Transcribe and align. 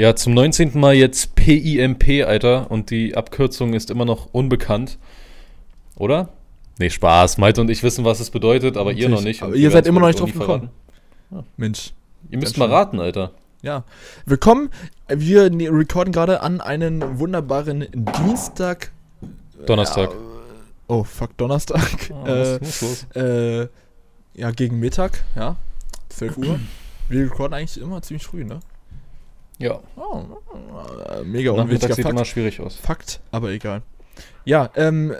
Ja, 0.00 0.16
zum 0.16 0.32
19. 0.32 0.80
Mal 0.80 0.94
jetzt 0.94 1.34
PIMP, 1.34 2.26
Alter. 2.26 2.70
Und 2.70 2.88
die 2.88 3.18
Abkürzung 3.18 3.74
ist 3.74 3.90
immer 3.90 4.06
noch 4.06 4.30
unbekannt. 4.32 4.96
Oder? 5.94 6.30
Nee, 6.78 6.88
Spaß. 6.88 7.36
Malte 7.36 7.60
und 7.60 7.68
ich 7.68 7.82
wissen, 7.82 8.06
was 8.06 8.18
es 8.18 8.30
bedeutet, 8.30 8.78
aber 8.78 8.94
ihr 8.94 9.10
noch 9.10 9.20
nicht. 9.20 9.42
Aber 9.42 9.54
ihr 9.54 9.70
seid 9.70 9.86
immer 9.86 10.00
noch 10.00 10.06
nicht 10.06 10.18
drauf 10.18 10.32
gekommen. 10.32 10.70
Ja. 11.30 11.44
Mensch. 11.58 11.92
Ihr 12.30 12.38
müsst 12.38 12.56
mal 12.56 12.70
raten, 12.70 12.98
Alter. 12.98 13.32
Ja. 13.60 13.84
Willkommen. 14.24 14.70
Wir 15.08 15.50
ne, 15.50 15.68
recorden 15.68 16.14
gerade 16.14 16.40
an 16.40 16.62
einen 16.62 17.18
wunderbaren 17.18 17.86
Dienstag. 17.92 18.92
Donnerstag. 19.66 20.12
Äh, 20.12 20.16
oh, 20.88 21.04
fuck, 21.04 21.36
Donnerstag. 21.36 22.10
Oh, 22.10 22.26
äh, 22.26 22.52
los? 22.54 23.06
Äh, 23.14 23.68
ja, 24.32 24.50
gegen 24.52 24.78
Mittag, 24.80 25.24
ja. 25.36 25.56
12 26.08 26.38
Uhr. 26.38 26.58
Wir 27.10 27.24
recorden 27.24 27.52
eigentlich 27.52 27.78
immer 27.78 28.00
ziemlich 28.00 28.24
früh, 28.24 28.44
ne? 28.46 28.60
Ja. 29.60 29.80
Oh, 29.96 30.24
mega 31.24 31.50
unwichtiger 31.52 31.94
sieht 31.94 32.04
Fakt. 32.04 32.14
immer 32.14 32.24
schwierig 32.24 32.60
aus. 32.60 32.76
Fakt, 32.76 33.20
aber 33.30 33.50
egal. 33.50 33.82
Ja, 34.44 34.70
ähm, 34.74 35.14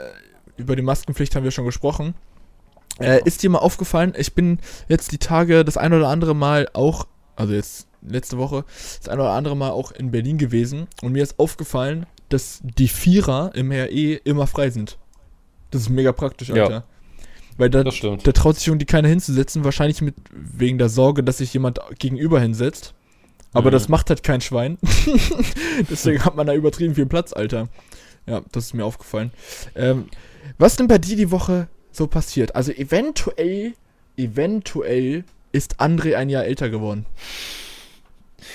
über 0.57 0.75
die 0.75 0.81
Maskenpflicht 0.81 1.35
haben 1.35 1.43
wir 1.43 1.51
schon 1.51 1.65
gesprochen. 1.65 2.15
Äh, 2.99 3.21
ist 3.23 3.41
dir 3.41 3.49
mal 3.49 3.59
aufgefallen, 3.59 4.13
ich 4.17 4.33
bin 4.33 4.59
jetzt 4.89 5.11
die 5.11 5.17
Tage 5.17 5.63
das 5.63 5.77
ein 5.77 5.93
oder 5.93 6.09
andere 6.09 6.35
Mal 6.35 6.67
auch, 6.73 7.07
also 7.35 7.53
jetzt 7.53 7.87
letzte 8.01 8.37
Woche, 8.37 8.65
das 8.99 9.09
ein 9.09 9.19
oder 9.19 9.31
andere 9.31 9.55
Mal 9.55 9.71
auch 9.71 9.91
in 9.91 10.11
Berlin 10.11 10.37
gewesen 10.37 10.87
und 11.01 11.13
mir 11.13 11.23
ist 11.23 11.39
aufgefallen, 11.39 12.05
dass 12.29 12.59
die 12.63 12.87
Vierer 12.87 13.51
im 13.55 13.71
RE 13.71 14.15
immer 14.23 14.47
frei 14.47 14.69
sind. 14.69 14.97
Das 15.69 15.83
ist 15.83 15.89
mega 15.89 16.11
praktisch, 16.11 16.49
Alter. 16.51 16.71
Ja. 16.71 16.83
Weil 17.57 17.69
da, 17.69 17.83
da 17.83 18.31
traut 18.31 18.57
sich 18.57 18.67
irgendwie 18.67 18.85
keiner 18.85 19.07
hinzusetzen, 19.07 19.63
wahrscheinlich 19.63 20.01
mit 20.01 20.15
wegen 20.31 20.77
der 20.77 20.89
Sorge, 20.89 21.23
dass 21.23 21.37
sich 21.37 21.53
jemand 21.53 21.79
gegenüber 21.99 22.39
hinsetzt. 22.39 22.93
Aber 23.53 23.69
mhm. 23.69 23.73
das 23.73 23.89
macht 23.89 24.09
halt 24.09 24.23
kein 24.23 24.41
Schwein. 24.41 24.77
Deswegen 25.89 26.23
hat 26.23 26.35
man 26.35 26.47
da 26.47 26.53
übertrieben 26.53 26.95
viel 26.95 27.05
Platz, 27.05 27.33
Alter. 27.33 27.67
Ja, 28.25 28.41
das 28.51 28.65
ist 28.65 28.73
mir 28.73 28.85
aufgefallen. 28.85 29.31
Ähm, 29.75 30.05
was 30.57 30.75
denn 30.75 30.87
bei 30.87 30.97
dir 30.97 31.15
die 31.15 31.31
Woche 31.31 31.67
so 31.91 32.07
passiert? 32.07 32.55
Also 32.55 32.71
eventuell, 32.71 33.73
eventuell 34.15 35.23
ist 35.51 35.81
André 35.81 36.15
ein 36.15 36.29
Jahr 36.29 36.45
älter 36.45 36.69
geworden. 36.69 37.05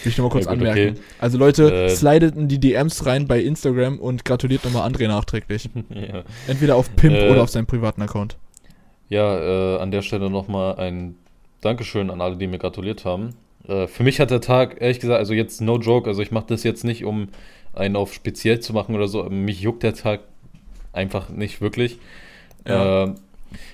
Will 0.03 0.13
ich 0.13 0.19
nochmal 0.19 0.33
kurz 0.33 0.47
ja, 0.47 0.53
gut, 0.53 0.61
anmerken. 0.61 0.97
Okay. 0.97 1.01
Also 1.19 1.39
Leute, 1.39 1.73
äh, 1.73 1.89
slidet 1.91 2.35
in 2.35 2.49
die 2.49 2.59
DMs 2.59 3.07
rein 3.07 3.27
bei 3.27 3.41
Instagram 3.41 3.99
und 3.99 4.25
gratuliert 4.25 4.65
nochmal 4.65 4.91
André 4.91 5.09
nachträglich. 5.09 5.69
ja. 5.91 6.23
Entweder 6.47 6.77
auf 6.77 6.95
Pimp 6.97 7.15
äh, 7.15 7.31
oder 7.31 7.43
auf 7.43 7.51
seinem 7.51 7.67
privaten 7.67 8.03
Account. 8.03 8.37
Ja, 9.09 9.77
äh, 9.77 9.79
an 9.79 9.91
der 9.91 10.03
Stelle 10.03 10.31
nochmal 10.31 10.77
ein 10.77 11.17
Dankeschön 11.61 12.11
an 12.11 12.21
alle, 12.21 12.37
die 12.37 12.47
mir 12.47 12.59
gratuliert 12.59 13.05
haben. 13.05 13.35
Äh, 13.69 13.87
für 13.87 14.03
mich 14.03 14.21
hat 14.21 14.31
der 14.31 14.41
Tag, 14.41 14.81
ehrlich 14.81 15.01
gesagt, 15.01 15.19
also 15.19 15.35
jetzt 15.35 15.61
no 15.61 15.79
joke, 15.79 16.09
also 16.09 16.23
ich 16.23 16.31
mache 16.31 16.47
das 16.49 16.63
jetzt 16.63 16.85
nicht, 16.85 17.05
um 17.05 17.29
einen 17.75 17.97
auf 17.97 18.15
speziell 18.15 18.61
zu 18.61 18.73
machen 18.73 18.95
oder 18.95 19.09
so. 19.09 19.25
Mich 19.25 19.61
juckt 19.61 19.83
der 19.83 19.95
Tag 19.95 20.21
einfach 20.93 21.29
nicht 21.29 21.61
wirklich. 21.61 21.99
Ja. 22.67 23.05
Äh, 23.05 23.15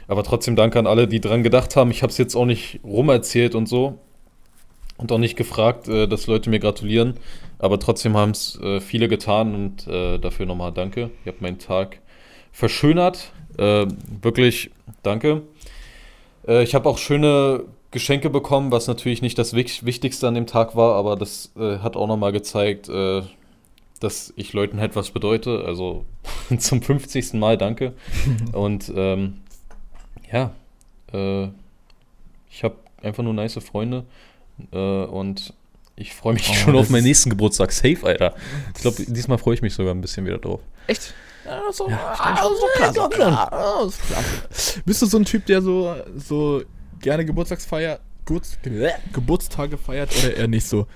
aber 0.08 0.22
trotzdem 0.24 0.56
danke 0.56 0.78
an 0.78 0.86
alle, 0.86 1.08
die 1.08 1.20
dran 1.20 1.42
gedacht 1.42 1.76
haben. 1.76 1.90
Ich 1.90 2.02
habe 2.02 2.10
es 2.10 2.18
jetzt 2.18 2.34
auch 2.34 2.44
nicht 2.44 2.80
rumerzählt 2.84 3.54
und 3.54 3.68
so. 3.68 3.98
Und 4.98 5.10
auch 5.10 5.18
nicht 5.18 5.36
gefragt, 5.36 5.88
äh, 5.88 6.06
dass 6.06 6.26
Leute 6.26 6.50
mir 6.50 6.58
gratulieren. 6.58 7.14
Aber 7.58 7.78
trotzdem 7.78 8.16
haben 8.16 8.32
es 8.32 8.60
äh, 8.60 8.80
viele 8.80 9.08
getan 9.08 9.54
und 9.54 9.86
äh, 9.86 10.18
dafür 10.18 10.46
nochmal 10.46 10.72
danke. 10.72 11.10
Ihr 11.24 11.32
habt 11.32 11.42
meinen 11.42 11.58
Tag 11.58 12.00
verschönert. 12.52 13.32
Äh, 13.56 13.86
wirklich 14.20 14.70
danke. 15.02 15.42
Ich 16.44 16.74
habe 16.74 16.88
auch 16.88 16.98
schöne 16.98 17.66
Geschenke 17.92 18.30
bekommen, 18.30 18.72
was 18.72 18.88
natürlich 18.88 19.22
nicht 19.22 19.38
das 19.38 19.54
Wichtigste 19.54 20.26
an 20.26 20.34
dem 20.34 20.46
Tag 20.46 20.74
war, 20.74 20.96
aber 20.96 21.14
das 21.14 21.52
äh, 21.56 21.78
hat 21.78 21.96
auch 21.96 22.08
nochmal 22.08 22.32
gezeigt, 22.32 22.88
äh, 22.88 23.22
dass 24.00 24.32
ich 24.36 24.52
Leuten 24.52 24.78
etwas 24.78 25.10
bedeute. 25.10 25.64
Also 25.64 26.04
zum 26.58 26.82
50. 26.82 27.34
Mal 27.34 27.56
danke. 27.56 27.92
Und 28.52 28.92
ähm, 28.96 29.42
ja, 30.32 30.52
äh, 31.12 31.48
ich 32.50 32.64
habe 32.64 32.76
einfach 33.02 33.22
nur 33.22 33.34
nice 33.34 33.58
Freunde 33.62 34.04
äh, 34.72 35.04
und 35.04 35.54
ich 35.96 36.14
freue 36.14 36.34
mich 36.34 36.48
oh, 36.50 36.54
schon 36.54 36.76
auf 36.76 36.90
meinen 36.90 37.04
nächsten 37.04 37.30
Geburtstag. 37.30 37.72
Safe, 37.72 37.98
Alter. 38.02 38.34
Ich 38.74 38.82
glaube, 38.82 39.04
diesmal 39.06 39.38
freue 39.38 39.54
ich 39.54 39.62
mich 39.62 39.74
sogar 39.74 39.94
ein 39.94 40.00
bisschen 40.00 40.24
wieder 40.24 40.38
drauf. 40.38 40.60
Echt? 40.86 41.14
Ja, 41.44 41.72
so, 41.72 41.88
ja, 41.88 42.40
so 42.40 42.66
klar, 42.76 42.94
so 42.94 43.08
klar. 43.08 43.90
Bist 44.84 45.02
du 45.02 45.06
so 45.06 45.18
ein 45.18 45.24
Typ, 45.24 45.44
der 45.46 45.60
so, 45.60 45.96
so 46.16 46.62
gerne 47.02 47.24
Geburtstagsfeier, 47.26 48.00
Geburts, 48.24 48.58
Geburtstage 49.12 49.76
feiert 49.76 50.10
oder 50.18 50.36
eher 50.36 50.48
nicht 50.48 50.66
so? 50.66 50.86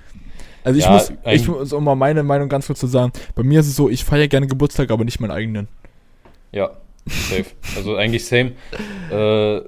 Also 0.64 0.78
ich 0.78 0.84
ja, 0.84 0.92
muss, 0.92 1.12
ich 1.26 1.46
muss, 1.46 1.72
um 1.72 1.84
mal 1.84 1.94
meine 1.94 2.22
Meinung 2.22 2.48
ganz 2.48 2.66
kurz 2.66 2.80
zu 2.80 2.86
sagen, 2.86 3.12
bei 3.34 3.42
mir 3.42 3.60
ist 3.60 3.68
es 3.68 3.76
so, 3.76 3.88
ich 3.88 4.04
feiere 4.04 4.26
gerne 4.26 4.46
Geburtstag, 4.46 4.90
aber 4.90 5.04
nicht 5.04 5.20
meinen 5.20 5.30
eigenen. 5.30 5.68
Ja, 6.50 6.70
safe. 7.06 7.46
also 7.76 7.96
eigentlich 7.96 8.24
same. 8.24 8.52
Äh, 9.10 9.60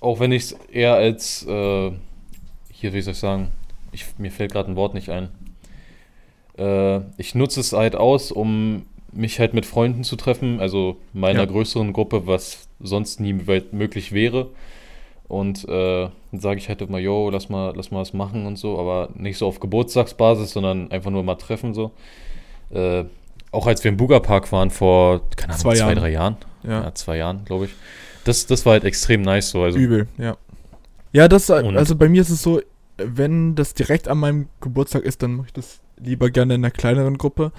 auch 0.00 0.18
wenn 0.18 0.32
ich 0.32 0.44
es 0.44 0.52
eher 0.72 0.94
als, 0.94 1.46
äh, 1.46 1.92
hier 2.72 2.92
wie 2.92 3.00
soll 3.02 3.12
ich 3.12 3.18
sagen, 3.18 3.48
ich, 3.92 4.06
mir 4.18 4.30
fällt 4.30 4.52
gerade 4.52 4.70
ein 4.70 4.76
Wort 4.76 4.94
nicht 4.94 5.10
ein. 5.10 5.28
Äh, 6.58 7.00
ich 7.16 7.34
nutze 7.34 7.60
es 7.60 7.72
halt 7.72 7.94
aus, 7.94 8.32
um 8.32 8.86
mich 9.12 9.38
halt 9.38 9.54
mit 9.54 9.66
Freunden 9.66 10.04
zu 10.04 10.16
treffen, 10.16 10.60
also 10.60 10.96
meiner 11.12 11.40
ja. 11.40 11.46
größeren 11.46 11.92
Gruppe, 11.92 12.26
was 12.26 12.68
sonst 12.80 13.20
nie 13.20 13.32
möglich 13.32 14.12
wäre. 14.12 14.50
Und 15.30 15.64
äh, 15.68 16.08
dann 16.32 16.40
sage 16.40 16.58
ich 16.58 16.68
halt 16.68 16.82
immer, 16.82 16.98
yo, 16.98 17.30
lass 17.30 17.48
mal, 17.48 17.72
lass 17.76 17.92
mal 17.92 18.00
was 18.00 18.12
machen 18.12 18.46
und 18.46 18.56
so, 18.56 18.80
aber 18.80 19.10
nicht 19.14 19.38
so 19.38 19.46
auf 19.46 19.60
Geburtstagsbasis, 19.60 20.50
sondern 20.50 20.90
einfach 20.90 21.12
nur 21.12 21.22
mal 21.22 21.36
treffen 21.36 21.72
so. 21.72 21.92
Äh, 22.70 23.04
auch 23.52 23.68
als 23.68 23.84
wir 23.84 23.90
im 23.90 23.96
Buga-Park 23.96 24.50
waren 24.50 24.70
vor, 24.70 25.22
keine 25.36 25.52
Ahnung, 25.52 25.60
zwei, 25.60 25.74
zwei 25.76 25.94
drei 25.94 26.10
Jahren. 26.10 26.36
Ja. 26.64 26.82
ja 26.82 26.94
zwei 26.94 27.16
Jahren, 27.16 27.44
glaube 27.44 27.66
ich. 27.66 27.70
Das, 28.24 28.46
das 28.46 28.66
war 28.66 28.72
halt 28.72 28.82
extrem 28.82 29.22
nice 29.22 29.50
so. 29.50 29.62
Also. 29.62 29.78
Übel, 29.78 30.08
ja. 30.18 30.36
Ja, 31.12 31.28
das, 31.28 31.48
also 31.48 31.94
bei 31.94 32.08
mir 32.08 32.22
ist 32.22 32.30
es 32.30 32.42
so, 32.42 32.60
wenn 32.96 33.54
das 33.54 33.74
direkt 33.74 34.08
an 34.08 34.18
meinem 34.18 34.48
Geburtstag 34.60 35.04
ist, 35.04 35.22
dann 35.22 35.34
mache 35.34 35.46
ich 35.46 35.52
das 35.52 35.80
lieber 35.96 36.30
gerne 36.30 36.54
in 36.54 36.64
einer 36.64 36.72
kleineren 36.72 37.18
Gruppe. 37.18 37.52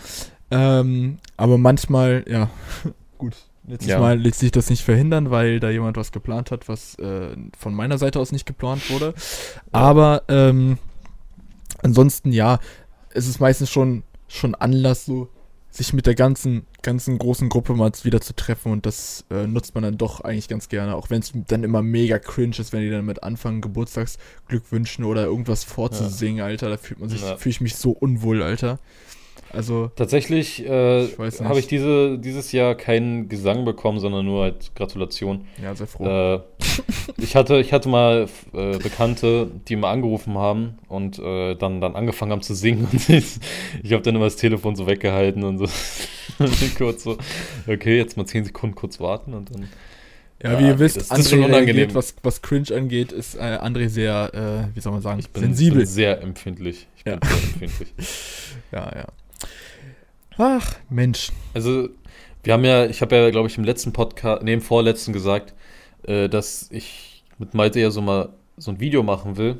Ähm, 0.51 1.19
aber 1.37 1.57
manchmal, 1.57 2.25
ja, 2.27 2.49
gut, 3.17 3.35
Letztes 3.71 3.89
ja. 3.89 3.99
Mal 3.99 4.19
lässt 4.19 4.39
sich 4.39 4.51
das 4.51 4.69
nicht 4.69 4.83
verhindern, 4.83 5.31
weil 5.31 5.61
da 5.61 5.69
jemand 5.69 5.95
was 5.95 6.11
geplant 6.11 6.51
hat, 6.51 6.67
was 6.67 6.95
äh, 6.95 7.37
von 7.57 7.73
meiner 7.73 7.97
Seite 7.97 8.19
aus 8.19 8.33
nicht 8.33 8.45
geplant 8.45 8.89
wurde. 8.89 9.13
Aber 9.71 10.23
ähm, 10.27 10.77
ansonsten 11.81 12.33
ja, 12.33 12.59
es 13.13 13.27
ist 13.27 13.39
meistens 13.39 13.69
schon, 13.69 14.03
schon 14.27 14.55
Anlass, 14.55 15.05
so 15.05 15.29
sich 15.69 15.93
mit 15.93 16.05
der 16.05 16.15
ganzen, 16.15 16.65
ganzen 16.81 17.17
großen 17.17 17.47
Gruppe 17.47 17.73
mal 17.73 17.93
wieder 18.03 18.19
zu 18.19 18.35
treffen 18.35 18.73
und 18.73 18.85
das 18.85 19.23
äh, 19.31 19.47
nutzt 19.47 19.73
man 19.73 19.85
dann 19.85 19.97
doch 19.97 20.19
eigentlich 20.19 20.49
ganz 20.49 20.67
gerne, 20.67 20.93
auch 20.93 21.09
wenn 21.09 21.21
es 21.21 21.31
dann 21.47 21.63
immer 21.63 21.81
mega 21.81 22.19
cringe 22.19 22.57
ist, 22.59 22.73
wenn 22.73 22.81
die 22.81 22.89
dann 22.89 23.05
mit 23.05 23.23
anfangen, 23.23 23.61
Geburtstagsglückwünschen 23.61 25.05
oder 25.05 25.23
irgendwas 25.23 25.63
vorzusingen, 25.63 26.39
ja. 26.39 26.45
Alter, 26.45 26.69
da 26.69 26.75
fühlt 26.75 26.99
man 26.99 27.07
sich, 27.07 27.21
ja. 27.21 27.37
fühle 27.37 27.51
ich 27.51 27.61
mich 27.61 27.77
so 27.77 27.91
unwohl, 27.91 28.43
Alter. 28.43 28.79
Also 29.53 29.91
tatsächlich 29.95 30.65
äh, 30.65 31.07
habe 31.43 31.59
ich 31.59 31.67
diese, 31.67 32.17
dieses 32.17 32.51
Jahr 32.51 32.75
keinen 32.75 33.27
Gesang 33.27 33.65
bekommen, 33.65 33.99
sondern 33.99 34.25
nur 34.25 34.43
halt 34.43 34.73
Gratulation. 34.75 35.45
Ja, 35.61 35.75
sehr 35.75 35.87
froh. 35.87 36.05
Äh, 36.05 36.39
ich, 37.17 37.35
hatte, 37.35 37.59
ich 37.59 37.73
hatte 37.73 37.89
mal 37.89 38.27
äh, 38.53 38.77
Bekannte, 38.77 39.51
die 39.67 39.75
mal 39.75 39.91
angerufen 39.91 40.37
haben 40.37 40.77
und 40.87 41.19
äh, 41.19 41.55
dann, 41.55 41.81
dann 41.81 41.95
angefangen 41.95 42.31
haben 42.31 42.41
zu 42.41 42.55
singen 42.55 42.87
und 42.91 43.09
ich, 43.09 43.39
ich 43.83 43.93
habe 43.93 44.03
dann 44.03 44.15
immer 44.15 44.25
das 44.25 44.37
Telefon 44.37 44.75
so 44.75 44.87
weggehalten 44.87 45.43
und 45.43 45.57
so 45.57 45.65
kurz 46.77 47.03
so, 47.03 47.17
okay, 47.67 47.97
jetzt 47.97 48.17
mal 48.17 48.25
zehn 48.25 48.45
Sekunden 48.45 48.75
kurz 48.75 48.99
warten 48.99 49.33
und 49.33 49.53
dann. 49.53 49.67
Ja, 50.43 50.59
wie 50.59 50.67
ihr 50.67 50.79
wisst, 50.79 50.97
das, 50.97 51.09
das 51.09 51.31
André 51.31 51.47
reagiert, 51.47 51.93
was, 51.93 52.15
was 52.23 52.41
Cringe 52.41 52.75
angeht, 52.75 53.11
ist 53.11 53.35
äh, 53.35 53.59
André 53.61 53.89
sehr, 53.89 54.31
äh, 54.71 54.75
wie 54.75 54.79
soll 54.79 54.91
man 54.91 55.03
sagen, 55.03 55.19
ich 55.19 55.29
bin, 55.29 55.43
sensibel. 55.43 55.79
Bin 55.79 55.85
sehr 55.87 56.19
empfindlich. 56.21 56.87
Ich 56.97 57.03
bin 57.03 57.13
ja. 57.13 57.19
sehr 57.23 57.43
empfindlich. 57.43 57.93
ja, 58.71 58.91
ja. 58.95 59.07
Ach, 60.43 60.75
Mensch. 60.89 61.31
Also, 61.53 61.89
wir 62.43 62.53
haben 62.53 62.65
ja, 62.65 62.87
ich 62.87 63.03
habe 63.03 63.15
ja, 63.15 63.29
glaube 63.29 63.47
ich, 63.47 63.59
im 63.59 63.63
letzten 63.63 63.93
Podcast, 63.93 64.41
im 64.41 64.61
vorletzten 64.61 65.13
gesagt, 65.13 65.53
äh, 66.01 66.29
dass 66.29 66.67
ich 66.71 67.23
mit 67.37 67.53
Malte 67.53 67.79
ja 67.79 67.91
so 67.91 68.01
mal 68.01 68.29
so 68.57 68.71
ein 68.71 68.79
Video 68.79 69.03
machen 69.03 69.37
will. 69.37 69.59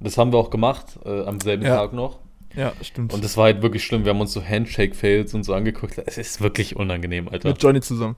Das 0.00 0.18
haben 0.18 0.32
wir 0.32 0.38
auch 0.40 0.50
gemacht, 0.50 0.98
äh, 1.04 1.22
am 1.22 1.40
selben 1.40 1.62
ja. 1.62 1.76
Tag 1.76 1.92
noch. 1.92 2.18
Ja, 2.56 2.72
stimmt. 2.82 3.14
Und 3.14 3.22
das 3.22 3.36
war 3.36 3.44
halt 3.44 3.62
wirklich 3.62 3.84
schlimm. 3.84 4.04
Wir 4.04 4.10
haben 4.10 4.20
uns 4.20 4.32
so 4.32 4.42
Handshake-Fails 4.42 5.32
und 5.32 5.44
so 5.44 5.54
angeguckt. 5.54 6.02
Es 6.04 6.18
ist 6.18 6.40
wirklich 6.40 6.74
unangenehm, 6.74 7.28
Alter. 7.28 7.50
Mit 7.50 7.62
Johnny 7.62 7.80
zusammen. 7.80 8.16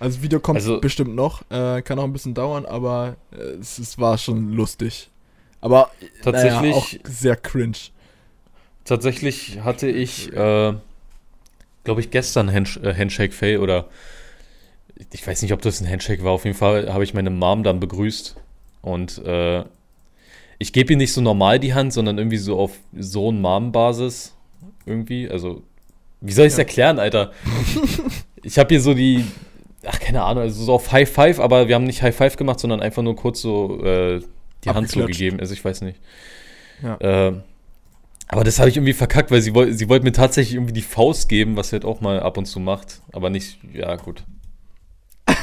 Also, 0.00 0.16
das 0.16 0.22
Video 0.24 0.40
kommt 0.40 0.56
also, 0.56 0.80
bestimmt 0.80 1.14
noch. 1.14 1.48
Äh, 1.48 1.82
kann 1.82 2.00
auch 2.00 2.04
ein 2.04 2.12
bisschen 2.12 2.34
dauern, 2.34 2.66
aber 2.66 3.14
äh, 3.30 3.36
es, 3.60 3.78
es, 3.78 4.00
war 4.00 4.18
schon 4.18 4.52
lustig. 4.52 5.10
Aber 5.60 5.92
tatsächlich 6.24 6.72
naja, 6.72 6.74
auch 6.74 6.88
sehr 7.04 7.36
cringe. 7.36 7.76
Tatsächlich 8.84 9.60
hatte 9.60 9.88
ich 9.88 10.32
äh, 10.32 10.74
glaube 11.84 12.00
ich, 12.00 12.10
gestern 12.10 12.52
Hand 12.52 12.80
äh, 12.82 12.94
Handshake-Fail 12.94 13.58
oder 13.58 13.88
ich 15.12 15.26
weiß 15.26 15.42
nicht, 15.42 15.52
ob 15.52 15.62
das 15.62 15.80
ein 15.80 15.88
Handshake 15.88 16.24
war. 16.24 16.32
Auf 16.32 16.44
jeden 16.44 16.56
Fall 16.56 16.92
habe 16.92 17.04
ich 17.04 17.14
meine 17.14 17.30
Mom 17.30 17.62
dann 17.62 17.80
begrüßt 17.80 18.36
und 18.82 19.24
äh, 19.24 19.64
ich 20.58 20.72
gebe 20.72 20.92
ihm 20.92 20.98
nicht 20.98 21.12
so 21.12 21.20
normal 21.20 21.58
die 21.58 21.74
Hand, 21.74 21.92
sondern 21.92 22.18
irgendwie 22.18 22.36
so 22.36 22.58
auf 22.58 22.72
Sohn-Mom-Basis. 22.96 24.34
Irgendwie. 24.86 25.28
Also, 25.28 25.62
wie 26.20 26.32
soll 26.32 26.46
ich 26.46 26.52
es 26.52 26.58
ja. 26.58 26.62
erklären, 26.62 26.98
Alter? 26.98 27.32
ich 28.42 28.58
habe 28.58 28.68
hier 28.68 28.80
so 28.80 28.94
die, 28.94 29.24
ach, 29.84 29.98
keine 29.98 30.22
Ahnung, 30.22 30.42
also 30.44 30.62
so 30.64 30.72
auf 30.74 30.92
High 30.92 31.10
Five, 31.10 31.40
aber 31.40 31.68
wir 31.68 31.74
haben 31.74 31.84
nicht 31.84 32.02
High 32.02 32.14
Five 32.14 32.36
gemacht, 32.36 32.60
sondern 32.60 32.80
einfach 32.80 33.02
nur 33.02 33.16
kurz 33.16 33.40
so 33.40 33.84
äh, 33.84 34.20
die 34.64 34.70
Hand 34.70 34.90
so 34.90 35.04
gegeben. 35.06 35.40
Also, 35.40 35.54
ich 35.54 35.64
weiß 35.64 35.80
nicht. 35.80 35.98
Ja. 36.82 37.28
Äh, 37.28 37.32
aber 38.28 38.44
das 38.44 38.58
habe 38.58 38.68
ich 38.68 38.76
irgendwie 38.76 38.92
verkackt, 38.92 39.30
weil 39.30 39.42
sie, 39.42 39.54
wollte 39.54 39.74
sie 39.74 39.88
wollte 39.88 40.04
mir 40.04 40.12
tatsächlich 40.12 40.54
irgendwie 40.54 40.72
die 40.72 40.82
Faust 40.82 41.28
geben, 41.28 41.56
was 41.56 41.68
sie 41.68 41.74
halt 41.74 41.84
auch 41.84 42.00
mal 42.00 42.20
ab 42.20 42.38
und 42.38 42.46
zu 42.46 42.58
macht. 42.60 43.00
Aber 43.12 43.30
nicht, 43.30 43.58
ja, 43.72 43.94
gut. 43.96 44.24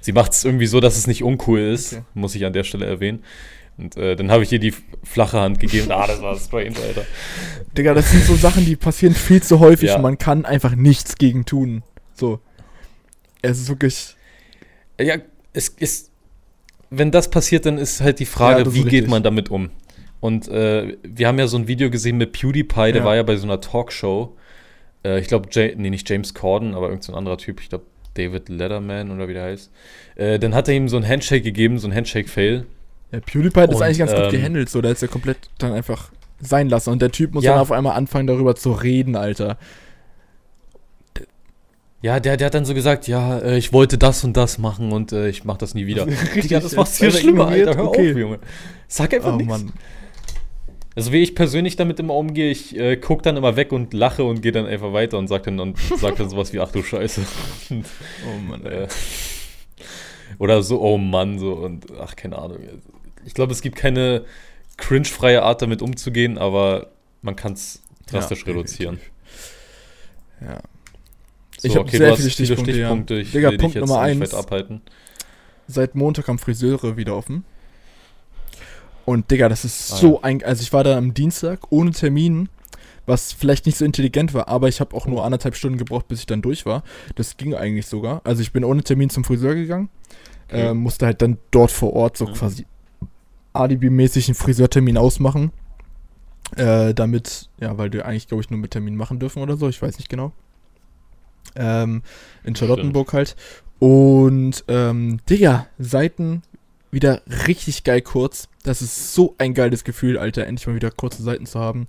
sie 0.00 0.12
macht 0.12 0.32
es 0.32 0.44
irgendwie 0.44 0.66
so, 0.66 0.80
dass 0.80 0.96
es 0.96 1.06
nicht 1.06 1.22
uncool 1.22 1.60
ist, 1.60 1.94
okay. 1.94 2.02
muss 2.14 2.34
ich 2.34 2.44
an 2.44 2.52
der 2.52 2.64
Stelle 2.64 2.86
erwähnen. 2.86 3.22
Und 3.78 3.96
äh, 3.96 4.16
dann 4.16 4.30
habe 4.30 4.42
ich 4.42 4.52
ihr 4.52 4.58
die 4.58 4.72
flache 5.02 5.38
Hand 5.38 5.58
gegeben. 5.58 5.90
Ah, 5.90 6.06
das 6.06 6.22
war 6.22 6.38
strange, 6.38 6.76
Alter. 6.82 7.04
Digga, 7.76 7.92
das 7.92 8.10
sind 8.10 8.24
so 8.24 8.34
Sachen, 8.34 8.64
die 8.64 8.74
passieren 8.74 9.14
viel 9.14 9.42
zu 9.42 9.60
häufig 9.60 9.90
ja. 9.90 9.96
und 9.96 10.02
man 10.02 10.16
kann 10.16 10.46
einfach 10.46 10.74
nichts 10.74 11.16
gegen 11.16 11.44
tun. 11.44 11.82
So. 12.14 12.40
Es 13.42 13.60
ist 13.60 13.68
wirklich. 13.68 14.16
Ja, 14.98 15.16
es 15.52 15.68
ist. 15.68 16.10
Wenn 16.88 17.10
das 17.10 17.28
passiert, 17.28 17.66
dann 17.66 17.76
ist 17.76 18.00
halt 18.00 18.18
die 18.20 18.26
Frage, 18.26 18.62
ja, 18.62 18.74
wie 18.74 18.84
geht 18.84 19.08
man 19.08 19.22
damit 19.22 19.50
um? 19.50 19.70
Und 20.20 20.48
äh, 20.48 20.96
wir 21.02 21.28
haben 21.28 21.38
ja 21.38 21.46
so 21.46 21.56
ein 21.56 21.68
Video 21.68 21.90
gesehen 21.90 22.16
mit 22.16 22.32
PewDiePie, 22.32 22.92
der 22.92 22.96
ja. 22.96 23.04
war 23.04 23.16
ja 23.16 23.22
bei 23.22 23.36
so 23.36 23.44
einer 23.46 23.60
Talkshow. 23.60 24.36
Äh, 25.04 25.20
ich 25.20 25.28
glaube, 25.28 25.48
nee, 25.54 25.90
nicht 25.90 26.08
James 26.08 26.34
Corden, 26.34 26.74
aber 26.74 26.86
irgendein 26.86 27.02
so 27.02 27.14
anderer 27.14 27.38
Typ. 27.38 27.60
Ich 27.60 27.68
glaube, 27.68 27.84
David 28.14 28.48
Letterman 28.48 29.10
oder 29.10 29.28
wie 29.28 29.34
der 29.34 29.44
heißt. 29.44 29.70
Äh, 30.16 30.38
dann 30.38 30.54
hat 30.54 30.68
er 30.68 30.74
ihm 30.74 30.88
so 30.88 30.96
ein 30.96 31.06
Handshake 31.06 31.42
gegeben, 31.42 31.78
so 31.78 31.86
ein 31.86 31.94
Handshake-Fail. 31.94 32.66
Ja, 33.12 33.20
PewDiePie 33.20 33.60
hat 33.60 33.72
das 33.72 33.80
eigentlich 33.80 33.98
ganz 33.98 34.12
ähm, 34.12 34.22
gut 34.22 34.30
gehandelt, 34.30 34.68
so. 34.68 34.80
Da 34.80 34.90
ist 34.90 35.02
er 35.02 35.08
komplett 35.08 35.38
dann 35.58 35.72
einfach 35.72 36.10
sein 36.40 36.68
lassen. 36.68 36.90
Und 36.90 37.02
der 37.02 37.12
Typ 37.12 37.34
muss 37.34 37.44
ja. 37.44 37.52
dann 37.52 37.60
auf 37.60 37.72
einmal 37.72 37.96
anfangen, 37.96 38.26
darüber 38.26 38.56
zu 38.56 38.72
reden, 38.72 39.16
Alter. 39.16 39.58
Ja, 42.02 42.20
der, 42.20 42.36
der 42.36 42.46
hat 42.46 42.54
dann 42.54 42.64
so 42.64 42.74
gesagt, 42.74 43.08
ja, 43.08 43.38
äh, 43.38 43.58
ich 43.58 43.72
wollte 43.72 43.98
das 43.98 44.22
und 44.22 44.36
das 44.36 44.58
machen 44.58 44.92
und 44.92 45.12
äh, 45.12 45.28
ich 45.28 45.44
mach 45.44 45.56
das 45.56 45.74
nie 45.74 45.86
wieder. 45.86 46.06
Richtig, 46.34 46.50
ja, 46.50 46.60
das 46.60 46.76
macht's 46.76 46.98
viel 46.98 47.10
schlimmer, 47.10 47.48
Alter. 47.48 47.76
Hör 47.76 47.88
okay. 47.88 48.12
auf, 48.12 48.18
Junge. 48.18 48.38
Sag 48.86 49.14
einfach 49.14 49.32
oh, 49.32 49.36
nichts. 49.36 49.64
Also 50.96 51.12
wie 51.12 51.22
ich 51.22 51.34
persönlich 51.34 51.76
damit 51.76 52.00
immer 52.00 52.14
umgehe, 52.14 52.50
ich 52.50 52.74
äh, 52.74 52.96
gucke 52.96 53.22
dann 53.22 53.36
immer 53.36 53.54
weg 53.54 53.70
und 53.70 53.92
lache 53.92 54.24
und 54.24 54.40
gehe 54.40 54.50
dann 54.50 54.64
einfach 54.64 54.94
weiter 54.94 55.18
und 55.18 55.28
sage 55.28 55.44
dann, 55.44 55.60
und 55.60 55.78
sag 55.98 56.16
dann 56.16 56.30
sowas 56.30 56.54
wie, 56.54 56.58
ach 56.58 56.72
du 56.72 56.82
Scheiße. 56.82 57.20
oh 57.70 58.38
Mann, 58.48 58.64
ey. 58.64 58.84
Äh, 58.84 58.88
oder 60.38 60.62
so, 60.62 60.80
oh 60.80 60.96
Mann, 60.96 61.38
so 61.38 61.52
und 61.52 61.86
ach, 62.00 62.16
keine 62.16 62.38
Ahnung. 62.38 62.58
Ich 63.26 63.34
glaube, 63.34 63.52
es 63.52 63.60
gibt 63.60 63.76
keine 63.76 64.24
cringe-freie 64.78 65.42
Art 65.42 65.60
damit 65.60 65.82
umzugehen, 65.82 66.38
aber 66.38 66.88
man 67.20 67.36
kann 67.36 67.52
es 67.52 67.82
drastisch 68.06 68.46
ja, 68.46 68.52
reduzieren. 68.52 68.98
Ja. 70.40 70.60
So, 71.58 71.68
ich 71.68 71.76
habe 71.76 71.88
okay, 71.88 71.98
sehr 71.98 72.16
viele 72.16 72.30
Stichpunkte. 72.30 72.72
Stichpunkte. 72.72 73.14
Ja. 73.14 73.20
Ich 73.20 73.32
Digga, 73.32 73.50
Punkt 73.58 73.76
Nummer 73.76 74.00
eins. 74.00 74.34
Seit 75.68 75.94
Montag 75.94 76.28
haben 76.28 76.38
Friseure 76.38 76.96
wieder 76.96 77.16
offen. 77.16 77.44
Und 79.06 79.30
Digga, 79.30 79.48
das 79.48 79.64
ist 79.64 79.92
ah, 79.92 79.96
so 79.96 80.14
ja. 80.16 80.24
ein. 80.24 80.42
Also 80.42 80.62
ich 80.62 80.72
war 80.72 80.84
da 80.84 80.98
am 80.98 81.14
Dienstag 81.14 81.70
ohne 81.70 81.92
Termin, 81.92 82.48
was 83.06 83.32
vielleicht 83.32 83.64
nicht 83.64 83.78
so 83.78 83.84
intelligent 83.84 84.34
war, 84.34 84.48
aber 84.48 84.68
ich 84.68 84.80
habe 84.80 84.94
auch 84.94 85.06
nur 85.06 85.24
anderthalb 85.24 85.54
Stunden 85.54 85.78
gebraucht, 85.78 86.08
bis 86.08 86.20
ich 86.20 86.26
dann 86.26 86.42
durch 86.42 86.66
war. 86.66 86.82
Das 87.14 87.36
ging 87.36 87.54
eigentlich 87.54 87.86
sogar. 87.86 88.20
Also 88.24 88.42
ich 88.42 88.52
bin 88.52 88.64
ohne 88.64 88.82
Termin 88.82 89.08
zum 89.08 89.22
Friseur 89.22 89.54
gegangen, 89.54 89.88
okay. 90.48 90.70
äh, 90.70 90.74
musste 90.74 91.06
halt 91.06 91.22
dann 91.22 91.38
dort 91.52 91.70
vor 91.70 91.92
Ort 91.94 92.16
so 92.16 92.26
mhm. 92.26 92.32
quasi 92.34 92.66
alibi-mäßig 93.52 94.28
einen 94.28 94.34
Friseurtermin 94.34 94.98
ausmachen. 94.98 95.52
Äh, 96.56 96.92
damit, 96.94 97.48
ja, 97.60 97.78
weil 97.78 97.90
du 97.90 98.04
eigentlich, 98.04 98.28
glaube 98.28 98.42
ich, 98.42 98.50
nur 98.50 98.60
mit 98.60 98.72
Termin 98.72 98.96
machen 98.96 99.18
dürfen 99.18 99.42
oder 99.42 99.56
so, 99.56 99.68
ich 99.68 99.80
weiß 99.80 99.98
nicht 99.98 100.08
genau. 100.08 100.32
Ähm, 101.54 102.02
in 102.44 102.54
Charlottenburg 102.54 103.08
Stimmt. 103.08 103.18
halt. 103.18 103.36
Und, 103.78 104.64
ähm, 104.68 105.18
Digga, 105.28 105.66
Seiten 105.78 106.42
wieder 106.96 107.20
richtig 107.46 107.84
geil 107.84 108.00
kurz. 108.00 108.48
Das 108.64 108.82
ist 108.82 109.14
so 109.14 109.34
ein 109.38 109.54
geiles 109.54 109.84
Gefühl, 109.84 110.18
Alter, 110.18 110.46
endlich 110.46 110.66
mal 110.66 110.74
wieder 110.74 110.90
kurze 110.90 111.22
Seiten 111.22 111.46
zu 111.46 111.60
haben. 111.60 111.86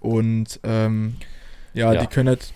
Und 0.00 0.60
ähm, 0.62 1.16
ja, 1.72 1.92
ja, 1.92 2.00
die 2.00 2.06
können 2.06 2.28
halt. 2.28 2.52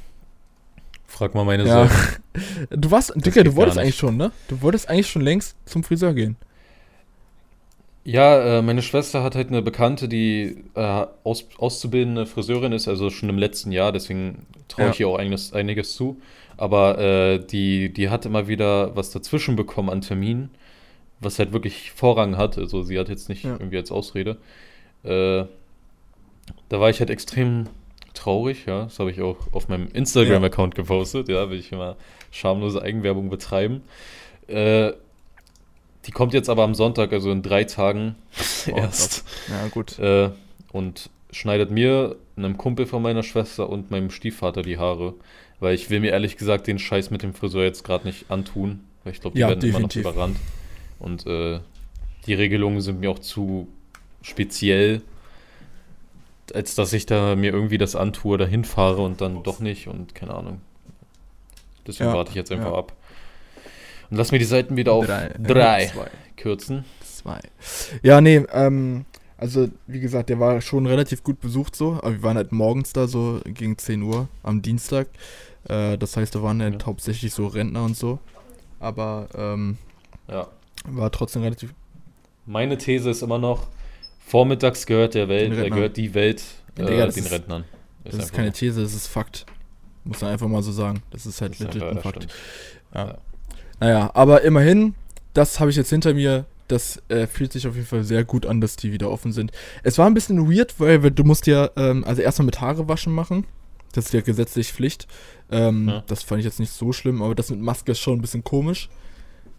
Frag 1.06 1.34
mal 1.34 1.44
meine 1.44 1.64
ja. 1.64 1.88
Sorgen. 1.88 1.94
Du 2.70 2.92
warst, 2.92 3.12
Dicker, 3.16 3.42
du 3.42 3.56
wolltest 3.56 3.78
eigentlich 3.78 3.96
schon, 3.96 4.16
ne? 4.16 4.30
Du 4.46 4.62
wolltest 4.62 4.88
eigentlich 4.88 5.10
schon 5.10 5.22
längst 5.22 5.56
zum 5.64 5.82
Friseur 5.82 6.14
gehen. 6.14 6.36
Ja, 8.04 8.58
äh, 8.58 8.62
meine 8.62 8.82
Schwester 8.82 9.24
hat 9.24 9.34
halt 9.34 9.48
eine 9.48 9.60
Bekannte, 9.60 10.08
die 10.08 10.62
äh, 10.74 11.06
aus, 11.24 11.46
auszubildende 11.58 12.26
Friseurin 12.26 12.70
ist, 12.70 12.86
also 12.86 13.10
schon 13.10 13.28
im 13.28 13.38
letzten 13.38 13.72
Jahr, 13.72 13.90
deswegen 13.90 14.46
traue 14.68 14.90
ich 14.90 15.00
ja. 15.00 15.06
ihr 15.06 15.12
auch 15.12 15.18
einiges, 15.18 15.52
einiges 15.52 15.94
zu. 15.96 16.20
Aber 16.56 16.98
äh, 16.98 17.38
die, 17.44 17.92
die 17.92 18.08
hat 18.08 18.24
immer 18.24 18.46
wieder 18.46 18.94
was 18.94 19.10
dazwischen 19.10 19.56
bekommen 19.56 19.90
an 19.90 20.00
Terminen 20.00 20.50
was 21.20 21.38
halt 21.38 21.52
wirklich 21.52 21.90
Vorrang 21.92 22.36
hat. 22.36 22.58
Also 22.58 22.82
sie 22.82 22.98
hat 22.98 23.08
jetzt 23.08 23.28
nicht 23.28 23.44
ja. 23.44 23.52
irgendwie 23.52 23.76
als 23.76 23.90
Ausrede. 23.90 24.36
Äh, 25.02 25.44
da 26.68 26.80
war 26.80 26.90
ich 26.90 27.00
halt 27.00 27.10
extrem 27.10 27.66
traurig, 28.14 28.66
ja. 28.66 28.84
Das 28.84 28.98
habe 28.98 29.10
ich 29.10 29.20
auch 29.20 29.36
auf 29.52 29.68
meinem 29.68 29.88
Instagram-Account 29.92 30.74
ja. 30.74 30.82
gepostet, 30.82 31.28
ja, 31.28 31.50
will 31.50 31.58
ich 31.58 31.72
immer 31.72 31.96
schamlose 32.30 32.82
Eigenwerbung 32.82 33.30
betreiben. 33.30 33.82
Äh, 34.46 34.92
die 36.06 36.10
kommt 36.12 36.32
jetzt 36.32 36.48
aber 36.48 36.64
am 36.64 36.74
Sonntag, 36.74 37.12
also 37.12 37.30
in 37.30 37.42
drei 37.42 37.64
Tagen 37.64 38.16
oh, 38.72 38.76
erst. 38.76 39.24
Ja, 39.48 39.68
gut. 39.68 39.98
Äh, 39.98 40.30
und 40.72 41.10
schneidet 41.30 41.70
mir, 41.70 42.16
einem 42.36 42.56
Kumpel 42.56 42.86
von 42.86 43.02
meiner 43.02 43.22
Schwester 43.22 43.68
und 43.68 43.90
meinem 43.90 44.10
Stiefvater 44.10 44.62
die 44.62 44.78
Haare. 44.78 45.14
Weil 45.60 45.74
ich 45.74 45.90
will 45.90 46.00
mir 46.00 46.12
ehrlich 46.12 46.36
gesagt 46.36 46.66
den 46.66 46.78
Scheiß 46.78 47.10
mit 47.10 47.22
dem 47.22 47.34
Friseur 47.34 47.64
jetzt 47.64 47.82
gerade 47.82 48.06
nicht 48.06 48.30
antun. 48.30 48.80
Weil 49.02 49.12
ich 49.12 49.20
glaube, 49.20 49.34
die 49.34 49.40
ja, 49.40 49.48
werden 49.48 49.60
definitiv. 49.60 50.02
immer 50.02 50.10
noch 50.10 50.16
überrannt. 50.16 50.36
Und 50.98 51.26
äh, 51.26 51.60
die 52.26 52.34
Regelungen 52.34 52.80
sind 52.80 53.00
mir 53.00 53.10
auch 53.10 53.18
zu 53.18 53.68
speziell, 54.22 55.02
als 56.54 56.74
dass 56.74 56.92
ich 56.92 57.06
da 57.06 57.36
mir 57.36 57.52
irgendwie 57.52 57.78
das 57.78 57.94
antue, 57.94 58.38
dahin 58.38 58.64
fahre 58.64 59.02
und 59.02 59.20
dann 59.20 59.42
doch 59.42 59.60
nicht 59.60 59.88
und 59.88 60.14
keine 60.14 60.34
Ahnung. 60.34 60.60
Deswegen 61.86 62.10
ja, 62.10 62.16
warte 62.16 62.30
ich 62.30 62.36
jetzt 62.36 62.52
einfach 62.52 62.72
ja. 62.72 62.78
ab. 62.78 62.92
Und 64.10 64.16
lass 64.16 64.32
mir 64.32 64.38
die 64.38 64.44
Seiten 64.44 64.76
wieder 64.76 64.92
auf 64.92 65.06
drei, 65.06 65.34
drei 65.38 65.84
äh, 65.84 65.90
kürzen. 66.36 66.84
Zwei. 67.02 67.40
Ja, 68.02 68.20
nee, 68.20 68.44
ähm, 68.52 69.04
also 69.36 69.68
wie 69.86 70.00
gesagt, 70.00 70.30
der 70.30 70.40
war 70.40 70.60
schon 70.60 70.86
relativ 70.86 71.22
gut 71.22 71.40
besucht 71.40 71.76
so, 71.76 71.92
aber 71.94 72.12
wir 72.12 72.22
waren 72.22 72.36
halt 72.36 72.52
morgens 72.52 72.92
da 72.92 73.06
so 73.06 73.40
gegen 73.44 73.76
10 73.76 74.02
Uhr 74.02 74.28
am 74.42 74.62
Dienstag. 74.62 75.08
Äh, 75.68 75.98
das 75.98 76.16
heißt, 76.16 76.34
da 76.34 76.42
waren 76.42 76.62
halt 76.62 76.82
ja. 76.82 76.86
hauptsächlich 76.86 77.32
so 77.32 77.46
Rentner 77.46 77.84
und 77.84 77.96
so. 77.96 78.18
Aber 78.80 79.28
ähm, 79.34 79.78
ja. 80.28 80.48
War 80.90 81.10
trotzdem 81.10 81.42
relativ. 81.42 81.74
Meine 82.46 82.78
These 82.78 83.10
ist 83.10 83.22
immer 83.22 83.38
noch, 83.38 83.66
vormittags 84.26 84.86
gehört 84.86 85.14
der 85.14 85.28
Welt, 85.28 85.52
äh, 85.52 85.68
gehört 85.70 85.96
die 85.96 86.14
Welt 86.14 86.42
äh, 86.76 86.84
Digga, 86.84 87.06
den 87.06 87.24
ist, 87.24 87.32
Rentnern. 87.32 87.64
Ist 88.04 88.16
das 88.16 88.24
ist 88.26 88.32
keine 88.32 88.52
These, 88.52 88.82
das 88.82 88.94
ist 88.94 89.06
Fakt. 89.06 89.46
Muss 90.04 90.20
man 90.22 90.30
einfach 90.30 90.48
mal 90.48 90.62
so 90.62 90.72
sagen. 90.72 91.02
Das 91.10 91.26
ist 91.26 91.40
halt 91.40 91.52
das 91.52 91.60
legit 91.60 91.82
ein 91.82 92.00
Fakt. 92.00 92.26
Ja. 92.94 93.06
ja. 93.06 93.18
Naja, 93.80 94.10
aber 94.14 94.42
immerhin, 94.42 94.94
das 95.34 95.60
habe 95.60 95.70
ich 95.70 95.76
jetzt 95.76 95.90
hinter 95.90 96.14
mir. 96.14 96.46
Das 96.68 97.02
äh, 97.08 97.26
fühlt 97.26 97.52
sich 97.52 97.66
auf 97.66 97.74
jeden 97.74 97.86
Fall 97.86 98.04
sehr 98.04 98.24
gut 98.24 98.44
an, 98.44 98.60
dass 98.60 98.76
die 98.76 98.92
wieder 98.92 99.10
offen 99.10 99.32
sind. 99.32 99.52
Es 99.82 99.96
war 99.96 100.06
ein 100.06 100.12
bisschen 100.12 100.50
weird, 100.50 100.78
weil 100.78 100.98
du 101.10 101.24
musst 101.24 101.46
ja, 101.46 101.70
ähm, 101.76 102.04
also 102.04 102.20
erstmal 102.20 102.46
mit 102.46 102.60
Haare 102.60 102.88
waschen 102.88 103.14
machen. 103.14 103.46
Das 103.92 104.06
ist 104.06 104.12
ja 104.12 104.20
gesetzlich 104.20 104.72
Pflicht. 104.72 105.06
Ähm, 105.50 105.88
ja. 105.88 106.04
Das 106.06 106.22
fand 106.22 106.40
ich 106.40 106.44
jetzt 106.44 106.60
nicht 106.60 106.72
so 106.72 106.92
schlimm, 106.92 107.22
aber 107.22 107.34
das 107.34 107.50
mit 107.50 107.60
Maske 107.60 107.92
ist 107.92 108.00
schon 108.00 108.18
ein 108.18 108.20
bisschen 108.20 108.44
komisch 108.44 108.90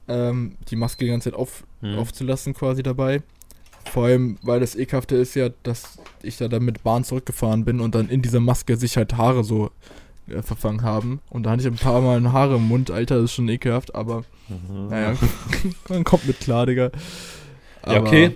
ähm, 0.10 0.58
die 0.70 0.76
Maske 0.76 1.06
die 1.06 1.12
ganze 1.12 1.32
Zeit 1.32 1.40
auf, 1.40 1.64
hm. 1.82 1.98
aufzulassen 1.98 2.54
quasi 2.54 2.84
dabei. 2.84 3.22
Vor 3.86 4.06
allem, 4.06 4.38
weil 4.42 4.60
das 4.60 4.76
Ekelhafte 4.76 5.16
ist 5.16 5.36
ja, 5.36 5.50
dass 5.64 6.00
ich 6.22 6.38
da 6.38 6.48
dann 6.48 6.64
mit 6.64 6.84
Bahn 6.84 7.04
zurückgefahren 7.04 7.66
bin 7.66 7.80
und 7.80 7.96
dann 7.96 8.10
in 8.10 8.22
dieser 8.22 8.40
Maske 8.40 8.76
sich 8.76 8.98
halt 8.98 9.16
Haare 9.18 9.44
so 9.44 9.72
äh, 10.28 10.42
verfangen 10.42 10.84
haben. 10.84 11.22
Und 11.30 11.44
da 11.44 11.52
hatte 11.52 11.62
ich 11.62 11.68
ein 11.68 11.76
paar 11.76 12.02
Mal 12.02 12.32
Haare 12.32 12.58
im 12.58 12.68
Mund, 12.68 12.92
Alter, 12.92 13.16
das 13.16 13.26
ist 13.26 13.34
schon 13.34 13.50
ekelhaft, 13.50 13.96
aber 13.96 14.24
mhm. 14.48 14.90
naja, 14.90 15.16
man 15.90 16.04
kommt 16.04 16.28
mit 16.28 16.40
klar, 16.40 16.66
Digga. 16.66 16.92
Aber, 17.82 17.94
ja, 17.94 18.02
okay. 18.02 18.36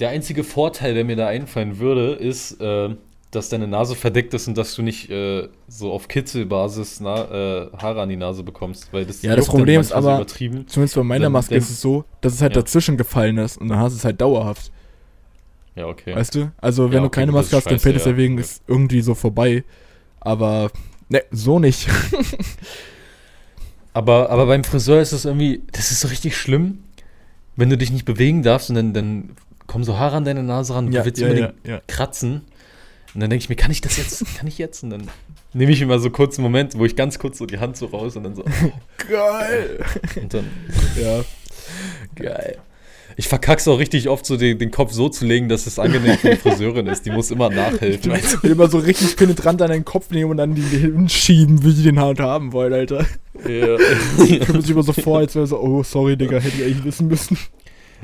Der 0.00 0.10
einzige 0.10 0.44
Vorteil, 0.44 0.94
der 0.94 1.04
mir 1.04 1.16
da 1.16 1.26
einfallen 1.26 1.78
würde, 1.78 2.12
ist, 2.12 2.60
äh, 2.60 2.94
dass 3.30 3.50
deine 3.50 3.66
Nase 3.66 3.94
verdeckt 3.94 4.32
ist 4.32 4.48
und 4.48 4.56
dass 4.56 4.74
du 4.74 4.82
nicht 4.82 5.10
äh, 5.10 5.48
so 5.66 5.92
auf 5.92 6.08
Kitzelbasis 6.08 7.00
na, 7.00 7.24
äh, 7.24 7.70
Haare 7.76 8.00
an 8.00 8.08
die 8.08 8.16
Nase 8.16 8.42
bekommst. 8.42 8.92
Weil 8.92 9.04
das 9.04 9.20
ja, 9.22 9.36
das 9.36 9.48
Problem 9.48 9.80
ist 9.80 9.92
aber, 9.92 10.26
zumindest 10.26 10.94
bei 10.94 11.02
meiner 11.02 11.28
Maske 11.28 11.54
ist 11.54 11.68
es 11.68 11.80
so, 11.80 12.04
dass 12.22 12.32
es 12.32 12.40
halt 12.40 12.56
ja. 12.56 12.62
dazwischen 12.62 12.96
gefallen 12.96 13.36
ist 13.36 13.58
und 13.58 13.68
dann 13.68 13.78
hast 13.78 13.92
du 13.92 13.98
es 13.98 14.04
halt 14.04 14.20
dauerhaft. 14.20 14.72
Ja, 15.74 15.86
okay. 15.86 16.14
Weißt 16.14 16.34
du? 16.34 16.50
Also, 16.56 16.90
wenn 16.90 16.94
ja, 16.94 17.00
okay, 17.00 17.06
du 17.06 17.10
keine 17.10 17.32
Maske 17.32 17.56
hast, 17.56 17.70
dann 17.70 17.78
fällt 17.78 17.96
es 17.96 18.04
ja 18.04 18.16
wegen 18.16 18.38
ist 18.38 18.62
irgendwie 18.66 19.00
so 19.00 19.14
vorbei. 19.14 19.62
Aber, 20.20 20.70
ne, 21.08 21.22
so 21.30 21.58
nicht. 21.60 21.88
aber, 23.92 24.30
aber 24.30 24.46
beim 24.46 24.64
Friseur 24.64 25.00
ist 25.00 25.12
es 25.12 25.24
irgendwie, 25.24 25.62
das 25.70 25.92
ist 25.92 26.00
so 26.00 26.08
richtig 26.08 26.36
schlimm, 26.36 26.82
wenn 27.54 27.70
du 27.70 27.76
dich 27.76 27.92
nicht 27.92 28.06
bewegen 28.06 28.42
darfst 28.42 28.70
und 28.70 28.76
dann, 28.76 28.92
dann 28.92 29.30
kommen 29.68 29.84
so 29.84 29.98
Haare 29.98 30.16
an 30.16 30.24
deine 30.24 30.42
Nase 30.42 30.74
ran, 30.74 30.90
Ja, 30.90 31.02
du 31.02 31.06
willst 31.06 31.20
ja, 31.20 31.28
unbedingt 31.28 31.86
kratzen. 31.86 32.42
Und 33.18 33.22
dann 33.22 33.30
denke 33.30 33.42
ich 33.42 33.48
mir, 33.48 33.56
kann 33.56 33.72
ich 33.72 33.80
das 33.80 33.96
jetzt, 33.96 34.24
kann 34.36 34.46
ich 34.46 34.58
jetzt? 34.58 34.84
Und 34.84 34.90
dann 34.90 35.02
nehme 35.52 35.72
ich 35.72 35.82
immer 35.82 35.98
so 35.98 36.08
kurz 36.08 36.38
einen 36.38 36.44
Moment, 36.44 36.78
wo 36.78 36.84
ich 36.84 36.94
ganz 36.94 37.18
kurz 37.18 37.38
so 37.38 37.46
die 37.46 37.58
Hand 37.58 37.76
so 37.76 37.86
raus 37.86 38.14
und 38.14 38.22
dann 38.22 38.36
so, 38.36 38.44
Geil. 39.10 39.84
und 40.22 40.34
dann, 40.34 40.44
Ja. 41.02 41.24
geil. 42.14 42.58
Ich 43.16 43.26
verkack's 43.26 43.66
auch 43.66 43.80
richtig 43.80 44.08
oft, 44.08 44.24
so 44.24 44.36
den, 44.36 44.60
den 44.60 44.70
Kopf 44.70 44.92
so 44.92 45.08
zu 45.08 45.26
legen, 45.26 45.48
dass 45.48 45.66
es 45.66 45.80
angenehm 45.80 46.16
für 46.16 46.30
die 46.30 46.36
Friseurin 46.36 46.86
ist. 46.86 47.06
Die 47.06 47.10
muss 47.10 47.32
immer 47.32 47.50
nachhelfen. 47.50 48.12
Und 48.12 48.44
immer 48.44 48.68
so 48.68 48.78
richtig 48.78 49.16
penetrant 49.16 49.60
an 49.62 49.70
deinen 49.70 49.84
Kopf 49.84 50.10
nehmen 50.12 50.30
und 50.30 50.36
dann 50.36 50.54
die 50.54 50.62
hinschieben, 50.62 51.64
wie 51.64 51.74
die 51.74 51.82
den 51.82 51.98
halt 51.98 52.20
haben 52.20 52.52
wollen, 52.52 52.72
Alter. 52.72 53.04
Ja. 53.48 53.78
Ich 54.24 54.46
komme 54.46 54.60
sich 54.62 54.70
immer 54.70 54.84
so 54.84 54.92
vor, 54.92 55.18
als 55.18 55.34
wäre 55.34 55.48
so, 55.48 55.58
oh, 55.60 55.82
sorry, 55.82 56.16
Digga, 56.16 56.38
hätte 56.38 56.56
ich 56.56 56.62
eigentlich 56.62 56.84
wissen 56.84 57.08
müssen. 57.08 57.36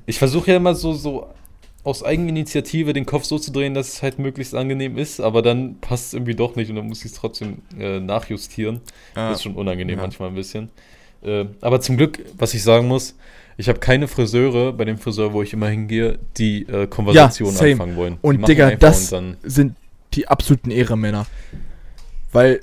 Ich 0.07 0.19
versuche 0.19 0.51
ja 0.51 0.57
immer 0.57 0.75
so, 0.75 0.93
so 0.93 1.29
aus 1.85 2.03
Eigeninitiative 2.03 2.93
den 2.95 3.07
Kopf 3.07 3.25
so 3.25 3.39
zu 3.39 3.53
drehen, 3.53 3.75
dass 3.75 3.89
es 3.95 4.03
halt 4.03 4.19
möglichst 4.19 4.55
angenehm 4.55 4.97
ist, 4.99 5.21
aber 5.21 5.43
dann 5.43 5.79
passt 5.81 6.09
es 6.09 6.15
irgendwie 6.15 6.35
doch 6.35 6.57
nicht 6.57 6.71
und 6.71 6.77
dann 6.77 6.87
muss 6.89 7.01
ich 7.05 7.13
es 7.13 7.19
trotzdem 7.19 7.59
äh, 7.79 8.01
nachjustieren. 8.01 8.81
Das 9.15 9.37
ist 9.39 9.43
schon 9.45 9.55
unangenehm 9.55 9.97
Ja. 9.97 10.03
manchmal 10.03 10.31
ein 10.31 10.35
bisschen. 10.35 10.71
Äh, 11.23 11.45
aber 11.61 11.81
zum 11.81 11.97
Glück, 11.97 12.19
was 12.39 12.55
ich 12.55 12.63
sagen 12.63 12.89
muss, 12.89 13.15
ich 13.57 13.69
habe 13.69 13.79
keine 13.79 14.09
Friseure 14.09 14.73
bei 14.73 14.85
dem 14.85 14.99
Friseur, 14.99 15.33
wo 15.33 15.43
ich 15.43 15.53
immer 15.53 15.69
hingehe, 15.69 16.19
die 16.39 16.63
äh, 16.63 16.87
Konversationen 16.89 17.55
same. 17.55 17.73
anfangen 17.73 17.97
wollen. 17.97 18.19
Und 18.23 18.35
die 18.35 18.39
machen 18.41 18.49
Digga, 18.51 18.71
das- 18.77 19.13
und 19.13 19.19
dann 19.19 19.37
Sind 19.45 19.77
die 20.15 20.27
absoluten 20.27 20.71
Ehremänner. 20.71 21.27
Weil 22.33 22.61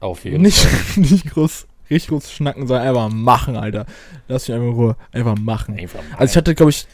auf 0.00 0.24
jeden 0.24 0.42
nicht, 0.42 0.58
Fall. 0.58 1.00
nicht 1.02 1.30
groß, 1.30 1.66
richtig 1.90 2.08
groß 2.08 2.32
schnacken, 2.32 2.66
sondern 2.66 2.86
einfach 2.88 3.08
machen, 3.10 3.56
Alter. 3.56 3.86
Lass 4.28 4.48
mich 4.48 4.54
einfach 4.54 4.68
in 4.68 4.74
Ruhe, 4.74 4.96
einfach 5.12 5.36
machen. 5.38 5.78
Einfach 5.78 6.00
Also 6.16 6.32
ich 6.32 6.36
hatte, 6.36 6.54
glaube 6.54 6.70
ich, 6.70 6.86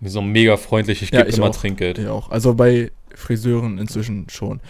Die 0.00 0.08
so 0.08 0.22
mega 0.22 0.56
freundlich, 0.56 1.02
ich 1.02 1.10
Ja, 1.10 1.20
gebe 1.20 1.30
ich 1.30 1.36
immer 1.36 1.48
auch. 1.48 1.56
Trinkgeld. 1.56 1.98
Ja, 1.98 2.12
auch. 2.12 2.30
Also 2.30 2.54
bei 2.54 2.90
Friseuren 3.14 3.78
inzwischen 3.78 4.26
schon. 4.30 4.60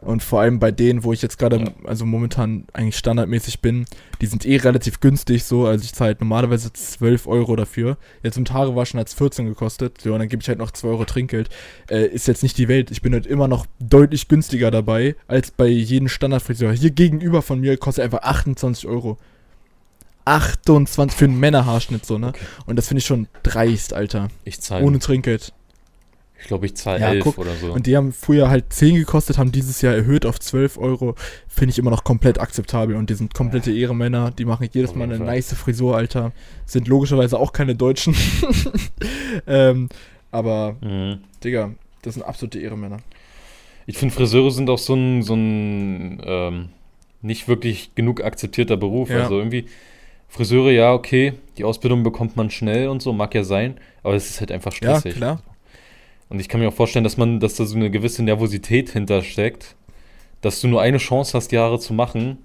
Und 0.00 0.22
vor 0.22 0.40
allem 0.42 0.58
bei 0.58 0.70
denen, 0.70 1.02
wo 1.02 1.14
ich 1.14 1.22
jetzt 1.22 1.38
gerade, 1.38 1.56
Ja. 1.58 1.72
also 1.84 2.04
momentan 2.04 2.66
eigentlich 2.74 2.98
standardmäßig 2.98 3.60
bin, 3.60 3.86
die 4.20 4.26
sind 4.26 4.44
eh 4.44 4.56
relativ 4.58 5.00
günstig 5.00 5.44
so. 5.44 5.64
Also 5.64 5.84
ich 5.84 5.94
zahle 5.94 6.08
halt 6.08 6.20
normalerweise 6.20 6.70
12 6.70 7.26
Euro 7.26 7.56
dafür. 7.56 7.96
Jetzt 8.22 8.36
im 8.36 8.44
waschen 8.46 9.00
hat 9.00 9.08
es 9.08 9.14
14 9.14 9.46
gekostet. 9.46 10.02
So, 10.02 10.12
und 10.12 10.18
dann 10.18 10.28
gebe 10.28 10.42
ich 10.42 10.48
halt 10.48 10.58
noch 10.58 10.72
2 10.72 10.88
Euro 10.88 11.06
Trinkgeld. 11.06 11.48
Äh, 11.88 12.06
ist 12.08 12.28
jetzt 12.28 12.42
nicht 12.42 12.58
die 12.58 12.68
Welt. 12.68 12.90
Ich 12.90 13.00
bin 13.00 13.14
halt 13.14 13.26
immer 13.26 13.48
noch 13.48 13.64
deutlich 13.80 14.28
günstiger 14.28 14.70
dabei 14.70 15.16
als 15.26 15.50
bei 15.52 15.68
jedem 15.68 16.08
Standardfriseur. 16.08 16.72
Hier 16.72 16.90
gegenüber 16.90 17.40
von 17.40 17.60
mir 17.60 17.78
kostet 17.78 18.04
einfach 18.04 18.22
28 18.22 18.86
Euro. 18.86 19.16
28 20.24 21.16
für 21.18 21.24
einen 21.26 21.38
Männerhaarschnitt 21.40 22.06
so, 22.06 22.18
ne? 22.18 22.28
Okay. 22.28 22.44
Und 22.66 22.76
das 22.76 22.88
finde 22.88 23.00
ich 23.00 23.06
schon 23.06 23.26
dreist, 23.42 23.92
Alter. 23.92 24.28
Ich 24.44 24.60
zahle, 24.60 24.84
Ohne 24.84 24.98
Trinkgeld. 24.98 25.52
ich 26.40 26.46
glaube, 26.46 26.66
ich 26.66 26.74
zahle 26.76 27.00
Ja, 27.00 27.08
11 27.12 27.24
guck, 27.24 27.38
oder 27.38 27.54
so. 27.54 27.72
Und 27.72 27.86
die 27.86 27.96
haben 27.96 28.12
früher 28.12 28.48
halt 28.48 28.72
10 28.72 28.94
gekostet, 28.96 29.36
haben 29.38 29.52
dieses 29.52 29.80
Jahr 29.82 29.94
erhöht 29.94 30.24
auf 30.26 30.40
12 30.40 30.78
Euro. 30.78 31.14
Finde 31.48 31.72
ich 31.72 31.78
immer 31.78 31.90
noch 31.90 32.04
komplett 32.04 32.38
akzeptabel. 32.40 32.96
Und 32.96 33.10
die 33.10 33.14
sind 33.14 33.34
komplette 33.34 33.70
Ehremänner. 33.72 34.30
Die 34.30 34.44
machen 34.44 34.68
jedes 34.72 34.94
Mal 34.94 35.04
eine 35.04 35.16
Fall. 35.18 35.26
nice 35.26 35.52
Frisur, 35.54 35.96
Alter. 35.96 36.32
Sind 36.66 36.88
logischerweise 36.88 37.38
auch 37.38 37.52
keine 37.52 37.74
Deutschen. 37.74 38.14
ähm, 39.46 39.88
aber, 40.30 40.76
Mhm. 40.80 41.18
Digga, 41.42 41.70
das 42.02 42.14
sind 42.14 42.22
absolute 42.22 42.58
Ehremänner. 42.58 42.98
Ich 43.86 43.98
finde, 43.98 44.14
Friseure 44.14 44.50
sind 44.50 44.70
auch 44.70 44.78
so 44.78 44.94
ein, 44.94 45.22
so 45.22 45.34
ein 45.34 46.20
ähm, 46.24 46.68
nicht 47.20 47.48
wirklich 47.48 47.94
genug 47.94 48.24
akzeptierter 48.24 48.76
Beruf. 48.76 49.10
Ja. 49.10 49.22
Also 49.22 49.38
irgendwie, 49.38 49.66
Friseure, 50.34 50.72
ja, 50.72 50.92
okay, 50.92 51.34
die 51.58 51.64
Ausbildung 51.64 52.02
bekommt 52.02 52.36
man 52.36 52.50
schnell 52.50 52.88
und 52.88 53.00
so, 53.00 53.12
mag 53.12 53.34
ja 53.34 53.44
sein, 53.44 53.78
aber 54.02 54.14
es 54.14 54.28
ist 54.30 54.40
halt 54.40 54.50
einfach 54.50 54.72
Ja, 54.82 54.98
stressig. 54.98 55.14
klar. 55.14 55.40
Und 56.28 56.40
ich 56.40 56.48
kann 56.48 56.60
mir 56.60 56.68
auch 56.68 56.74
vorstellen, 56.74 57.04
dass 57.04 57.16
man, 57.16 57.38
dass 57.38 57.54
da 57.54 57.64
so 57.66 57.76
eine 57.76 57.90
gewisse 57.90 58.22
Nervosität 58.24 58.90
hintersteckt, 58.90 59.76
dass 60.40 60.60
du 60.60 60.66
nur 60.68 60.80
eine 60.82 60.98
Chance 60.98 61.34
hast, 61.36 61.52
die 61.52 61.58
Haare 61.58 61.78
zu 61.78 61.94
machen. 61.94 62.38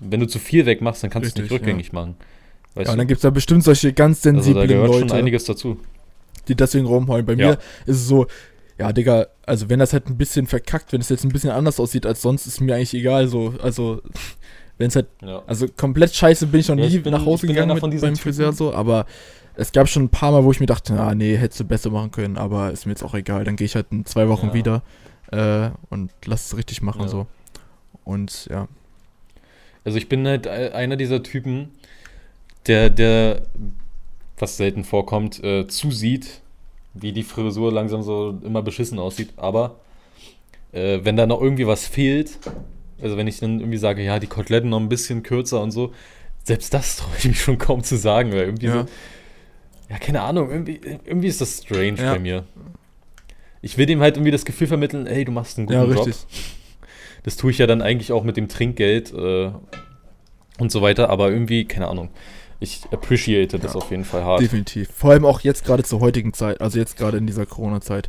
Wenn 0.00 0.20
du 0.20 0.26
zu 0.26 0.38
viel 0.38 0.64
wegmachst, 0.66 1.02
dann 1.02 1.10
kannst 1.10 1.26
du 1.26 1.30
es 1.30 1.34
nicht 1.36 1.44
Richtig, 1.44 1.60
rückgängig 1.62 1.92
machen. 1.92 2.16
Weißt 2.74 2.86
Ja, 2.86 2.92
und 2.92 2.98
dann 2.98 3.06
gibt 3.08 3.18
es 3.18 3.22
da 3.22 3.30
bestimmt 3.30 3.64
solche 3.64 3.92
ganz 3.92 4.24
Also 4.24 4.52
da 4.54 4.60
sensiblen 4.60 4.68
gehört 4.68 4.92
schon 4.92 5.02
Leute, 5.08 5.14
einiges 5.16 5.44
dazu. 5.44 5.78
die 6.48 6.54
deswegen 6.54 6.86
rumheulen. 6.86 7.26
Bei 7.26 7.34
Ja. 7.34 7.48
mir 7.48 7.58
ist 7.86 7.96
es 7.96 8.06
so, 8.06 8.26
ja, 8.78 8.92
Digga, 8.92 9.26
also 9.46 9.68
wenn 9.68 9.78
das 9.78 9.92
halt 9.92 10.08
ein 10.08 10.16
bisschen 10.18 10.46
verkackt, 10.46 10.92
wenn 10.92 11.00
es 11.00 11.08
jetzt 11.08 11.24
ein 11.24 11.30
bisschen 11.30 11.50
anders 11.50 11.80
aussieht 11.80 12.06
als 12.06 12.22
sonst, 12.22 12.46
ist 12.46 12.60
mir 12.60 12.74
eigentlich 12.74 12.94
egal. 12.94 13.28
So, 13.28 13.54
also, 13.62 14.02
wenn 14.78 14.88
es 14.88 14.96
halt 14.96 15.06
Ja. 15.22 15.42
Also 15.46 15.66
komplett 15.68 16.14
scheiße 16.14 16.46
bin 16.48 16.60
ich 16.60 16.68
noch 16.68 16.76
Ja, 16.76 16.86
nie 16.88 16.96
ich 16.96 17.02
bin- 17.02 17.12
nach 17.12 17.24
Hause 17.24 17.46
gegangen 17.46 17.74
mit 17.80 18.00
beim. 18.00 18.16
Friseur 18.16 18.52
so, 18.52 18.74
aber 18.74 19.06
es 19.56 19.70
gab 19.72 19.88
schon 19.88 20.04
ein 20.04 20.08
paar 20.08 20.32
Mal, 20.32 20.42
wo 20.44 20.50
ich 20.50 20.58
mir 20.60 20.66
dachte, 20.66 20.98
ah 20.98 21.14
nee, 21.14 21.36
hättest 21.36 21.60
du 21.60 21.64
besser 21.64 21.90
machen 21.90 22.10
können, 22.10 22.36
aber 22.36 22.72
ist 22.72 22.86
mir 22.86 22.92
jetzt 22.92 23.02
auch 23.04 23.14
egal. 23.14 23.44
Dann 23.44 23.56
gehe 23.56 23.66
ich 23.66 23.74
halt 23.76 23.86
in 23.90 24.04
zwei 24.04 24.28
Wochen 24.28 24.48
Ja. 24.48 24.54
wieder 24.54 24.82
äh, 25.32 25.70
und 25.90 26.10
lass 26.26 26.46
es 26.46 26.56
richtig 26.56 26.82
machen 26.82 27.08
so. 27.08 27.26
Und 28.04 28.46
ja. 28.50 28.68
Also 29.84 29.98
ich 29.98 30.08
bin 30.08 30.26
halt 30.26 30.46
einer 30.48 30.96
dieser 30.96 31.22
Typen, 31.22 31.70
der, 32.66 32.90
der, 32.90 33.42
was 34.38 34.56
selten 34.56 34.82
vorkommt, 34.84 35.42
äh, 35.44 35.66
zusieht, 35.68 36.40
wie 36.94 37.12
die 37.12 37.22
Frisur 37.22 37.72
langsam 37.72 38.02
so 38.02 38.38
immer 38.44 38.62
beschissen 38.62 38.98
aussieht. 38.98 39.30
Aber 39.36 39.76
äh, 40.72 41.00
wenn 41.02 41.16
da 41.16 41.26
noch 41.26 41.40
irgendwie 41.40 41.66
was 41.66 41.86
fehlt, 41.86 42.38
also 43.02 43.16
wenn 43.16 43.26
ich 43.26 43.40
dann 43.40 43.60
irgendwie 43.60 43.78
sage, 43.78 44.02
ja, 44.02 44.18
die 44.18 44.26
Koteletten 44.26 44.70
noch 44.70 44.80
ein 44.80 44.88
bisschen 44.88 45.22
kürzer 45.22 45.60
und 45.60 45.70
so, 45.70 45.92
selbst 46.44 46.72
das 46.74 46.96
traue 46.96 47.12
ich 47.18 47.24
mich 47.26 47.40
schon 47.40 47.58
kaum 47.58 47.82
zu 47.82 47.96
sagen, 47.96 48.32
weil 48.32 48.40
irgendwie 48.42 48.66
Ja. 48.66 48.82
so, 48.82 48.86
ja, 49.90 49.98
keine 49.98 50.22
Ahnung, 50.22 50.50
irgendwie, 50.50 50.80
irgendwie 51.04 51.28
ist 51.28 51.40
das 51.40 51.62
strange 51.62 52.00
Ja. 52.02 52.12
bei 52.14 52.18
mir. 52.18 52.44
Ich 53.62 53.78
will 53.78 53.86
dem 53.86 54.00
halt 54.00 54.16
irgendwie 54.16 54.30
das 54.30 54.44
Gefühl 54.44 54.66
vermitteln, 54.66 55.06
hey, 55.06 55.24
du 55.24 55.32
machst 55.32 55.56
einen 55.58 55.66
guten 55.66 55.78
Ja, 55.78 55.84
Job. 55.86 56.06
richtig. 56.06 56.26
Das 57.22 57.36
tue 57.36 57.50
ich 57.50 57.58
ja 57.58 57.66
dann 57.66 57.80
eigentlich 57.80 58.12
auch 58.12 58.22
mit 58.24 58.36
dem 58.36 58.48
Trinkgeld 58.48 59.12
äh, 59.14 59.50
und 60.58 60.70
so 60.70 60.82
weiter, 60.82 61.08
aber 61.08 61.30
irgendwie, 61.30 61.64
keine 61.64 61.88
Ahnung. 61.88 62.10
Ich 62.60 62.82
appreciate 62.92 63.58
das 63.58 63.74
auf 63.74 63.90
jeden 63.90 64.04
Fall 64.04 64.24
hart. 64.24 64.40
Definitiv. 64.42 64.88
Vor 64.94 65.10
allem 65.10 65.24
auch 65.26 65.40
jetzt 65.40 65.64
gerade 65.64 65.82
zur 65.82 66.00
heutigen 66.00 66.32
Zeit, 66.34 66.60
also 66.60 66.78
jetzt 66.78 66.96
gerade 66.96 67.16
in 67.18 67.26
dieser 67.26 67.46
Corona-Zeit, 67.46 68.08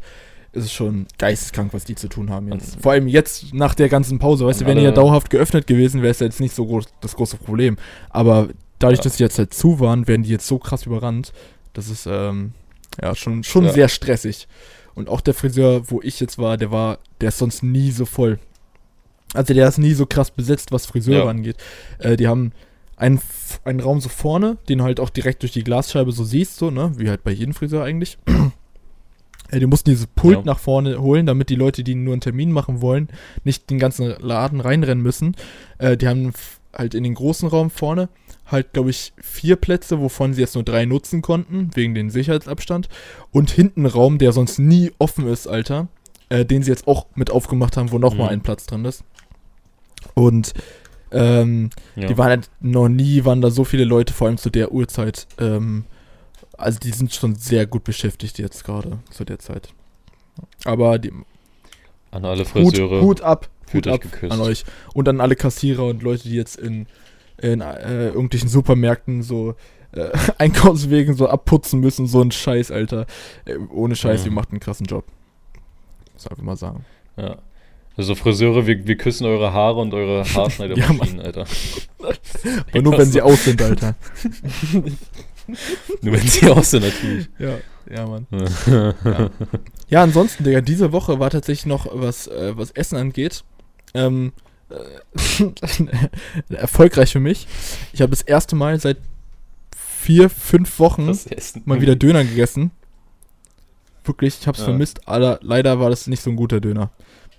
ist 0.55 0.65
es 0.65 0.73
schon 0.73 1.05
geisteskrank, 1.17 1.73
was 1.73 1.83
die 1.85 1.95
zu 1.95 2.07
tun 2.07 2.29
haben 2.29 2.51
jetzt. 2.51 2.75
Und- 2.75 2.81
Vor 2.83 2.91
allem 2.93 3.07
jetzt 3.07 3.53
nach 3.53 3.75
der 3.75 3.89
ganzen 3.89 4.19
Pause, 4.19 4.45
weißt 4.45 4.61
du, 4.61 4.65
wenn 4.65 4.77
die 4.77 4.83
ja 4.83 4.89
alle- 4.89 4.95
dauerhaft 4.95 5.29
geöffnet 5.29 5.67
gewesen, 5.67 6.01
wäre 6.01 6.11
es 6.11 6.19
jetzt 6.19 6.39
nicht 6.39 6.55
so 6.55 6.65
groß, 6.65 6.85
das 7.01 7.15
große 7.15 7.37
Problem. 7.37 7.77
Aber 8.09 8.49
dadurch, 8.79 8.99
Ja. 8.99 9.03
dass 9.03 9.17
die 9.17 9.23
jetzt 9.23 9.37
halt 9.37 9.53
zu 9.53 9.79
waren, 9.79 10.07
werden 10.07 10.23
die 10.23 10.29
jetzt 10.29 10.47
so 10.47 10.57
krass 10.57 10.85
überrannt. 10.85 11.33
Das 11.73 11.89
ist 11.89 12.07
ähm, 12.09 12.53
ja 13.01 13.13
schon, 13.15 13.43
schon 13.43 13.65
Ja. 13.65 13.73
sehr 13.73 13.87
stressig. 13.89 14.47
Und 14.95 15.09
auch 15.09 15.19
der 15.21 15.33
Friseur, 15.33 15.89
wo 15.91 16.01
ich 16.01 16.19
jetzt 16.21 16.37
war, 16.37 16.55
der 16.57 16.71
war, 16.71 16.99
der 17.19 17.29
ist 17.29 17.37
sonst 17.37 17.63
nie 17.63 17.91
so 17.91 18.05
voll. 18.05 18.39
Also 19.33 19.53
der 19.53 19.67
ist 19.67 19.77
nie 19.77 19.93
so 19.93 20.05
krass 20.05 20.31
besetzt, 20.31 20.71
was 20.71 20.85
Friseure 20.85 21.25
Ja. 21.25 21.29
angeht. 21.29 21.57
Äh, 21.99 22.15
die 22.15 22.27
haben 22.29 22.53
einen, 22.95 23.19
einen 23.65 23.81
Raum 23.81 23.99
so 23.99 24.07
vorne, 24.07 24.55
den 24.69 24.77
du 24.77 24.83
halt 24.85 25.01
auch 25.01 25.09
direkt 25.09 25.41
durch 25.41 25.51
die 25.51 25.65
Glasscheibe 25.65 26.13
so 26.13 26.23
siehst, 26.23 26.55
so, 26.55 26.71
ne? 26.71 26.93
Wie 26.95 27.09
halt 27.09 27.25
bei 27.25 27.31
jedem 27.31 27.53
Friseur 27.53 27.83
eigentlich. 27.83 28.17
Äh, 29.55 29.59
die 29.59 29.65
mussten 29.67 29.89
dieses 29.89 30.07
Pult 30.07 30.37
Ja. 30.37 30.41
nach 30.43 30.59
vorne 30.59 30.99
holen, 30.99 31.25
damit 31.25 31.49
die 31.49 31.55
Leute, 31.55 31.83
die 31.83 31.95
nur 31.95 32.13
einen 32.13 32.21
Termin 32.21 32.51
machen 32.51 32.81
wollen, 32.81 33.09
nicht 33.43 33.69
den 33.69 33.79
ganzen 33.79 34.13
Laden 34.19 34.59
reinrennen 34.59 35.03
müssen. 35.03 35.35
Äh, 35.77 35.97
die 35.97 36.07
haben 36.07 36.33
halt 36.73 36.93
in 36.93 37.03
den 37.03 37.13
großen 37.13 37.47
Raum 37.47 37.69
vorne 37.69 38.09
halt, 38.47 38.73
glaube 38.73 38.89
ich, 38.91 39.13
vier 39.21 39.55
Plätze, 39.55 39.99
wovon 39.99 40.33
sie 40.33 40.41
jetzt 40.41 40.53
nur 40.55 40.63
drei 40.63 40.85
nutzen 40.85 41.21
konnten, 41.23 41.71
wegen 41.73 41.95
den 41.95 42.09
Sicherheitsabstand. 42.11 42.89
Und 43.31 43.49
hinten 43.49 43.85
Raum, 43.87 44.17
der 44.19 44.33
sonst 44.33 44.59
nie 44.59 44.91
offen 44.99 45.25
ist, 45.27 45.47
Alter, 45.47 45.87
äh, 46.29 46.45
den 46.45 46.61
sie 46.61 46.69
jetzt 46.69 46.87
auch 46.87 47.07
mit 47.15 47.31
aufgemacht 47.31 47.75
haben, 47.77 47.91
wo 47.91 47.97
nochmal 47.97 48.27
Mhm. 48.27 48.33
ein 48.33 48.41
Platz 48.41 48.65
drin 48.67 48.85
ist. 48.85 49.03
Und 50.13 50.53
ähm, 51.11 51.69
Ja. 51.95 52.07
die 52.07 52.17
waren 52.17 52.29
halt 52.29 52.49
noch 52.59 52.89
nie, 52.89 53.23
waren 53.25 53.41
da 53.41 53.49
so 53.49 53.63
viele 53.63 53.85
Leute, 53.85 54.13
vor 54.13 54.27
allem 54.27 54.37
zu 54.37 54.49
der 54.49 54.71
Uhrzeit. 54.71 55.27
Ähm, 55.39 55.85
also 56.57 56.79
die 56.79 56.91
sind 56.91 57.13
schon 57.13 57.35
sehr 57.35 57.65
gut 57.65 57.83
beschäftigt 57.83 58.37
jetzt 58.39 58.63
gerade 58.63 58.99
zu 59.11 59.25
der 59.25 59.39
Zeit. 59.39 59.69
Aber 60.65 60.97
die, 60.99 61.11
An 62.11 62.25
alle 62.25 62.39
Hut, 62.43 62.47
Friseure. 62.47 63.01
Hut 63.01 63.21
ab, 63.21 63.49
fühlt 63.67 63.87
Hut 63.87 63.93
ab 63.93 64.01
geküsst. 64.01 64.31
an 64.33 64.39
euch. 64.41 64.65
Und 64.93 65.07
an 65.09 65.21
alle 65.21 65.35
Kassierer 65.35 65.85
und 65.85 66.03
Leute, 66.03 66.23
die 66.23 66.35
jetzt 66.35 66.57
in, 66.57 66.87
in 67.37 67.61
äh, 67.61 68.07
irgendwelchen 68.07 68.49
Supermärkten 68.49 69.23
so 69.23 69.55
äh, 69.93 70.09
Einkaufswegen 70.37 71.15
so 71.15 71.27
abputzen 71.29 71.79
müssen, 71.79 72.07
so 72.07 72.21
ein 72.21 72.31
Scheiß, 72.31 72.71
Alter. 72.71 73.05
Äh, 73.45 73.57
ohne 73.71 73.95
Scheiß, 73.95 74.21
Mhm. 74.21 74.27
ihr 74.27 74.31
macht 74.33 74.51
einen 74.51 74.59
krassen 74.59 74.85
Job. 74.85 75.05
Muss 76.13 76.27
einfach 76.27 76.43
mal 76.43 76.57
sagen. 76.57 76.85
Ja. 77.17 77.37
Also 77.97 78.13
Friseure, 78.15 78.67
wir, 78.67 78.85
wir 78.85 78.97
küssen 78.97 79.25
eure 79.25 79.53
Haare 79.53 79.79
und 79.79 79.93
eure 79.93 80.25
Haarschneidemaschinen, 80.33 81.21
Alter. 81.21 81.45
Aber 82.71 82.81
nur 82.81 82.97
wenn 82.97 83.09
sie 83.09 83.21
aus 83.21 83.45
sind, 83.45 83.61
Alter. 83.61 83.95
Nur 86.01 86.13
wenn 86.13 86.27
sie 86.27 86.49
aus 86.49 86.71
sind, 86.71 86.83
natürlich. 86.83 87.29
Ja, 87.39 87.57
ja, 87.93 88.07
Mann. 88.07 88.27
Ja, 89.87 90.01
ansonsten, 90.01 90.43
Digga, 90.43 90.61
diese 90.61 90.91
Woche 90.91 91.19
war 91.19 91.29
tatsächlich 91.29 91.67
noch, 91.67 91.87
was, 91.91 92.25
äh, 92.27 92.57
was 92.57 92.71
Essen 92.71 92.97
angeht, 92.97 93.43
ähm, 93.93 94.33
äh, 94.71 95.45
erfolgreich 96.55 97.11
für 97.11 97.19
mich. 97.19 97.47
Ich 97.93 98.01
habe 98.01 98.09
das 98.09 98.23
erste 98.23 98.55
Mal 98.55 98.79
seit 98.79 98.97
vier, 99.77 100.29
fünf 100.31 100.79
Wochen 100.79 101.11
mal 101.65 101.81
wieder 101.81 101.95
Döner 101.95 102.23
gegessen. 102.23 102.71
Wirklich, 104.03 104.37
ich 104.41 104.47
hab's 104.47 104.59
Ja. 104.59 104.65
vermisst, 104.65 105.07
aber 105.07 105.39
leider 105.43 105.79
war 105.79 105.91
das 105.91 106.07
nicht 106.07 106.23
so 106.23 106.31
ein 106.31 106.35
guter 106.35 106.59
Döner. 106.59 106.89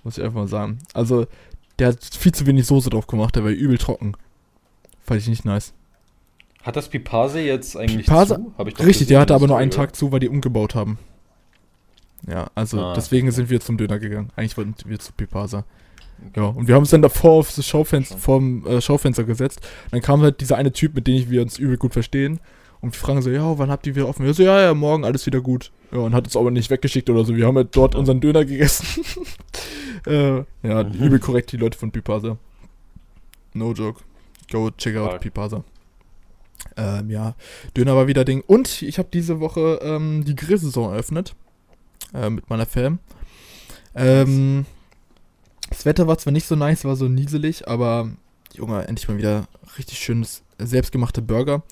Muss 0.03 0.17
ich 0.17 0.23
einfach 0.23 0.39
mal 0.41 0.47
sagen. 0.47 0.79
Also, 0.93 1.27
der 1.79 1.89
hat 1.89 2.03
viel 2.03 2.33
zu 2.33 2.45
wenig 2.45 2.65
Soße 2.65 2.89
drauf 2.89 3.07
gemacht, 3.07 3.35
der 3.35 3.43
war 3.43 3.51
übel 3.51 3.77
trocken. 3.77 4.13
Fand 5.03 5.19
ich 5.21 5.27
nicht 5.27 5.43
nice. 5.45 5.73
Hat 6.67 6.75
das 6.75 6.89
Pipase 6.89 7.39
jetzt 7.39 7.77
eigentlich 7.77 8.05
Pipase- 8.07 8.35
zu? 8.35 8.53
Hab 8.57 8.67
ich 8.67 8.73
doch 8.73 8.81
Richtig, 8.81 8.93
gesehen 8.99 9.07
der 9.09 9.19
hatte 9.21 9.33
aber 9.35 9.47
nur 9.47 9.57
einen 9.57 9.71
Tag 9.71 9.95
zu, 9.95 10.11
weil 10.11 10.19
die 10.19 10.27
umgebaut 10.29 10.75
haben. 10.75 10.99
Ja, 12.27 12.47
also 12.55 12.79
Ah. 12.81 12.93
deswegen 12.93 13.31
sind 13.31 13.49
wir 13.49 13.59
zum 13.61 13.77
Döner 13.77 13.99
gegangen. 13.99 14.31
Eigentlich 14.35 14.57
wollten 14.57 14.75
wir 14.85 14.99
zu 14.99 15.13
Pipasa. 15.13 15.63
Ja, 16.35 16.43
und 16.45 16.67
wir 16.67 16.75
haben 16.75 16.81
uns 16.81 16.89
dann 16.89 17.01
davor 17.03 17.33
auf 17.39 17.53
das 17.55 17.65
Schaufenster, 17.65 18.17
vorm 18.17 18.65
äh, 18.65 18.81
Schaufenster 18.81 19.23
gesetzt. 19.23 19.61
Dann 19.91 20.01
kam 20.01 20.21
halt 20.21 20.41
dieser 20.41 20.57
eine 20.57 20.71
Typ, 20.71 20.95
mit 20.95 21.07
dem 21.07 21.29
wir 21.29 21.41
uns 21.41 21.57
übel 21.59 21.77
gut 21.77 21.93
verstehen. 21.93 22.39
Und 22.81 22.93
wir 22.95 22.99
fragen 22.99 23.21
so, 23.21 23.29
ja, 23.29 23.57
wann 23.57 23.69
habt 23.71 23.87
ihr 23.87 23.95
wieder 23.95 24.07
offen? 24.07 24.25
Wir 24.25 24.33
so, 24.33 24.43
ja, 24.43 24.59
ja, 24.61 24.73
morgen, 24.73 25.05
alles 25.05 25.25
wieder 25.25 25.41
gut. 25.41 25.71
Ja, 25.91 25.99
und 25.99 26.13
hat 26.13 26.25
uns 26.25 26.35
aber 26.35 26.51
nicht 26.51 26.69
weggeschickt 26.69 27.09
oder 27.09 27.23
so. 27.23 27.35
Wir 27.35 27.45
haben 27.45 27.55
halt 27.55 27.75
dort 27.75 27.93
Ja. 27.93 27.99
unseren 27.99 28.19
Döner 28.19 28.45
gegessen. 28.45 29.03
äh, 30.07 30.37
ja, 30.63 30.83
Mhm. 30.83 30.91
übel 30.99 31.19
korrekt, 31.19 31.51
die 31.53 31.57
Leute 31.57 31.77
von 31.77 31.91
Pipasa. 31.91 32.37
No 33.53 33.71
joke. 33.73 34.01
Go 34.51 34.69
check 34.71 34.97
out. 34.97 35.21
Pipasa. 35.21 35.63
Ähm, 36.75 37.09
ja, 37.09 37.35
Döner 37.75 37.95
war 37.95 38.07
wieder 38.07 38.25
Ding. 38.25 38.41
Und 38.45 38.81
ich 38.81 38.99
habe 38.99 39.09
diese 39.11 39.39
Woche 39.39 39.79
ähm, 39.81 40.23
die 40.25 40.35
Grillsaison 40.35 40.91
eröffnet. 40.91 41.35
Äh, 42.13 42.29
mit 42.29 42.49
meiner 42.49 42.65
Fam. 42.65 42.99
Ähm, 43.95 44.65
das 45.69 45.85
Wetter 45.85 46.07
war 46.07 46.17
zwar 46.17 46.33
nicht 46.33 46.47
so 46.47 46.55
nice, 46.55 46.85
war 46.85 46.95
so 46.95 47.07
nieselig, 47.07 47.67
aber 47.67 48.11
Junge, 48.53 48.87
endlich 48.87 49.07
mal 49.07 49.17
wieder 49.17 49.47
richtig 49.77 49.99
schönes 49.99 50.43
selbstgemachte 50.57 51.21
Burger. 51.21 51.63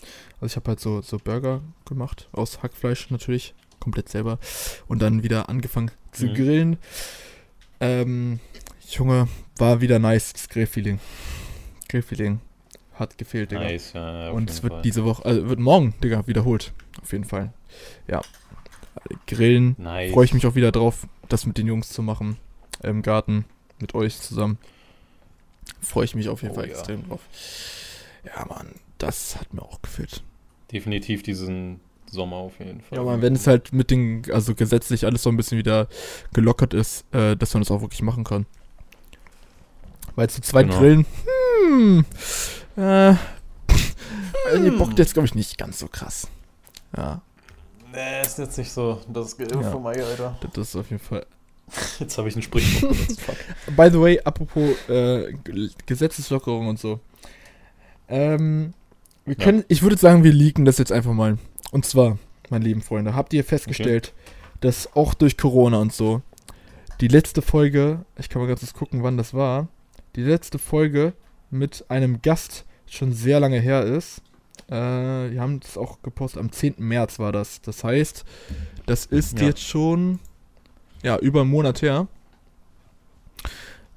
Also 0.42 0.48
ich 0.48 0.56
habe 0.58 0.70
halt 0.70 0.80
so, 0.80 1.02
so 1.02 1.18
Burger 1.18 1.62
gemacht, 1.86 2.28
aus 2.32 2.62
Hackfleisch 2.62 3.10
natürlich, 3.10 3.54
komplett 3.80 4.10
selber. 4.10 4.40
Und 4.88 5.02
dann 5.02 5.24
wieder 5.24 5.50
angefangen 5.50 5.92
zu 6.12 6.26
Mhm. 6.28 6.34
grillen. 6.34 6.78
Ähm, 7.80 8.40
Junge, 8.90 9.28
war 9.58 9.82
wieder 9.82 10.00
nice, 10.00 10.34
das 10.34 10.50
Grillfeeling. 10.50 11.00
Grillfeeling 11.90 12.40
hat 12.96 13.18
gefehlt, 13.18 13.52
Digga. 13.52 13.62
Nice, 13.64 13.94
ja, 13.94 14.30
Und 14.32 14.50
es 14.50 14.64
wird 14.64 14.74
Fall. 14.74 14.82
diese 14.82 15.04
Woche, 15.06 15.26
also 15.26 15.48
wird 15.50 15.60
morgen, 15.60 15.94
Digga, 16.04 16.28
wiederholt. 16.28 16.74
Auf 17.02 17.12
jeden 17.12 17.26
Fall. 17.26 17.52
Ja. 18.08 18.22
Grillen, 19.28 19.76
Nice. 19.78 20.12
freue 20.14 20.26
ich 20.26 20.34
mich 20.34 20.46
auch 20.48 20.56
wieder 20.56 20.72
drauf, 20.72 21.08
das 21.30 21.46
mit 21.46 21.58
den 21.58 21.68
Jungs 21.68 21.90
zu 21.90 22.02
machen. 22.02 22.38
Im 22.84 23.02
Garten, 23.02 23.46
mit 23.80 23.94
euch 23.96 24.20
zusammen. 24.20 24.58
Freue 25.82 26.06
ich 26.06 26.16
mich 26.16 26.30
auf 26.30 26.42
jeden 26.42 26.54
Oh 26.54 26.56
Fall 26.56 26.66
ja. 26.70 26.72
extrem 26.74 27.08
drauf. 27.08 27.22
Ja, 28.26 28.46
Mann, 28.46 28.68
das 28.98 29.36
hat 29.40 29.54
mir 29.54 29.62
auch 29.62 29.82
gefällt. 29.82 30.24
Definitiv 30.72 31.22
diesen 31.24 31.80
Sommer 32.10 32.38
auf 32.38 32.60
jeden 32.60 32.82
Fall. 32.82 32.98
Ja, 32.98 33.04
Mann, 33.04 33.22
wenn 33.22 33.34
es 33.36 33.46
halt 33.48 33.74
mit 33.74 33.92
den, 33.92 34.24
also 34.32 34.56
gesetzlich 34.56 35.06
alles 35.06 35.24
so 35.24 35.30
ein 35.30 35.38
bisschen 35.38 35.58
wieder 35.58 35.88
gelockert 36.34 36.74
ist, 36.74 37.06
äh, 37.14 37.36
dass 37.36 37.54
man 37.54 37.62
das 37.64 37.72
auch 37.72 37.82
wirklich 37.82 38.02
machen 38.02 38.24
kann. 38.24 38.46
Weil 40.16 40.30
zu 40.30 40.42
zweit 40.42 40.68
Genau. 40.68 40.80
grillen, 40.80 41.06
hm, 41.68 42.06
äh, 42.78 43.16
also 44.52 44.64
ihr 44.64 44.78
bockt 44.78 45.00
jetzt, 45.00 45.14
glaube 45.14 45.26
ich, 45.28 45.36
nicht 45.36 45.58
ganz 45.58 45.80
so 45.80 45.88
krass. 45.88 46.28
Ja, 46.96 47.22
Nee, 47.94 48.22
ist 48.22 48.38
jetzt 48.40 48.58
nicht 48.58 48.72
so 48.72 49.02
das 49.08 49.38
Gehirn 49.38 49.62
Ja. 49.62 49.72
von 49.72 49.82
Mai, 49.84 50.04
Alter. 50.04 50.38
das 50.54 50.70
ist 50.70 50.76
auf 50.76 50.90
jeden 50.90 51.02
Fall 51.02 51.26
Jetzt 52.00 52.18
habe 52.18 52.28
ich 52.28 52.36
ein 52.36 52.42
Sprichwort 52.42 52.92
benutzt. 52.92 53.22
Fuck. 53.26 53.38
By 53.76 53.90
the 53.92 54.00
way, 54.00 54.20
apropos 54.24 54.70
äh, 54.90 55.34
Gesetzeslockerung 55.86 56.68
und 56.68 56.78
so. 56.80 57.00
Ähm, 58.08 58.74
wir 59.26 59.36
Ja. 59.38 59.44
können, 59.44 59.64
ich 59.68 59.82
würde 59.82 59.98
sagen, 59.98 60.24
wir 60.24 60.34
leaken 60.34 60.66
das 60.66 60.78
jetzt 60.78 60.92
einfach 60.92 61.14
mal. 61.14 61.38
Und 61.72 61.86
zwar, 61.86 62.18
meine 62.50 62.66
lieben 62.66 62.82
Freunde, 62.82 63.16
habt 63.16 63.34
ihr 63.34 63.44
festgestellt, 63.44 64.14
dass 64.62 64.96
auch 64.96 65.14
durch 65.14 65.38
Corona 65.38 65.80
und 65.80 65.94
so 65.94 66.22
die 67.02 67.08
letzte 67.08 67.42
Folge, 67.42 68.06
ich 68.18 68.30
kann 68.30 68.42
mal 68.42 68.48
ganz 68.48 68.60
kurz 68.62 68.74
gucken, 68.74 69.04
wann 69.04 69.18
das 69.18 69.34
war, 69.34 69.68
die 70.16 70.22
letzte 70.24 70.60
Folge 70.60 71.14
mit 71.50 71.86
einem 71.90 72.22
Gast 72.22 72.66
schon 72.88 73.12
sehr 73.14 73.40
lange 73.40 73.60
her 73.60 73.84
ist. 73.84 74.22
Äh, 74.68 74.74
wir 75.32 75.42
haben 75.42 75.60
das 75.60 75.78
auch 75.78 76.02
gepostet, 76.02 76.40
am 76.40 76.52
10. 76.52 76.76
März 76.78 77.20
war 77.20 77.32
das. 77.32 77.62
Das 77.62 77.84
heißt, 77.84 78.26
das 78.86 79.06
ist 79.06 79.40
Ja. 79.40 79.48
jetzt 79.48 79.62
schon, 79.62 80.20
ja, 81.04 81.18
über 81.18 81.42
einen 81.42 81.50
Monat 81.52 81.82
her. 81.82 82.08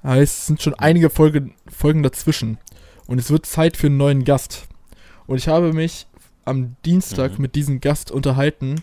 Heißt, 0.04 0.38
es 0.38 0.46
sind 0.46 0.62
schon 0.62 0.74
einige 0.74 1.10
Folge, 1.10 1.50
Folgen 1.66 2.02
dazwischen. 2.02 2.58
Und 3.06 3.18
es 3.18 3.30
wird 3.30 3.46
Zeit 3.46 3.76
für 3.76 3.86
einen 3.88 3.96
neuen 3.96 4.24
Gast. 4.24 4.68
Und 5.26 5.38
ich 5.38 5.48
habe 5.48 5.72
mich 5.72 6.06
am 6.44 6.76
Dienstag 6.84 7.32
Mhm. 7.32 7.42
mit 7.42 7.54
diesem 7.54 7.80
Gast 7.80 8.10
unterhalten. 8.10 8.76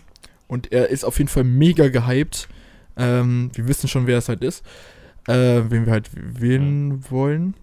Und 0.48 0.72
er 0.72 0.88
ist 0.90 1.04
auf 1.04 1.18
jeden 1.18 1.28
Fall 1.28 1.44
mega 1.44 1.88
gehypt. 1.88 2.48
Ähm, 2.96 3.50
wir 3.54 3.66
wissen 3.68 3.88
schon, 3.88 4.06
wer 4.06 4.18
es 4.18 4.28
halt 4.28 4.42
ist. 4.42 4.64
Äh, 5.26 5.62
wen 5.70 5.86
wir 5.86 5.92
halt 5.92 6.10
wählen 6.14 7.04
wollen. 7.10 7.54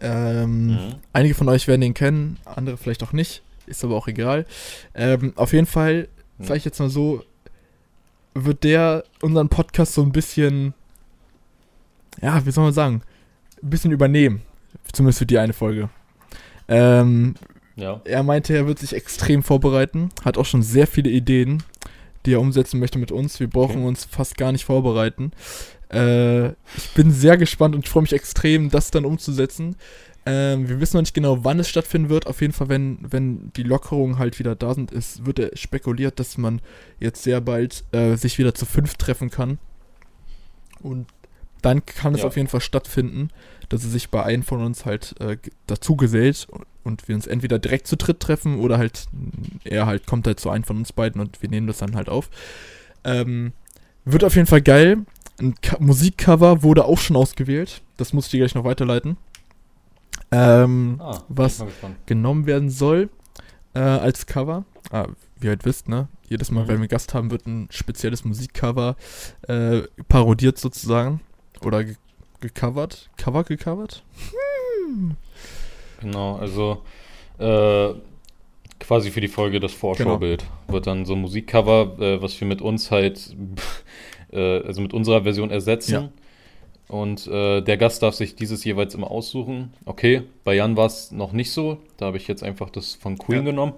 Ähm, 0.00 0.66
Mhm. 0.68 0.94
Einige 1.12 1.34
von 1.34 1.48
euch 1.48 1.66
werden 1.68 1.82
ihn 1.82 1.94
kennen, 1.94 2.38
andere 2.44 2.76
vielleicht 2.76 3.02
auch 3.02 3.12
nicht. 3.12 3.42
Ist 3.66 3.84
aber 3.84 3.96
auch 3.96 4.08
egal. 4.08 4.46
Ähm, 4.94 5.32
auf 5.36 5.52
jeden 5.52 5.66
Fall, 5.66 6.08
Mhm. 6.38 6.44
sage 6.44 6.58
ich 6.58 6.64
jetzt 6.64 6.78
mal 6.78 6.88
so, 6.90 7.22
wird 8.34 8.64
der 8.64 9.04
unseren 9.22 9.48
Podcast 9.48 9.94
so 9.94 10.02
ein 10.02 10.12
bisschen, 10.12 10.74
ja, 12.22 12.44
wie 12.46 12.50
soll 12.50 12.64
man 12.64 12.72
sagen, 12.72 13.02
ein 13.62 13.70
bisschen 13.70 13.90
übernehmen. 13.90 14.42
Zumindest 14.92 15.18
für 15.18 15.26
die 15.26 15.38
eine 15.38 15.52
Folge. 15.52 15.88
Ähm, 16.68 17.34
Ja. 17.76 18.00
er 18.04 18.22
meinte, 18.22 18.54
er 18.54 18.66
wird 18.66 18.78
sich 18.78 18.92
extrem 18.94 19.42
vorbereiten, 19.42 20.10
hat 20.24 20.36
auch 20.38 20.44
schon 20.46 20.62
sehr 20.62 20.86
viele 20.86 21.10
Ideen, 21.10 21.62
die 22.26 22.34
er 22.34 22.40
umsetzen 22.40 22.80
möchte 22.80 22.98
mit 22.98 23.12
uns. 23.12 23.40
Wir 23.40 23.48
brauchen 23.48 23.78
Okay. 23.78 23.86
uns 23.86 24.04
fast 24.04 24.36
gar 24.36 24.52
nicht 24.52 24.64
vorbereiten. 24.64 25.32
Äh, 25.92 26.48
ich 26.76 26.92
bin 26.94 27.10
sehr 27.10 27.36
gespannt 27.36 27.74
und 27.74 27.88
freue 27.88 28.02
mich 28.02 28.12
extrem, 28.12 28.70
das 28.70 28.90
dann 28.90 29.04
umzusetzen. 29.04 29.76
Ähm, 30.26 30.68
wir 30.68 30.80
wissen 30.80 30.96
noch 30.96 31.02
nicht 31.02 31.14
genau, 31.14 31.44
wann 31.44 31.58
es 31.58 31.68
stattfinden 31.68 32.10
wird. 32.10 32.26
Auf 32.26 32.40
jeden 32.42 32.52
Fall, 32.52 32.68
wenn, 32.68 32.98
wenn 33.00 33.50
die 33.56 33.62
Lockerungen 33.62 34.18
halt 34.18 34.38
wieder 34.38 34.54
da 34.54 34.74
sind, 34.74 34.90
ist, 34.92 35.24
wird 35.24 35.38
er 35.38 35.56
spekuliert, 35.56 36.20
dass 36.20 36.36
man 36.36 36.60
jetzt 37.00 37.22
sehr 37.22 37.40
bald 37.40 37.84
äh, 37.92 38.16
sich 38.16 38.38
wieder 38.38 38.54
zu 38.54 38.66
fünf 38.66 38.94
treffen 38.96 39.30
kann. 39.30 39.58
Und 40.80 41.06
dann 41.62 41.84
kann 41.86 42.14
es 42.14 42.20
Ja. 42.20 42.26
auf 42.26 42.36
jeden 42.36 42.48
Fall 42.48 42.60
stattfinden, 42.60 43.30
dass 43.68 43.82
er 43.84 43.90
sich 43.90 44.10
bei 44.10 44.22
einem 44.22 44.42
von 44.42 44.62
uns 44.62 44.84
halt 44.84 45.14
äh, 45.20 45.38
dazu 45.66 45.96
gesellt 45.96 46.46
und- 46.50 46.66
und 46.84 47.06
wir 47.06 47.14
uns 47.14 47.26
entweder 47.26 47.58
direkt 47.58 47.86
zu 47.86 47.96
dritt 47.98 48.18
treffen 48.20 48.60
oder 48.60 48.78
halt 48.78 49.08
er 49.64 49.84
halt 49.84 50.06
kommt 50.06 50.26
halt 50.26 50.40
zu 50.40 50.48
einem 50.48 50.64
von 50.64 50.78
uns 50.78 50.90
beiden 50.90 51.20
und 51.20 51.42
wir 51.42 51.50
nehmen 51.50 51.66
das 51.66 51.78
dann 51.78 51.94
halt 51.94 52.08
auf. 52.08 52.30
Ähm, 53.04 53.52
wird 54.06 54.24
auf 54.24 54.36
jeden 54.36 54.46
Fall 54.46 54.62
geil. 54.62 54.98
Ein 55.40 55.54
Musikcover 55.78 56.62
wurde 56.62 56.84
auch 56.84 56.98
schon 56.98 57.16
ausgewählt. 57.16 57.82
Das 57.96 58.12
muss 58.12 58.26
ich 58.26 58.30
dir 58.32 58.38
gleich 58.38 58.54
noch 58.54 58.64
weiterleiten. 58.64 59.16
Ähm, 60.30 61.00
Ah, 61.02 61.22
Was- 61.28 61.64
genommen 62.06 62.46
werden 62.46 62.70
soll 62.70 63.08
äh, 63.74 63.78
als 63.80 64.26
Cover. 64.26 64.64
Ah, 64.90 65.06
wie 65.38 65.46
ihr 65.46 65.50
halt 65.50 65.64
wisst, 65.64 65.88
ne? 65.88 66.08
Jedes 66.28 66.50
Mal, 66.50 66.64
Mhm. 66.64 66.68
wenn 66.68 66.80
wir 66.80 66.88
Gast 66.88 67.14
haben, 67.14 67.30
wird 67.30 67.46
ein 67.46 67.68
spezielles 67.70 68.24
Musikcover 68.24 68.96
äh, 69.46 69.82
parodiert 70.08 70.58
sozusagen. 70.58 71.20
Oder 71.62 71.84
ge 71.84 71.94
gecovert. 72.40 73.10
Cover 73.16 73.42
gecovert? 73.44 74.02
Hm. 74.86 75.16
Genau, 76.00 76.36
also 76.36 76.82
äh, 77.38 77.94
quasi 78.78 79.10
für 79.10 79.20
die 79.20 79.26
Folge 79.28 79.58
das 79.60 79.72
Vorschaubild 79.72 80.40
Genau. 80.42 80.72
wird 80.74 80.86
dann 80.86 81.04
so 81.04 81.14
ein 81.14 81.20
Musikcover, 81.20 81.96
äh, 82.00 82.22
was 82.22 82.40
wir 82.40 82.46
mit 82.46 82.62
uns 82.62 82.90
halt, 82.92 83.34
äh, 84.32 84.62
also 84.64 84.80
mit 84.80 84.92
unserer 84.92 85.22
Version 85.22 85.50
ersetzen. 85.50 85.92
Ja. 85.92 86.08
Und 86.88 87.26
äh, 87.26 87.60
der 87.60 87.76
Gast 87.76 88.02
darf 88.02 88.14
sich 88.14 88.34
dieses 88.34 88.64
jeweils 88.64 88.94
immer 88.94 89.10
aussuchen. 89.10 89.72
Okay, 89.84 90.22
bei 90.44 90.54
Jan 90.54 90.76
war 90.76 90.86
es 90.86 91.12
noch 91.12 91.32
nicht 91.32 91.50
so. 91.52 91.78
Da 91.98 92.06
habe 92.06 92.16
ich 92.16 92.26
jetzt 92.28 92.42
einfach 92.42 92.70
das 92.70 92.94
von 92.94 93.18
Queen 93.18 93.38
Ja. 93.40 93.44
genommen. 93.44 93.74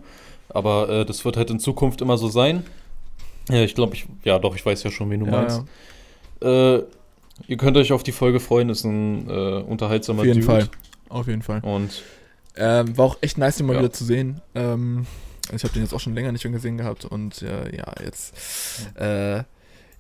Aber 0.49 0.89
äh, 0.89 1.05
das 1.05 1.25
wird 1.25 1.37
halt 1.37 1.51
in 1.51 1.59
Zukunft 1.59 2.01
immer 2.03 2.19
so 2.19 2.29
sein. 2.29 2.63
Ja, 3.49 3.63
ich 3.65 3.75
glaube, 3.75 3.95
ich, 3.95 4.07
ja 4.25 4.39
doch, 4.39 4.55
ich 4.55 4.65
weiß 4.65 4.83
ja 4.85 4.91
schon, 4.93 5.11
wen 5.11 5.21
du 5.21 5.27
Ja, 5.27 5.33
meinst. 5.33 5.63
ja. 6.43 6.77
Äh, 6.77 6.85
ihr 7.49 7.57
könnt 7.57 7.77
euch 7.77 7.93
auf 7.93 8.03
die 8.05 8.13
Folge 8.13 8.39
freuen, 8.39 8.69
ist 8.69 8.85
ein 8.85 9.29
äh, 9.29 9.33
unterhaltsamer 9.63 10.21
Auf 10.21 10.27
jeden 10.27 10.41
Dude. 10.41 10.53
Fall. 10.53 10.69
Auf 11.09 11.27
jeden 11.27 11.43
Fall. 11.43 11.61
Und 11.63 12.03
Ähm, 12.57 12.97
war 12.97 13.07
auch 13.07 13.19
echt 13.23 13.39
nice, 13.39 13.57
den 13.57 13.67
mal 13.67 13.77
wieder 13.79 13.93
zu 13.93 14.05
sehen. 14.05 14.41
Ähm, 14.55 15.07
ich 15.55 15.63
habe 15.65 15.73
den 15.73 15.83
jetzt 15.83 15.95
auch 15.95 16.01
schon 16.01 16.15
länger 16.15 16.31
nicht 16.33 16.45
mehr 16.45 16.53
gesehen 16.53 16.77
gehabt 16.77 17.05
und 17.05 17.43
äh, 17.43 17.75
ja, 17.77 17.93
jetzt 18.05 18.35
äh, 18.97 19.43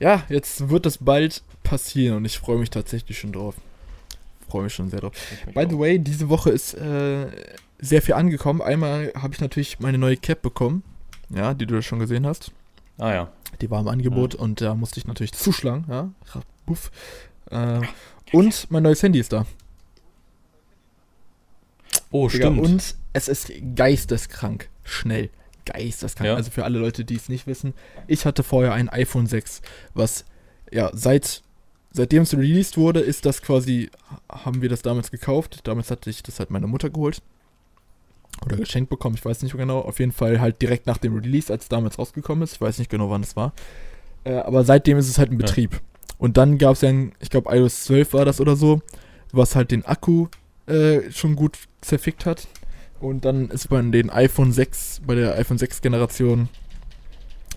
ja, 0.01 0.25
jetzt 0.29 0.69
wird 0.71 0.87
das 0.87 0.99
bald 0.99 1.43
passieren 1.63 2.17
und 2.17 2.25
ich 2.25 2.39
freue 2.39 2.59
mich 2.59 2.71
tatsächlich 2.71 3.19
schon 3.19 3.33
drauf. 3.33 3.55
Freue 4.49 4.65
mich 4.65 4.75
schon 4.75 4.91
sehr 4.91 5.01
drauf. 5.01 5.13
By 5.55 5.67
the 5.69 5.79
way, 5.79 5.99
diese 5.99 6.29
Woche 6.29 6.51
ist 6.51 6.75
äh, 6.75 7.27
sehr 7.79 8.03
viel 8.03 8.15
angekommen. 8.15 8.63
Einmal 8.63 9.13
habe 9.15 9.35
ich 9.35 9.41
natürlich 9.41 9.79
meine 9.79 9.99
neue 9.99 10.17
Cap 10.17 10.43
bekommen, 10.43 10.83
ja, 11.29 11.55
die 11.55 11.67
du 11.67 11.81
schon 11.83 12.01
gesehen 12.01 12.27
hast. 12.27 12.51
Ah 12.99 13.13
ja. 13.13 13.33
Die 13.61 13.71
war 13.71 13.81
im 13.81 13.89
Angebot 13.89 14.35
und 14.35 14.61
da 14.61 14.75
musste 14.75 14.99
ich 14.99 15.07
natürlich 15.07 15.33
zuschlagen, 15.33 15.85
ja. 15.89 16.11
Buff. 16.67 16.91
Äh, 17.51 17.81
und 18.33 18.71
mein 18.71 18.83
neues 18.83 19.03
Handy 19.03 19.21
ist 19.21 19.33
da. 19.33 19.45
Oh, 22.11 22.29
Digga, 22.29 22.47
stimmt. 22.47 22.61
Und 22.61 22.95
es 23.13 23.29
ist 23.29 23.53
geisteskrank 23.77 24.69
schnell. 24.83 25.31
Geisteskrank. 25.65 26.29
Ja. 26.29 26.35
Also 26.35 26.51
für 26.51 26.65
alle 26.65 26.79
Leute, 26.79 27.05
die 27.05 27.17
es 27.17 27.29
nicht 27.29 27.47
wissen, 27.47 27.75
ich 28.07 28.27
hatte 28.27 28.43
vorher 28.43 28.73
ein 28.73 28.89
iPhone 28.89 29.27
6, 29.27 29.63
was 29.95 30.25
ja 30.71 30.91
seit 30.93 31.43
seitdem 31.93 32.23
es 32.23 32.37
released 32.37 32.77
wurde, 32.77 33.01
ist 33.01 33.27
das 33.27 33.43
quasi 33.43 33.91
haben 34.29 34.63
wir 34.63 34.69
das 34.69 34.83
damals 34.83 35.11
gekauft. 35.11 35.61
Damals 35.65 35.91
hatte 35.91 36.11
ich 36.11 36.23
das 36.23 36.39
halt 36.39 36.51
meine 36.51 36.67
Mutter 36.67 36.91
geholt 36.91 37.23
oder 38.45 38.57
geschenkt 38.57 38.91
bekommen, 38.91 39.17
ich 39.17 39.25
weiß 39.25 39.43
nicht 39.43 39.57
genau. 39.57 39.81
Auf 39.81 39.99
jeden 39.99 40.13
Fall 40.13 40.41
halt 40.41 40.63
direkt 40.63 40.87
nach 40.87 40.99
dem 40.99 41.15
Release, 41.17 41.53
als 41.53 41.65
es 41.65 41.69
damals 41.69 41.99
rausgekommen 41.99 42.43
ist. 42.45 42.55
Ich 42.55 42.61
weiß 42.61 42.79
nicht 42.79 42.91
genau, 42.91 43.11
wann 43.11 43.23
es 43.23 43.37
war. 43.37 43.53
Äh, 44.25 44.35
aber 44.35 44.65
seitdem 44.65 44.99
ist 44.99 45.09
es 45.09 45.19
halt 45.19 45.31
in 45.31 45.39
Ja. 45.39 45.47
Betrieb. 45.47 45.81
Und 46.19 46.37
dann 46.37 46.59
gab 46.59 46.75
es 46.75 46.83
ja, 46.83 46.91
ein, 46.91 47.13
ich 47.21 47.31
glaube, 47.31 47.55
iOS 47.55 47.85
12 47.85 48.13
war 48.13 48.25
das 48.25 48.41
oder 48.41 48.57
so, 48.57 48.83
was 49.33 49.57
halt 49.57 49.71
den 49.71 49.85
Akku 49.85 50.29
äh, 50.67 51.11
schon 51.11 51.37
gut 51.37 51.59
zerfickt 51.81 52.27
hat. 52.27 52.47
Und 53.01 53.25
dann 53.25 53.49
ist 53.49 53.69
bei 53.69 53.81
den 53.83 54.11
iPhone 54.11 54.53
6, 54.53 55.03
bei 55.07 55.15
der 55.15 55.35
iPhone 55.37 55.59
6 55.59 55.81
Generation, 55.81 56.49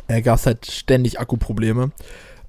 äh, 0.07 0.21
gab 0.21 0.39
es 0.39 0.45
halt 0.45 0.65
ständig 0.71 1.19
Akkuprobleme. 1.19 1.91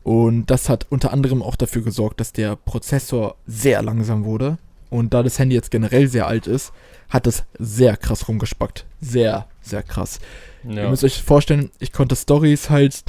Und 0.03 0.47
das 0.47 0.69
hat 0.69 0.87
unter 0.91 1.13
anderem 1.13 1.43
auch 1.43 1.57
dafür 1.57 1.83
gesorgt, 1.83 2.21
dass 2.21 2.33
der 2.33 2.57
Prozessor 2.57 3.37
sehr 3.47 3.83
langsam 3.83 4.25
wurde. 4.25 4.59
Und 4.91 5.13
da 5.15 5.23
das 5.23 5.39
Handy 5.39 5.57
jetzt 5.57 5.71
generell 5.71 6.09
sehr 6.09 6.27
alt 6.27 6.47
ist, 6.47 6.73
hat 7.09 7.27
es 7.27 7.45
sehr 7.59 7.97
krass 7.97 8.29
rumgespackt. 8.29 8.85
Sehr, 9.01 9.47
sehr 9.61 9.83
krass. 9.83 10.21
Ihr 10.63 10.83
Ja. 10.85 10.91
müsst 10.91 11.05
euch 11.05 11.23
vorstellen, 11.23 11.71
ich 11.81 11.91
konnte 11.93 12.15
Stories 12.17 12.71
halt, 12.71 13.03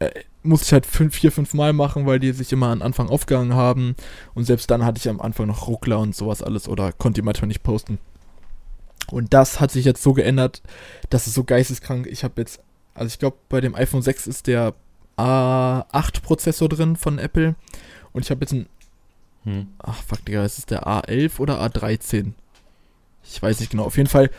äh, 0.00 0.10
musste 0.42 0.66
ich 0.66 0.72
halt 0.72 0.86
fünf, 0.86 1.14
vier, 1.14 1.30
fünf 1.30 1.54
Mal 1.54 1.72
machen, 1.72 2.06
weil 2.06 2.18
die 2.18 2.32
sich 2.32 2.52
immer 2.52 2.68
am 2.68 2.82
Anfang 2.82 3.08
aufgehangen 3.10 3.54
haben. 3.54 3.94
Und 4.34 4.44
selbst 4.44 4.70
dann 4.70 4.84
hatte 4.84 4.98
ich 4.98 5.08
am 5.08 5.20
Anfang 5.20 5.46
noch 5.46 5.68
Ruckler 5.68 6.00
und 6.00 6.16
sowas 6.16 6.42
alles 6.42 6.68
oder 6.68 6.90
konnte 6.92 7.20
die 7.20 7.24
manchmal 7.24 7.48
nicht 7.48 7.62
posten. 7.62 7.98
Und 9.10 9.34
das 9.34 9.60
hat 9.60 9.70
sich 9.70 9.84
jetzt 9.84 10.02
so 10.02 10.12
geändert, 10.12 10.62
dass 11.10 11.26
es 11.26 11.34
so 11.34 11.44
geisteskrank. 11.44 12.06
Ich 12.06 12.24
habe 12.24 12.40
jetzt, 12.40 12.60
also 12.94 13.08
ich 13.08 13.18
glaube, 13.18 13.36
bei 13.48 13.60
dem 13.60 13.74
iPhone 13.74 14.02
6 14.02 14.26
ist 14.26 14.46
der 14.46 14.74
A8-Prozessor 15.16 16.68
drin 16.68 16.96
von 16.96 17.18
Apple. 17.18 17.54
Und 18.12 18.24
ich 18.24 18.30
habe 18.30 18.40
jetzt 18.40 18.52
ein 18.52 18.66
Hm. 19.44 19.68
Ach, 19.78 20.02
fuck, 20.02 20.24
Digga, 20.24 20.44
ist 20.44 20.58
es 20.58 20.66
der 20.66 20.86
A11 20.86 21.38
oder 21.38 21.62
A13? 21.62 22.32
Ich 23.24 23.40
weiß 23.40 23.60
nicht 23.60 23.70
genau. 23.70 23.84
Auf 23.84 23.96
jeden 23.96 24.08
Fall 24.08 24.30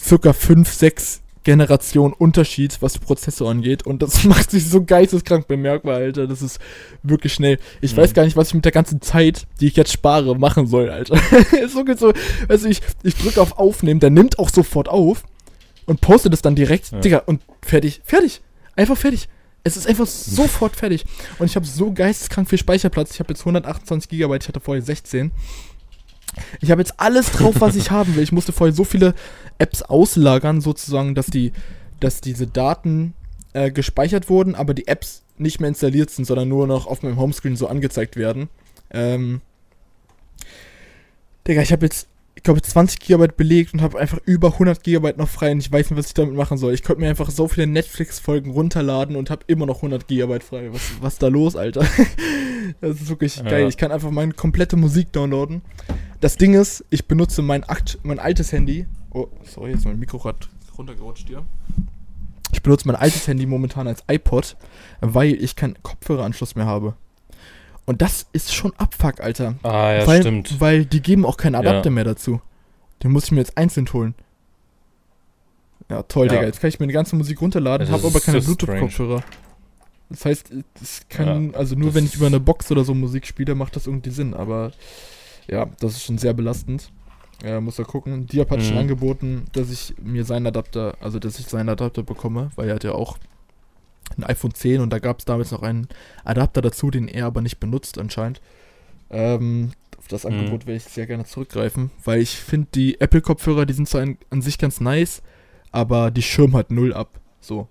circa 0.00 0.32
5, 0.32 0.70
6 0.70 1.22
Generationen 1.48 2.12
Unterschied, 2.12 2.76
was 2.82 2.92
den 2.92 3.00
Prozessor 3.02 3.50
angeht. 3.50 3.86
Und 3.86 4.02
das 4.02 4.22
macht 4.32 4.50
sich 4.50 4.68
so 4.68 4.84
geisteskrank 4.84 5.48
bemerkbar, 5.48 5.94
Alter. 5.96 6.26
Das 6.26 6.42
ist 6.42 6.60
wirklich 7.02 7.32
schnell. 7.32 7.58
Ich 7.80 7.92
Mhm. 7.92 8.02
weiß 8.02 8.12
gar 8.12 8.24
nicht, 8.24 8.36
was 8.36 8.48
ich 8.48 8.54
mit 8.54 8.66
der 8.66 8.72
ganzen 8.72 9.00
Zeit, 9.00 9.46
die 9.58 9.68
ich 9.68 9.76
jetzt 9.76 9.90
spare, 9.90 10.38
machen 10.38 10.66
soll, 10.66 10.90
Alter. 10.90 11.18
so 11.72 11.84
geht 11.84 11.98
so. 11.98 12.12
Also 12.48 12.68
ich, 12.68 12.82
ich 13.02 13.16
drücke 13.16 13.40
auf 13.40 13.58
Aufnehmen, 13.58 13.98
der 13.98 14.10
nimmt 14.10 14.38
auch 14.38 14.50
sofort 14.50 14.90
auf 14.90 15.24
und 15.86 16.02
postet 16.02 16.34
es 16.34 16.42
dann 16.42 16.54
direkt. 16.54 16.92
Ja. 16.92 17.00
Digga, 17.00 17.22
und 17.24 17.40
fertig. 17.62 18.02
Fertig. 18.04 18.42
Einfach 18.76 18.98
fertig. 18.98 19.26
Es 19.64 19.78
ist 19.78 19.86
einfach 19.88 20.06
sofort 20.06 20.76
fertig. 20.76 21.06
Und 21.38 21.46
ich 21.46 21.56
habe 21.56 21.64
so 21.64 21.92
geisteskrank 21.94 22.46
viel 22.46 22.58
Speicherplatz. 22.58 23.12
Ich 23.14 23.20
habe 23.20 23.32
jetzt 23.32 23.40
128 23.40 24.10
GB, 24.10 24.36
ich 24.36 24.48
hatte 24.48 24.60
vorher 24.60 24.82
16. 24.82 25.32
Ich 26.60 26.70
habe 26.70 26.80
jetzt 26.80 26.94
alles 26.98 27.30
drauf, 27.32 27.56
was 27.60 27.76
ich 27.76 27.90
haben 27.92 28.16
will. 28.16 28.22
Ich 28.22 28.32
musste 28.32 28.52
vorher 28.52 28.74
so 28.74 28.84
viele 28.84 29.14
Apps 29.58 29.82
auslagern, 29.82 30.60
sozusagen, 30.60 31.14
dass 31.14 31.26
die, 31.26 31.52
dass 32.00 32.20
diese 32.20 32.46
Daten 32.46 33.14
äh, 33.52 33.70
gespeichert 33.70 34.28
wurden, 34.28 34.54
aber 34.54 34.74
die 34.74 34.88
Apps 34.88 35.22
nicht 35.36 35.60
mehr 35.60 35.68
installiert 35.68 36.10
sind, 36.10 36.24
sondern 36.24 36.48
nur 36.48 36.66
noch 36.66 36.86
auf 36.86 37.02
meinem 37.02 37.18
Homescreen 37.18 37.56
so 37.56 37.66
angezeigt 37.68 38.16
werden. 38.16 38.48
Ähm, 38.90 39.40
Digga, 41.46 41.62
ich 41.62 41.72
habe 41.72 41.86
jetzt, 41.86 42.08
ich 42.38 42.44
glaube, 42.44 42.62
20 42.62 43.00
GB 43.00 43.26
belegt 43.36 43.74
und 43.74 43.82
habe 43.82 43.98
einfach 43.98 44.18
über 44.24 44.52
100 44.52 44.84
GB 44.84 45.14
noch 45.16 45.28
frei 45.28 45.50
und 45.50 45.58
ich 45.58 45.72
weiß 45.72 45.90
nicht, 45.90 45.98
was 45.98 46.06
ich 46.06 46.14
damit 46.14 46.36
machen 46.36 46.56
soll. 46.56 46.72
Ich 46.72 46.84
könnte 46.84 47.00
mir 47.02 47.08
einfach 47.08 47.30
so 47.30 47.48
viele 47.48 47.66
Netflix-Folgen 47.66 48.52
runterladen 48.52 49.16
und 49.16 49.28
habe 49.28 49.42
immer 49.48 49.66
noch 49.66 49.78
100 49.78 50.06
GB 50.06 50.38
frei. 50.38 50.72
Was, 50.72 50.80
was 51.00 51.14
ist 51.14 51.22
da 51.24 51.26
los, 51.26 51.56
Alter? 51.56 51.80
das 52.80 53.00
ist 53.00 53.08
wirklich 53.08 53.38
Ja. 53.38 53.42
geil. 53.42 53.68
Ich 53.68 53.76
kann 53.76 53.90
einfach 53.90 54.12
meine 54.12 54.34
komplette 54.34 54.76
Musik 54.76 55.12
downloaden. 55.12 55.62
Das 56.20 56.36
Ding 56.36 56.54
ist, 56.54 56.84
ich 56.90 57.08
benutze 57.08 57.42
mein, 57.42 57.64
akt 57.64 57.98
mein 58.04 58.20
altes 58.20 58.52
Handy. 58.52 58.86
Oh, 59.10 59.26
sorry, 59.42 59.70
jetzt 59.70 59.80
ist 59.80 59.86
mein 59.86 59.98
Mikro 59.98 60.18
grad 60.18 60.48
runtergerutscht 60.78 61.26
hier. 61.26 61.44
Ich 62.52 62.62
benutze 62.62 62.86
mein 62.86 62.96
altes 62.96 63.26
Handy 63.26 63.46
momentan 63.46 63.88
als 63.88 64.04
iPod, 64.08 64.56
weil 65.00 65.34
ich 65.42 65.56
keinen 65.56 65.82
Kopfhöreranschluss 65.82 66.54
mehr 66.54 66.66
habe. 66.66 66.94
Und 67.88 68.02
das 68.02 68.26
ist 68.34 68.54
schon 68.54 68.74
Abfuck, 68.76 69.20
Alter. 69.20 69.54
Ah, 69.62 69.92
ja, 69.94 70.06
weil, 70.06 70.20
stimmt. 70.20 70.60
Weil 70.60 70.84
die 70.84 71.00
geben 71.00 71.24
auch 71.24 71.38
keinen 71.38 71.54
Adapter 71.54 71.88
Ja. 71.88 71.94
mehr 71.94 72.04
dazu. 72.04 72.42
Den 73.02 73.12
muss 73.12 73.24
ich 73.24 73.32
mir 73.32 73.38
jetzt 73.38 73.56
einzeln 73.56 73.90
holen. 73.94 74.14
Ja, 75.90 76.02
toll, 76.02 76.26
Ja. 76.26 76.34
Digga. 76.34 76.44
Jetzt 76.46 76.60
kann 76.60 76.68
ich 76.68 76.78
mir 76.80 76.86
die 76.86 76.92
ganze 76.92 77.16
Musik 77.16 77.40
runterladen, 77.40 77.86
Ja, 77.86 77.94
habe 77.94 78.06
aber 78.06 78.20
keine 78.20 78.42
so 78.42 78.54
Bluetooth-Kopfhörer. 78.54 79.22
Das 80.10 80.24
heißt, 80.26 80.50
das 80.78 81.02
kann, 81.08 81.54
also 81.54 81.76
nur 81.76 81.94
wenn 81.94 82.04
ich 82.04 82.14
über 82.14 82.26
eine 82.26 82.40
Box 82.40 82.70
oder 82.70 82.84
so 82.84 82.94
Musik 82.94 83.26
spiele, 83.26 83.54
macht 83.54 83.74
das 83.74 83.86
irgendwie 83.86 84.10
Sinn. 84.10 84.34
Aber 84.34 84.72
ja, 85.46 85.66
das 85.80 85.92
ist 85.92 86.04
schon 86.04 86.18
sehr 86.18 86.34
belastend. 86.34 86.90
Ja, 87.42 87.58
muss 87.60 87.76
da 87.76 87.84
gucken. 87.84 88.26
Diab 88.26 88.50
hat 88.50 88.62
schon 88.62 88.74
Mhm. 88.74 88.80
angeboten, 88.80 89.44
dass 89.52 89.70
ich 89.70 89.94
mir 90.02 90.24
seinen 90.26 90.46
Adapter, 90.46 90.94
also 91.00 91.18
dass 91.18 91.38
ich 91.38 91.46
seinen 91.46 91.68
Adapter 91.70 92.02
bekomme, 92.02 92.50
weil 92.56 92.68
er 92.68 92.74
hat 92.74 92.84
ja 92.84 92.92
auch 92.92 93.16
ein 94.16 94.24
iPhone 94.24 94.54
10 94.54 94.80
und 94.80 94.90
da 94.90 94.98
gab 94.98 95.18
es 95.18 95.24
damals 95.24 95.50
noch 95.52 95.62
einen 95.62 95.88
Adapter 96.24 96.62
dazu, 96.62 96.90
den 96.90 97.08
er 97.08 97.26
aber 97.26 97.40
nicht 97.40 97.60
benutzt 97.60 97.98
anscheinend. 97.98 98.40
Ähm, 99.10 99.72
auf 99.98 100.08
das 100.08 100.24
Mhm. 100.24 100.30
Angebot 100.32 100.66
werde 100.66 100.76
ich 100.76 100.84
sehr 100.84 101.06
gerne 101.06 101.24
zurückgreifen, 101.24 101.90
weil 102.04 102.20
ich 102.20 102.36
finde, 102.36 102.68
die 102.74 103.00
Apple-Kopfhörer, 103.00 103.66
die 103.66 103.72
sind 103.74 103.88
zwar 103.88 104.02
an, 104.02 104.18
an 104.30 104.42
sich 104.42 104.58
ganz 104.58 104.80
nice, 104.80 105.22
aber 105.72 106.10
die 106.10 106.22
schirmen 106.22 106.54
halt 106.54 106.70
null 106.70 106.92
ab. 106.94 107.20
So. 107.40 107.68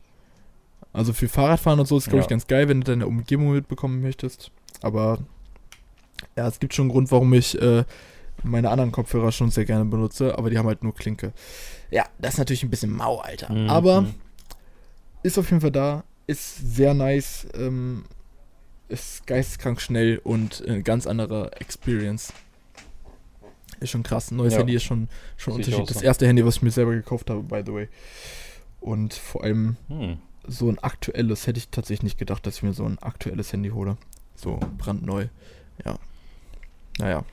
Also 0.93 1.13
für 1.13 1.27
Fahrradfahren 1.27 1.79
und 1.79 1.85
so 1.85 1.97
ist, 1.97 2.05
glaube 2.05 2.19
ich, 2.19 2.25
Ja. 2.25 2.29
ganz 2.29 2.47
geil, 2.47 2.67
wenn 2.69 2.81
du 2.81 2.85
deine 2.91 3.07
Umgebung 3.07 3.51
mitbekommen 3.51 4.01
möchtest. 4.01 4.51
Aber 4.81 5.19
ja, 6.35 6.47
es 6.47 6.59
gibt 6.59 6.73
schon 6.73 6.83
einen 6.83 6.91
Grund, 6.91 7.11
warum 7.11 7.33
ich 7.33 7.59
äh, 7.61 7.83
meine 8.43 8.69
anderen 8.69 8.91
Kopfhörer 8.91 9.31
schon 9.31 9.51
sehr 9.51 9.65
gerne 9.65 9.85
benutze, 9.85 10.37
aber 10.37 10.49
die 10.49 10.57
haben 10.57 10.67
halt 10.67 10.83
nur 10.83 10.93
Klinke. 10.95 11.33
Ja, 11.91 12.05
das 12.19 12.33
ist 12.33 12.37
natürlich 12.39 12.63
ein 12.63 12.69
bisschen 12.69 12.91
mau, 12.95 13.17
Alter. 13.19 13.51
Mhm. 13.53 13.69
Aber 13.69 14.05
ist 15.23 15.37
auf 15.37 15.49
jeden 15.49 15.61
Fall 15.61 15.71
da, 15.71 16.03
ist 16.27 16.75
sehr 16.75 16.93
nice, 16.93 17.47
ähm, 17.55 18.05
ist 18.89 19.25
geisteskrank 19.27 19.81
schnell 19.81 20.19
und 20.23 20.63
eine 20.67 20.83
ganz 20.83 21.07
andere 21.07 21.51
Experience. 21.59 22.33
Ist 23.79 23.91
schon 23.91 24.03
krass. 24.03 24.31
Ein 24.31 24.37
neues 24.37 24.53
Ja. 24.53 24.59
Handy 24.59 24.75
ist 24.75 24.83
schon, 24.83 25.07
schon 25.37 25.53
Unterschied. 25.53 25.89
Das 25.89 26.01
erste 26.01 26.25
Handy, 26.27 26.43
was 26.45 26.57
ich 26.57 26.61
mir 26.61 26.71
selber 26.71 26.93
gekauft 26.95 27.29
habe, 27.29 27.43
by 27.43 27.61
the 27.65 27.73
way. 27.73 27.87
Und 28.79 29.13
vor 29.13 29.43
allem 29.43 29.77
Hm. 29.87 30.17
so 30.47 30.69
ein 30.69 30.79
aktuelles, 30.79 31.45
hätte 31.47 31.59
ich 31.59 31.69
tatsächlich 31.69 32.03
nicht 32.03 32.17
gedacht, 32.17 32.45
dass 32.45 32.57
ich 32.57 32.63
mir 32.63 32.73
so 32.73 32.85
ein 32.85 32.97
aktuelles 32.99 33.51
Handy 33.53 33.69
hole. 33.69 33.97
So 34.35 34.59
brandneu. 34.77 35.27
Ja. 35.85 35.97
Naja. 36.97 37.23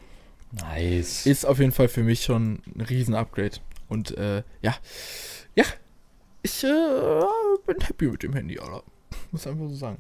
Nice. 0.53 1.27
Ist 1.27 1.47
auf 1.47 1.59
jeden 1.59 1.73
Fall 1.73 1.89
für 1.89 2.03
mich 2.03 2.23
schon 2.25 2.61
ein 2.75 2.81
riesen 2.83 3.15
Upgrade. 3.15 3.57
Und 3.89 4.17
äh, 4.17 4.43
ja. 4.63 4.75
Ja. 5.55 5.65
Ich 6.45 6.63
äh, 6.63 6.69
bin 7.67 7.81
happy 7.81 8.07
mit 8.07 8.23
dem 8.23 8.35
Handy, 8.35 8.59
Alter. 8.59 8.83
Muss 9.33 9.47
einfach 9.47 9.67
so 9.67 9.75
sagen. 9.75 9.97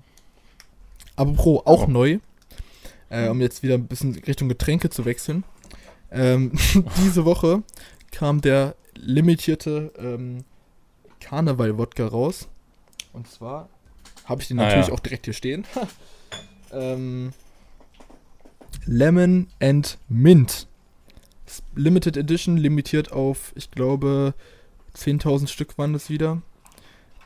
Aber 1.17 1.33
Pro, 1.33 1.63
auch 1.65 1.83
Ja. 1.83 1.87
neu. 1.89 2.19
Äh, 3.09 3.29
um 3.29 3.41
jetzt 3.41 3.63
wieder 3.63 3.75
ein 3.75 3.87
bisschen 3.87 4.15
Richtung 4.15 4.49
Getränke 4.51 4.91
zu 4.91 5.07
wechseln. 5.07 5.45
Ähm, 6.11 6.53
diese 6.99 7.25
Woche 7.25 7.63
kam 8.11 8.43
der 8.43 8.77
limitierte 8.95 9.91
ähm, 9.99 10.45
Karneval-Wodka 11.21 12.07
raus. 12.07 12.47
Und 13.15 13.27
zwar 13.31 13.71
habe 14.27 14.43
ich 14.43 14.49
den 14.49 14.59
Ah, 14.61 14.65
natürlich 14.67 14.89
ja. 14.89 14.93
auch 14.93 15.01
direkt 15.01 15.25
hier 15.25 15.35
stehen. 15.35 15.65
ähm, 16.73 17.33
Lemon 18.85 19.49
and 19.61 19.97
Mint. 20.11 20.67
Limited 21.75 22.19
Edition, 22.19 22.59
limitiert 22.59 23.13
auf, 23.13 23.53
ich 23.55 23.71
glaube, 23.71 24.35
10.000 24.97 25.49
Stück 25.49 25.77
waren 25.79 25.93
das 25.93 26.09
wieder. 26.11 26.43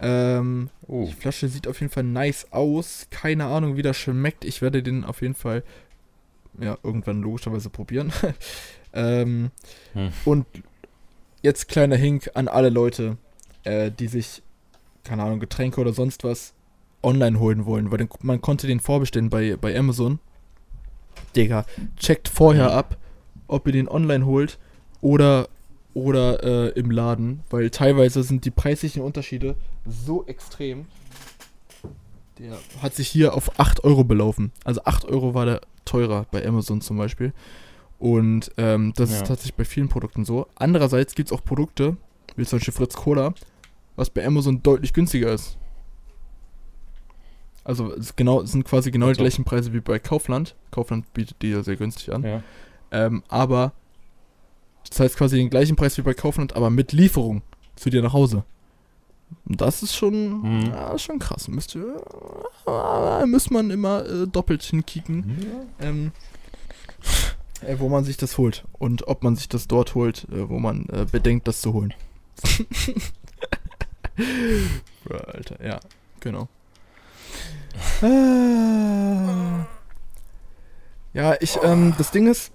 Ähm, 0.01 0.71
Oh. 0.87 1.07
die 1.07 1.13
Flasche 1.13 1.49
sieht 1.49 1.67
auf 1.67 1.81
jeden 1.81 1.93
Fall 1.93 2.05
nice 2.05 2.47
aus. 2.53 3.09
Keine 3.11 3.47
Ahnung, 3.47 3.77
wie 3.77 3.83
das 3.83 3.97
schmeckt. 3.97 4.45
Ich 4.45 4.63
werde 4.63 4.83
den 4.83 5.05
auf 5.05 5.23
jeden 5.23 5.35
Fall 5.35 5.65
ja, 6.61 6.79
irgendwann 6.83 7.21
logischerweise 7.23 7.69
probieren. 7.71 8.13
ähm, 8.93 9.51
Hm. 9.95 10.11
Und 10.25 10.47
jetzt 11.43 11.69
kleiner 11.69 11.97
Hink 11.97 12.31
an 12.35 12.49
alle 12.49 12.69
Leute, 12.69 13.17
äh, 13.65 13.91
die 13.91 14.07
sich, 14.09 14.43
keine 15.05 15.23
Ahnung, 15.25 15.41
Getränke 15.41 15.81
oder 15.81 15.93
sonst 15.93 16.25
was 16.25 16.55
online 17.03 17.39
holen 17.39 17.65
wollen, 17.67 17.91
weil 17.91 17.99
den, 17.99 18.09
man 18.23 18.41
konnte 18.41 18.67
den 18.67 18.81
vorbestellen 18.81 19.31
bei, 19.31 19.57
bei 19.57 19.77
Amazon. 19.79 20.19
Digga, 21.37 21.65
checkt 21.97 22.29
vorher 22.29 22.67
Mhm. 22.71 22.77
ab, 22.77 22.97
ob 23.47 23.67
ihr 23.67 23.73
den 23.73 23.89
online 23.89 24.25
holt 24.27 24.59
oder, 25.01 25.49
oder 25.95 26.43
äh, 26.45 26.69
im 26.79 26.91
Laden, 26.91 27.41
weil 27.51 27.71
teilweise 27.71 28.23
sind 28.23 28.45
die 28.45 28.51
preislichen 28.51 29.03
Unterschiede 29.03 29.57
so 29.87 30.25
extrem. 30.27 30.87
Der 32.39 32.57
hat 32.83 32.95
sich 32.95 33.09
hier 33.09 33.35
auf 33.35 33.59
8 33.59 33.83
Euro 33.85 34.05
belaufen. 34.05 34.53
Also 34.65 34.83
8 34.85 35.05
Euro 35.07 35.35
war 35.35 35.45
der 35.47 35.61
teurer 35.85 36.27
bei 36.31 36.47
Amazon 36.47 36.81
zum 36.81 36.97
Beispiel. 36.99 37.33
Und 37.99 38.53
ähm, 38.59 38.93
das 38.97 39.11
Ja. 39.11 39.17
ist 39.17 39.27
tatsächlich 39.27 39.55
bei 39.55 39.65
vielen 39.65 39.89
Produkten 39.89 40.25
so. 40.25 40.47
Andererseits 40.55 41.15
gibt 41.17 41.31
es 41.31 41.37
auch 41.37 41.43
Produkte, 41.45 41.97
wie 42.37 42.45
zum 42.45 42.59
Beispiel 42.61 42.75
Fritz 42.75 42.95
Cola, 42.95 43.35
was 43.97 44.09
bei 44.11 44.25
Amazon 44.25 44.63
deutlich 44.63 44.93
günstiger 44.93 45.33
ist. 45.33 45.57
Also 47.65 47.93
es, 47.93 48.15
genau, 48.15 48.43
es 48.43 48.53
sind 48.53 48.65
quasi 48.65 48.91
genau 48.91 49.07
die 49.07 49.11
Also- 49.11 49.23
gleichen 49.23 49.45
Preise 49.45 49.73
wie 49.73 49.81
bei 49.81 49.99
Kaufland. 49.99 50.55
Kaufland 50.71 51.13
bietet 51.13 51.43
die 51.43 51.51
ja 51.51 51.63
sehr 51.63 51.77
günstig 51.77 52.13
an. 52.15 52.23
Ja. 52.23 52.43
Ähm, 52.93 53.23
aber 53.29 53.73
das 54.91 55.01
heißt 55.01 55.17
quasi 55.17 55.37
den 55.37 55.51
gleichen 55.51 55.77
Preis 55.77 55.97
wie 55.99 56.03
bei 56.03 56.15
Kaufland, 56.15 56.55
aber 56.57 56.71
mit 56.71 56.93
Lieferung 56.93 57.43
zu 57.77 57.91
dir 57.91 58.03
nach 58.03 58.13
Hause. 58.13 58.45
Und 59.47 59.61
Das 59.61 59.83
ist 59.83 59.95
schon, 59.95 60.41
Mhm. 60.43 60.67
ja, 60.71 60.99
schon 60.99 61.19
krass. 61.19 61.49
Müsste, 61.49 62.01
äh, 62.67 63.27
muss 63.27 63.51
man 63.51 63.71
immer 63.71 64.05
äh, 64.07 64.27
doppelt 64.27 64.63
hinkicken, 64.63 65.37
ähm, 65.81 66.13
äh, 67.61 67.77
wo 67.79 67.89
man 67.89 68.05
sich 68.05 68.17
das 68.17 68.39
holt 68.39 68.65
und 68.79 69.07
ob 69.09 69.23
man 69.23 69.37
sich 69.37 69.49
das 69.49 69.69
dort 69.69 69.95
holt, 69.95 70.27
äh, 70.33 70.49
wo 70.49 70.59
man 70.59 70.87
äh, 70.89 71.07
bedenkt, 71.11 71.47
das 71.49 71.61
zu 71.61 71.73
holen. 71.75 71.93
Alter, 75.27 75.65
ja, 75.65 75.81
genau. 76.21 76.49
Äh, 78.03 79.65
ja, 81.15 81.35
ich, 81.41 81.59
ähm, 81.63 81.95
das 81.99 82.11
Ding 82.11 82.27
ist, 82.27 82.53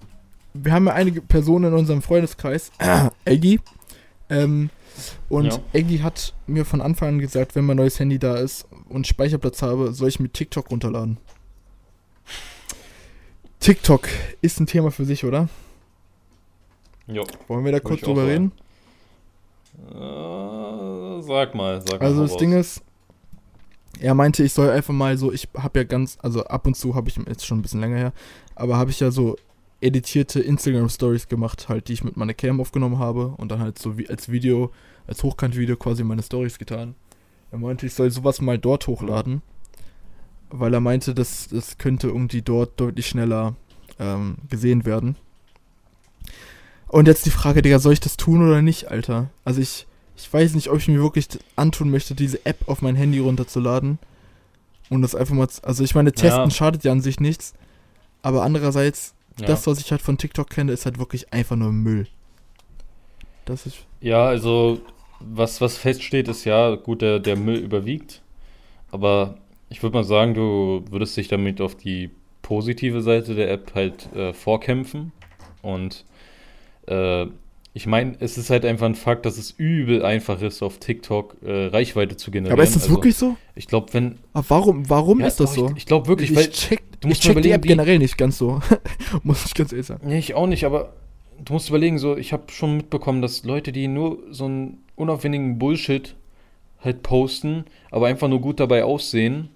wir 0.53 0.71
haben 0.71 0.87
ja 0.87 0.93
einige 0.93 1.21
Personen 1.21 1.71
in 1.71 1.79
unserem 1.79 2.01
Freundeskreis, 2.01 2.71
Eggy, 3.25 3.59
ähm, 4.29 4.69
und 5.29 5.45
Ja. 5.45 5.59
Eggy 5.73 5.99
hat 5.99 6.33
mir 6.45 6.65
von 6.65 6.81
Anfang 6.81 7.09
an 7.09 7.19
gesagt, 7.19 7.55
wenn 7.55 7.65
mein 7.65 7.77
neues 7.77 7.99
Handy 7.99 8.19
da 8.19 8.35
ist 8.35 8.67
und 8.89 9.07
Speicherplatz 9.07 9.61
habe, 9.61 9.91
soll 9.93 10.09
ich 10.09 10.19
mit 10.19 10.33
TikTok 10.33 10.69
runterladen. 10.69 11.17
TikTok 13.59 14.07
ist 14.41 14.59
ein 14.59 14.67
Thema 14.67 14.91
für 14.91 15.05
sich, 15.05 15.25
oder? 15.25 15.47
Jo. 17.07 17.25
Wollen 17.47 17.65
wir 17.65 17.71
da 17.71 17.79
kurz 17.79 18.01
drüber 18.01 18.27
reden? 18.27 18.51
Äh, 19.89 21.21
sag 21.21 21.55
mal, 21.55 21.81
sag 21.81 21.99
mal. 21.99 22.05
Also 22.05 22.21
das 22.21 22.31
raus. 22.33 22.37
Ding 22.37 22.53
ist, 22.53 22.81
er 23.99 24.13
meinte, 24.13 24.43
ich 24.43 24.53
soll 24.53 24.69
einfach 24.69 24.93
mal 24.93 25.17
so, 25.17 25.31
ich 25.31 25.47
habe 25.57 25.79
ja 25.79 25.83
ganz, 25.85 26.17
also 26.21 26.43
ab 26.45 26.67
und 26.67 26.75
zu 26.75 26.93
habe 26.95 27.09
ich, 27.09 27.15
jetzt 27.15 27.45
schon 27.45 27.59
ein 27.59 27.61
bisschen 27.61 27.79
länger 27.79 27.97
her, 27.97 28.13
aber 28.55 28.77
habe 28.77 28.91
ich 28.91 28.99
ja 28.99 29.11
so 29.11 29.37
editierte 29.83 30.39
Instagram-Stories 30.39 31.27
gemacht, 31.27 31.69
halt, 31.69 31.87
die 31.87 31.93
ich 31.93 32.03
mit 32.03 32.17
meiner 32.17 32.33
Cam 32.33 32.59
aufgenommen 32.61 32.99
habe 32.99 33.33
und 33.37 33.51
dann 33.51 33.59
halt 33.59 33.77
so 33.77 33.97
wie 33.97 34.09
als 34.09 34.29
Video, 34.29 34.71
als 35.07 35.21
Hochkant-Video 35.23 35.75
quasi 35.75 36.03
meine 36.03 36.23
Stories 36.23 36.57
getan. 36.57 36.95
Er 37.51 37.59
meinte, 37.59 37.85
ich 37.85 37.93
soll 37.93 38.09
sowas 38.09 38.41
mal 38.41 38.57
dort 38.57 38.87
hochladen, 38.87 39.41
weil 40.49 40.73
er 40.73 40.79
meinte, 40.79 41.13
dass 41.13 41.49
das 41.49 41.77
könnte 41.77 42.07
irgendwie 42.07 42.41
dort 42.41 42.79
deutlich 42.79 43.07
schneller 43.07 43.55
ähm, 43.99 44.37
gesehen 44.49 44.85
werden. 44.85 45.15
Und 46.87 47.07
jetzt 47.07 47.25
die 47.25 47.31
Frage, 47.31 47.61
Digga, 47.61 47.79
soll 47.79 47.93
ich 47.93 47.99
das 47.99 48.17
tun 48.17 48.47
oder 48.47 48.61
nicht, 48.61 48.91
Alter? 48.91 49.29
Also 49.45 49.61
ich, 49.61 49.87
ich 50.15 50.31
weiß 50.31 50.53
nicht, 50.53 50.69
ob 50.69 50.77
ich 50.77 50.87
mir 50.87 51.01
wirklich 51.01 51.27
antun 51.55 51.89
möchte, 51.89 52.13
diese 52.13 52.45
App 52.45 52.67
auf 52.67 52.81
mein 52.81 52.95
Handy 52.95 53.19
runterzuladen. 53.19 53.97
Und 54.89 55.01
das 55.01 55.15
einfach 55.15 55.33
mal, 55.33 55.47
also 55.63 55.83
ich 55.83 55.95
meine, 55.95 56.11
testen 56.11 56.43
Ja. 56.43 56.49
schadet 56.51 56.83
ja 56.83 56.91
an 56.91 57.01
sich 57.01 57.19
nichts. 57.19 57.53
Aber 58.21 58.43
andererseits, 58.43 59.15
Ja. 59.37 59.45
das, 59.47 59.67
was 59.67 59.79
ich 59.79 59.91
halt 59.91 60.01
von 60.01 60.17
TikTok 60.17 60.49
kenne, 60.49 60.71
ist 60.71 60.85
halt 60.85 60.99
wirklich 60.99 61.33
einfach 61.33 61.55
nur 61.55 61.71
Müll. 61.71 62.07
Das 63.45 63.65
ist, 63.65 63.85
Ja, 64.01 64.25
also 64.25 64.79
was, 65.19 65.61
was 65.61 65.77
feststeht, 65.77 66.27
ist 66.27 66.43
ja, 66.45 66.75
gut, 66.75 67.01
der, 67.01 67.19
der 67.19 67.35
Müll 67.37 67.57
überwiegt. 67.57 68.21
Aber 68.91 69.37
ich 69.69 69.83
würde 69.83 69.97
mal 69.97 70.03
sagen, 70.03 70.33
du 70.35 70.85
würdest 70.91 71.17
dich 71.17 71.27
damit 71.29 71.61
auf 71.61 71.75
die 71.75 72.11
positive 72.41 73.01
Seite 73.01 73.35
der 73.35 73.51
App 73.51 73.73
halt 73.75 74.13
äh, 74.15 74.33
vorkämpfen. 74.33 75.11
Und 75.61 76.05
äh, 76.87 77.27
ich 77.73 77.87
meine, 77.87 78.15
es 78.19 78.37
ist 78.37 78.49
halt 78.51 78.65
einfach 78.65 78.87
ein 78.87 78.95
Fakt, 78.95 79.25
dass 79.25 79.37
es 79.37 79.51
übel 79.51 80.03
einfach 80.05 80.41
ist, 80.41 80.63
auf 80.63 80.79
TikTok 80.79 81.37
äh, 81.43 81.67
Reichweite 81.67 82.17
zu 82.17 82.31
generieren. 82.31 82.53
aber 82.53 82.63
ist 82.63 82.75
das 82.75 82.83
Also, 82.83 82.95
wirklich 82.95 83.15
so? 83.17 83.37
Ich 83.55 83.67
glaube, 83.67 83.93
wenn. 83.93 84.19
Aber 84.33 84.49
warum, 84.49 84.89
warum 84.89 85.19
Ja, 85.21 85.27
ist 85.27 85.39
das 85.39 85.53
so? 85.55 85.67
Ich, 85.71 85.77
ich 85.77 85.85
glaube 85.85 86.07
wirklich, 86.07 86.31
ich 86.31 86.37
weil. 86.37 86.49
check, 86.49 86.83
du 87.03 87.07
ich 87.07 87.11
musst 87.11 87.21
check 87.23 87.35
mal 87.35 87.41
die 87.41 87.51
App 87.51 87.61
generell 87.63 87.99
nicht 87.99 88.17
ganz 88.17 88.37
so. 88.37 88.61
Muss 89.23 89.45
ich 89.45 89.53
ganz 89.53 89.71
ehrlich 89.71 89.87
sagen. 89.87 90.07
Nee, 90.07 90.19
ich 90.19 90.33
auch 90.33 90.47
nicht, 90.47 90.65
aber 90.65 90.93
du 91.43 91.53
musst 91.53 91.69
überlegen, 91.69 91.97
so, 91.99 92.17
ich 92.17 92.33
habe 92.33 92.51
schon 92.51 92.77
mitbekommen, 92.77 93.21
dass 93.21 93.43
Leute, 93.43 93.71
die 93.71 93.87
nur 93.87 94.19
so 94.31 94.45
einen 94.45 94.83
unaufwendigen 94.95 95.59
Bullshit 95.59 96.15
halt 96.81 97.03
posten, 97.03 97.65
aber 97.91 98.07
einfach 98.07 98.27
nur 98.27 98.41
gut 98.41 98.59
dabei 98.59 98.83
aussehen, 98.83 99.49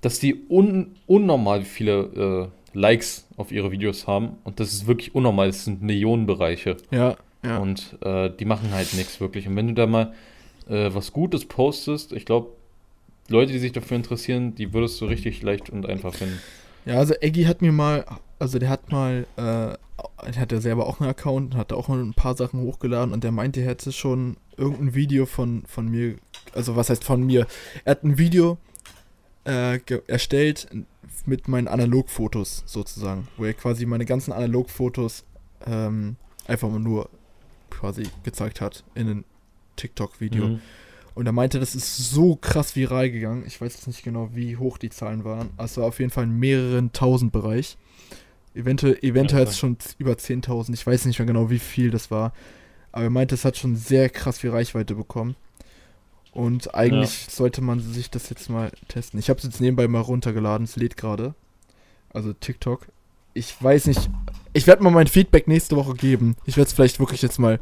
dass 0.00 0.18
die 0.18 0.36
un 0.48 0.94
unnormal 1.06 1.62
viele 1.62 2.50
äh, 2.74 2.78
Likes 2.78 3.26
auf 3.36 3.52
ihre 3.52 3.70
Videos 3.70 4.06
haben 4.06 4.36
und 4.44 4.60
das 4.60 4.72
ist 4.72 4.86
wirklich 4.86 5.14
unnormal, 5.14 5.48
das 5.48 5.64
sind 5.64 5.82
Millionenbereiche 5.82 6.76
Ja, 6.90 7.16
ja. 7.44 7.58
und 7.58 7.96
äh, 8.00 8.30
die 8.30 8.44
machen 8.44 8.70
halt 8.72 8.94
nichts 8.94 9.20
wirklich 9.20 9.46
und 9.46 9.56
wenn 9.56 9.68
du 9.68 9.74
da 9.74 9.86
mal 9.86 10.12
äh, 10.68 10.90
was 10.92 11.12
Gutes 11.12 11.44
postest, 11.44 12.12
ich 12.12 12.24
glaube, 12.24 12.48
Leute, 13.28 13.52
die 13.52 13.58
sich 13.58 13.72
dafür 13.72 13.96
interessieren, 13.96 14.54
die 14.54 14.72
würdest 14.72 15.00
du 15.00 15.06
richtig 15.06 15.42
leicht 15.42 15.70
und 15.70 15.86
einfach 15.88 16.14
finden. 16.14 16.38
Ja, 16.84 16.98
also 16.98 17.14
Eggy 17.20 17.44
hat 17.44 17.62
mir 17.62 17.72
mal, 17.72 18.04
also 18.38 18.58
der 18.58 18.68
hat 18.68 18.90
mal, 18.90 19.26
äh, 19.36 19.76
der 20.26 20.40
hat 20.40 20.52
ja 20.52 20.60
selber 20.60 20.86
auch 20.86 21.00
einen 21.00 21.10
Account 21.10 21.54
und 21.54 21.56
hat 21.58 21.70
da 21.70 21.76
auch 21.76 21.88
ein 21.88 22.14
paar 22.14 22.36
Sachen 22.36 22.60
hochgeladen 22.60 23.12
und 23.12 23.24
der 23.24 23.32
meinte, 23.32 23.60
er 23.60 23.68
hätte 23.68 23.92
schon 23.92 24.36
irgendein 24.56 24.94
Video 24.94 25.26
von, 25.26 25.62
von 25.66 25.88
mir, 25.88 26.16
also 26.54 26.76
was 26.76 26.90
heißt 26.90 27.04
von 27.04 27.22
mir, 27.22 27.46
er 27.84 27.92
hat 27.92 28.04
ein 28.04 28.18
Video 28.18 28.58
äh, 29.44 29.78
erstellt 30.06 30.68
mit 31.26 31.48
meinen 31.48 31.68
Analogfotos 31.68 32.64
sozusagen, 32.66 33.28
wo 33.36 33.44
er 33.44 33.54
quasi 33.54 33.86
meine 33.86 34.04
ganzen 34.04 34.32
Analogfotos 34.32 35.24
ähm, 35.66 36.16
einfach 36.46 36.70
nur 36.70 37.08
quasi 37.70 38.04
gezeigt 38.24 38.60
hat 38.60 38.84
in 38.94 39.08
einem 39.08 39.24
TikTok-Video. 39.76 40.46
Mhm. 40.46 40.60
Und 41.14 41.26
er 41.26 41.32
meinte, 41.32 41.60
das 41.60 41.74
ist 41.74 42.10
so 42.10 42.36
krass 42.36 42.74
viral 42.74 43.10
gegangen. 43.10 43.44
Ich 43.46 43.60
weiß 43.60 43.74
jetzt 43.74 43.86
nicht 43.86 44.02
genau, 44.02 44.30
wie 44.32 44.56
hoch 44.56 44.78
die 44.78 44.90
Zahlen 44.90 45.24
waren. 45.24 45.50
war 45.56 45.84
auf 45.84 45.98
jeden 45.98 46.10
Fall 46.10 46.24
in 46.24 46.38
mehreren 46.38 46.92
tausend 46.92 47.32
Bereich. 47.32 47.76
Eventuell, 48.54 48.98
eventuell 49.02 49.42
Ja, 49.42 49.48
jetzt 49.48 49.58
schon 49.58 49.76
über 49.98 50.12
10.000. 50.12 50.74
Ich 50.74 50.86
weiß 50.86 51.04
nicht 51.06 51.18
mehr 51.18 51.26
genau, 51.26 51.50
wie 51.50 51.58
viel 51.58 51.90
das 51.90 52.10
war. 52.10 52.32
Aber 52.92 53.04
er 53.04 53.10
meinte, 53.10 53.34
es 53.34 53.44
hat 53.44 53.56
schon 53.56 53.76
sehr 53.76 54.08
krass 54.10 54.38
viel 54.38 54.50
Reichweite 54.50 54.94
bekommen. 54.94 55.36
Und 56.32 56.74
eigentlich 56.74 57.26
sollte 57.30 57.60
man 57.60 57.80
sich 57.80 58.10
das 58.10 58.30
jetzt 58.30 58.48
mal 58.48 58.70
testen. 58.88 59.20
Ich 59.20 59.28
habe 59.28 59.38
es 59.38 59.44
jetzt 59.44 59.60
nebenbei 59.60 59.86
mal 59.88 60.00
runtergeladen. 60.00 60.64
Es 60.64 60.76
lädt 60.76 60.96
gerade. 60.96 61.34
Also 62.10 62.32
TikTok. 62.32 62.86
Ich 63.34 63.54
weiß 63.62 63.86
nicht. 63.86 64.10
Ich 64.52 64.66
werde 64.66 64.82
mal 64.82 64.90
mein 64.90 65.06
Feedback 65.06 65.46
nächste 65.46 65.76
Woche 65.76 65.94
geben. 65.94 66.36
Ich 66.44 66.56
werde 66.56 66.68
es 66.68 66.74
vielleicht 66.74 67.00
wirklich 67.00 67.22
jetzt 67.22 67.38
mal 67.38 67.58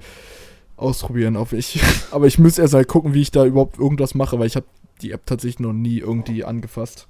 ausprobieren, 0.81 1.37
ob 1.37 1.53
ich. 1.53 1.81
Aber 2.11 2.27
ich 2.27 2.39
muss 2.39 2.59
erst 2.59 2.73
mal 2.75 2.85
gucken, 2.85 3.15
wie 3.15 3.23
ich 3.23 3.31
da 3.31 3.45
überhaupt 3.45 3.79
irgendwas 3.79 4.15
mache, 4.15 4.39
weil 4.39 4.47
ich 4.47 4.57
habe 4.57 4.67
die 5.03 5.13
App 5.13 5.27
tatsächlich 5.27 5.61
noch 5.61 5.73
nie 5.73 5.99
irgendwie 5.99 6.45
angefasst. 6.45 7.07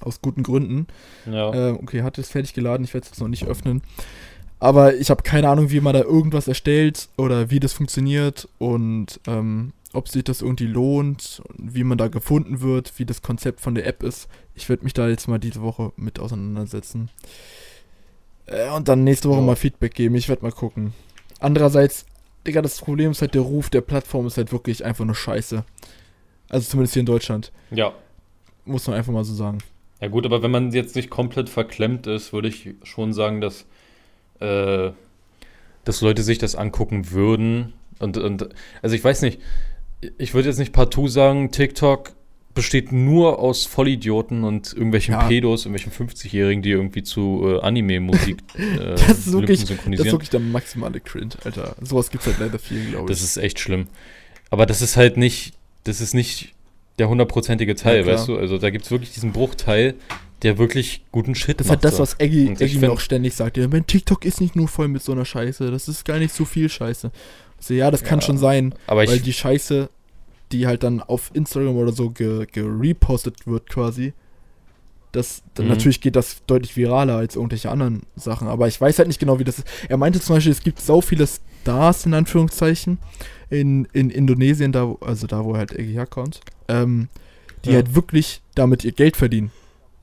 Aus 0.00 0.20
guten 0.22 0.42
Gründen. 0.42 0.86
Ja. 1.26 1.52
Äh, 1.52 1.72
okay, 1.72 2.02
hat 2.02 2.18
es 2.18 2.30
fertig 2.30 2.54
geladen, 2.54 2.84
ich 2.84 2.94
werde 2.94 3.04
es 3.04 3.10
jetzt 3.10 3.20
noch 3.20 3.28
nicht 3.28 3.46
öffnen. 3.46 3.82
Aber 4.60 4.94
ich 4.96 5.10
habe 5.10 5.22
keine 5.22 5.48
Ahnung, 5.48 5.70
wie 5.70 5.80
man 5.80 5.94
da 5.94 6.00
irgendwas 6.02 6.48
erstellt 6.48 7.08
oder 7.16 7.50
wie 7.50 7.60
das 7.60 7.72
funktioniert 7.72 8.48
und 8.58 9.20
ähm, 9.26 9.72
ob 9.92 10.08
sich 10.08 10.24
das 10.24 10.42
irgendwie 10.42 10.66
lohnt, 10.66 11.42
wie 11.56 11.84
man 11.84 11.96
da 11.98 12.08
gefunden 12.08 12.60
wird, 12.60 12.92
wie 12.98 13.04
das 13.06 13.22
Konzept 13.22 13.60
von 13.60 13.74
der 13.74 13.86
App 13.86 14.02
ist. 14.02 14.28
Ich 14.54 14.68
werde 14.68 14.84
mich 14.84 14.94
da 14.94 15.08
jetzt 15.08 15.28
mal 15.28 15.38
diese 15.38 15.62
Woche 15.62 15.92
mit 15.96 16.18
auseinandersetzen. 16.18 17.08
Äh, 18.46 18.70
und 18.70 18.88
dann 18.88 19.04
nächste 19.04 19.28
Woche 19.28 19.38
Ja. 19.40 19.46
mal 19.46 19.56
Feedback 19.56 19.94
geben. 19.94 20.14
Ich 20.16 20.28
werde 20.28 20.42
mal 20.42 20.52
gucken. 20.52 20.92
Andererseits, 21.40 22.04
Digga, 22.48 22.62
das 22.62 22.80
Problem 22.80 23.10
ist 23.10 23.20
halt, 23.20 23.34
der 23.34 23.42
Ruf 23.42 23.68
der 23.70 23.82
Plattform 23.82 24.26
ist 24.26 24.38
halt 24.38 24.52
wirklich 24.52 24.84
einfach 24.84 25.04
nur 25.04 25.14
scheiße. 25.14 25.64
Also 26.48 26.68
zumindest 26.68 26.94
hier 26.94 27.00
in 27.00 27.06
Deutschland. 27.06 27.52
ja. 27.70 27.92
Muss 28.64 28.86
man 28.86 28.96
einfach 28.96 29.12
mal 29.14 29.24
so 29.24 29.32
sagen. 29.32 29.58
Ja 29.98 30.08
gut, 30.08 30.26
aber 30.26 30.42
wenn 30.42 30.50
man 30.50 30.72
jetzt 30.72 30.94
nicht 30.94 31.08
komplett 31.08 31.48
verklemmt 31.48 32.06
ist, 32.06 32.34
würde 32.34 32.48
ich 32.48 32.74
schon 32.82 33.14
sagen, 33.14 33.40
dass, 33.40 33.64
äh, 34.40 34.90
dass 35.84 36.02
Leute 36.02 36.22
sich 36.22 36.36
das 36.36 36.54
angucken 36.54 37.10
würden. 37.10 37.72
Und, 37.98 38.18
und 38.18 38.50
also 38.82 38.94
ich 38.94 39.02
weiß 39.02 39.22
nicht, 39.22 39.40
ich 40.18 40.34
würde 40.34 40.48
jetzt 40.48 40.58
nicht 40.58 40.74
partout 40.74 41.08
sagen, 41.08 41.50
TikTok 41.50 42.12
besteht 42.54 42.90
nur 42.90 43.38
aus 43.38 43.66
Vollidioten 43.66 44.42
und 44.44 44.72
irgendwelchen 44.72 45.12
Ja. 45.14 45.28
Pedos, 45.28 45.64
irgendwelchen 45.66 45.92
50-Jährigen, 46.08 46.62
die 46.62 46.70
irgendwie 46.70 47.02
zu 47.04 47.42
äh, 47.46 47.60
Anime-Musik 47.60 48.38
äh, 48.56 48.94
Das 48.96 49.10
ist 49.26 49.32
wirklich- 49.32 49.34
Lippen 49.34 49.46
Das 49.46 49.60
ist 49.60 49.68
synchronisieren. 49.68 50.12
wirklich 50.12 50.30
der 50.30 50.40
maximale 50.40 51.00
Cringe, 51.00 51.30
Alter. 51.44 51.76
Sowas 51.80 52.10
gibt's 52.10 52.26
halt 52.26 52.38
leider 52.40 52.58
viel, 52.58 52.90
glaube 52.90 53.12
ich. 53.12 53.16
Das 53.18 53.22
ist 53.24 53.36
echt 53.36 53.60
schlimm. 53.60 53.86
Aber 54.50 54.66
das 54.66 54.82
ist 54.82 54.96
halt 54.96 55.16
nicht, 55.16 55.52
das 55.84 56.00
ist 56.00 56.14
nicht 56.14 56.54
der 56.98 57.08
hundertprozentige 57.08 57.76
Teil, 57.76 58.00
Ja, 58.00 58.06
weißt 58.12 58.26
du? 58.28 58.36
Also 58.36 58.58
da 58.58 58.70
gibt 58.70 58.84
es 58.86 58.90
wirklich 58.90 59.12
diesen 59.12 59.32
Bruchteil, 59.32 59.94
der 60.42 60.58
wirklich 60.58 61.02
guten 61.12 61.34
Shit 61.36 61.60
Das 61.60 61.66
ist 61.66 61.70
macht. 61.70 61.84
halt 61.84 61.92
das, 61.92 62.00
was 62.00 62.18
Eggy, 62.18 62.54
mir 62.80 62.90
auch 62.90 62.98
ständig 63.00 63.34
sagt. 63.34 63.56
Ja, 63.56 63.68
mein 63.68 63.86
TikTok 63.86 64.24
ist 64.24 64.40
nicht 64.40 64.56
nur 64.56 64.66
voll 64.68 64.88
mit 64.88 65.02
so 65.02 65.12
einer 65.12 65.24
Scheiße. 65.24 65.70
Das 65.70 65.86
ist 65.86 66.04
gar 66.04 66.18
nicht 66.18 66.34
so 66.34 66.44
viel 66.44 66.68
Scheiße. 66.68 67.12
So, 67.60 67.74
ja, 67.74 67.90
das 67.90 68.02
kann 68.04 68.20
Ja, 68.20 68.26
schon 68.26 68.38
sein, 68.38 68.74
Aber 68.86 69.04
ich, 69.04 69.10
weil 69.10 69.18
die 69.20 69.32
Scheiße, 69.32 69.90
die 70.52 70.66
halt 70.66 70.82
dann 70.82 71.00
auf 71.02 71.30
Instagram 71.34 71.76
oder 71.76 71.92
so 71.92 72.10
ge- 72.10 72.46
gerepostet 72.50 73.46
wird 73.46 73.68
quasi, 73.68 74.12
das, 75.12 75.42
dann 75.54 75.66
Mhm. 75.66 75.72
natürlich 75.72 76.00
geht 76.00 76.16
das 76.16 76.42
deutlich 76.46 76.76
viraler 76.76 77.16
als 77.16 77.34
irgendwelche 77.36 77.70
anderen 77.70 78.02
Sachen. 78.16 78.46
Aber 78.48 78.68
ich 78.68 78.78
weiß 78.80 78.98
halt 78.98 79.08
nicht 79.08 79.18
genau, 79.20 79.38
wie 79.38 79.44
das 79.44 79.58
ist. 79.58 79.66
Er 79.88 79.96
meinte 79.96 80.20
zum 80.20 80.36
Beispiel, 80.36 80.52
es 80.52 80.62
gibt 80.62 80.80
so 80.80 81.00
viele 81.00 81.26
Stars 81.26 82.04
in 82.06 82.12
Anführungszeichen 82.14 82.98
in, 83.50 83.86
in 83.92 84.10
Indonesien, 84.10 84.72
da, 84.72 84.94
also 85.00 85.26
da, 85.26 85.44
wo 85.44 85.56
halt 85.56 85.72
Eggy 85.72 85.92
herkommt, 85.94 86.40
ähm, 86.68 87.08
die 87.64 87.70
Ja. 87.70 87.76
halt 87.76 87.94
wirklich 87.94 88.42
damit 88.54 88.84
ihr 88.84 88.92
Geld 88.92 89.16
verdienen. 89.16 89.50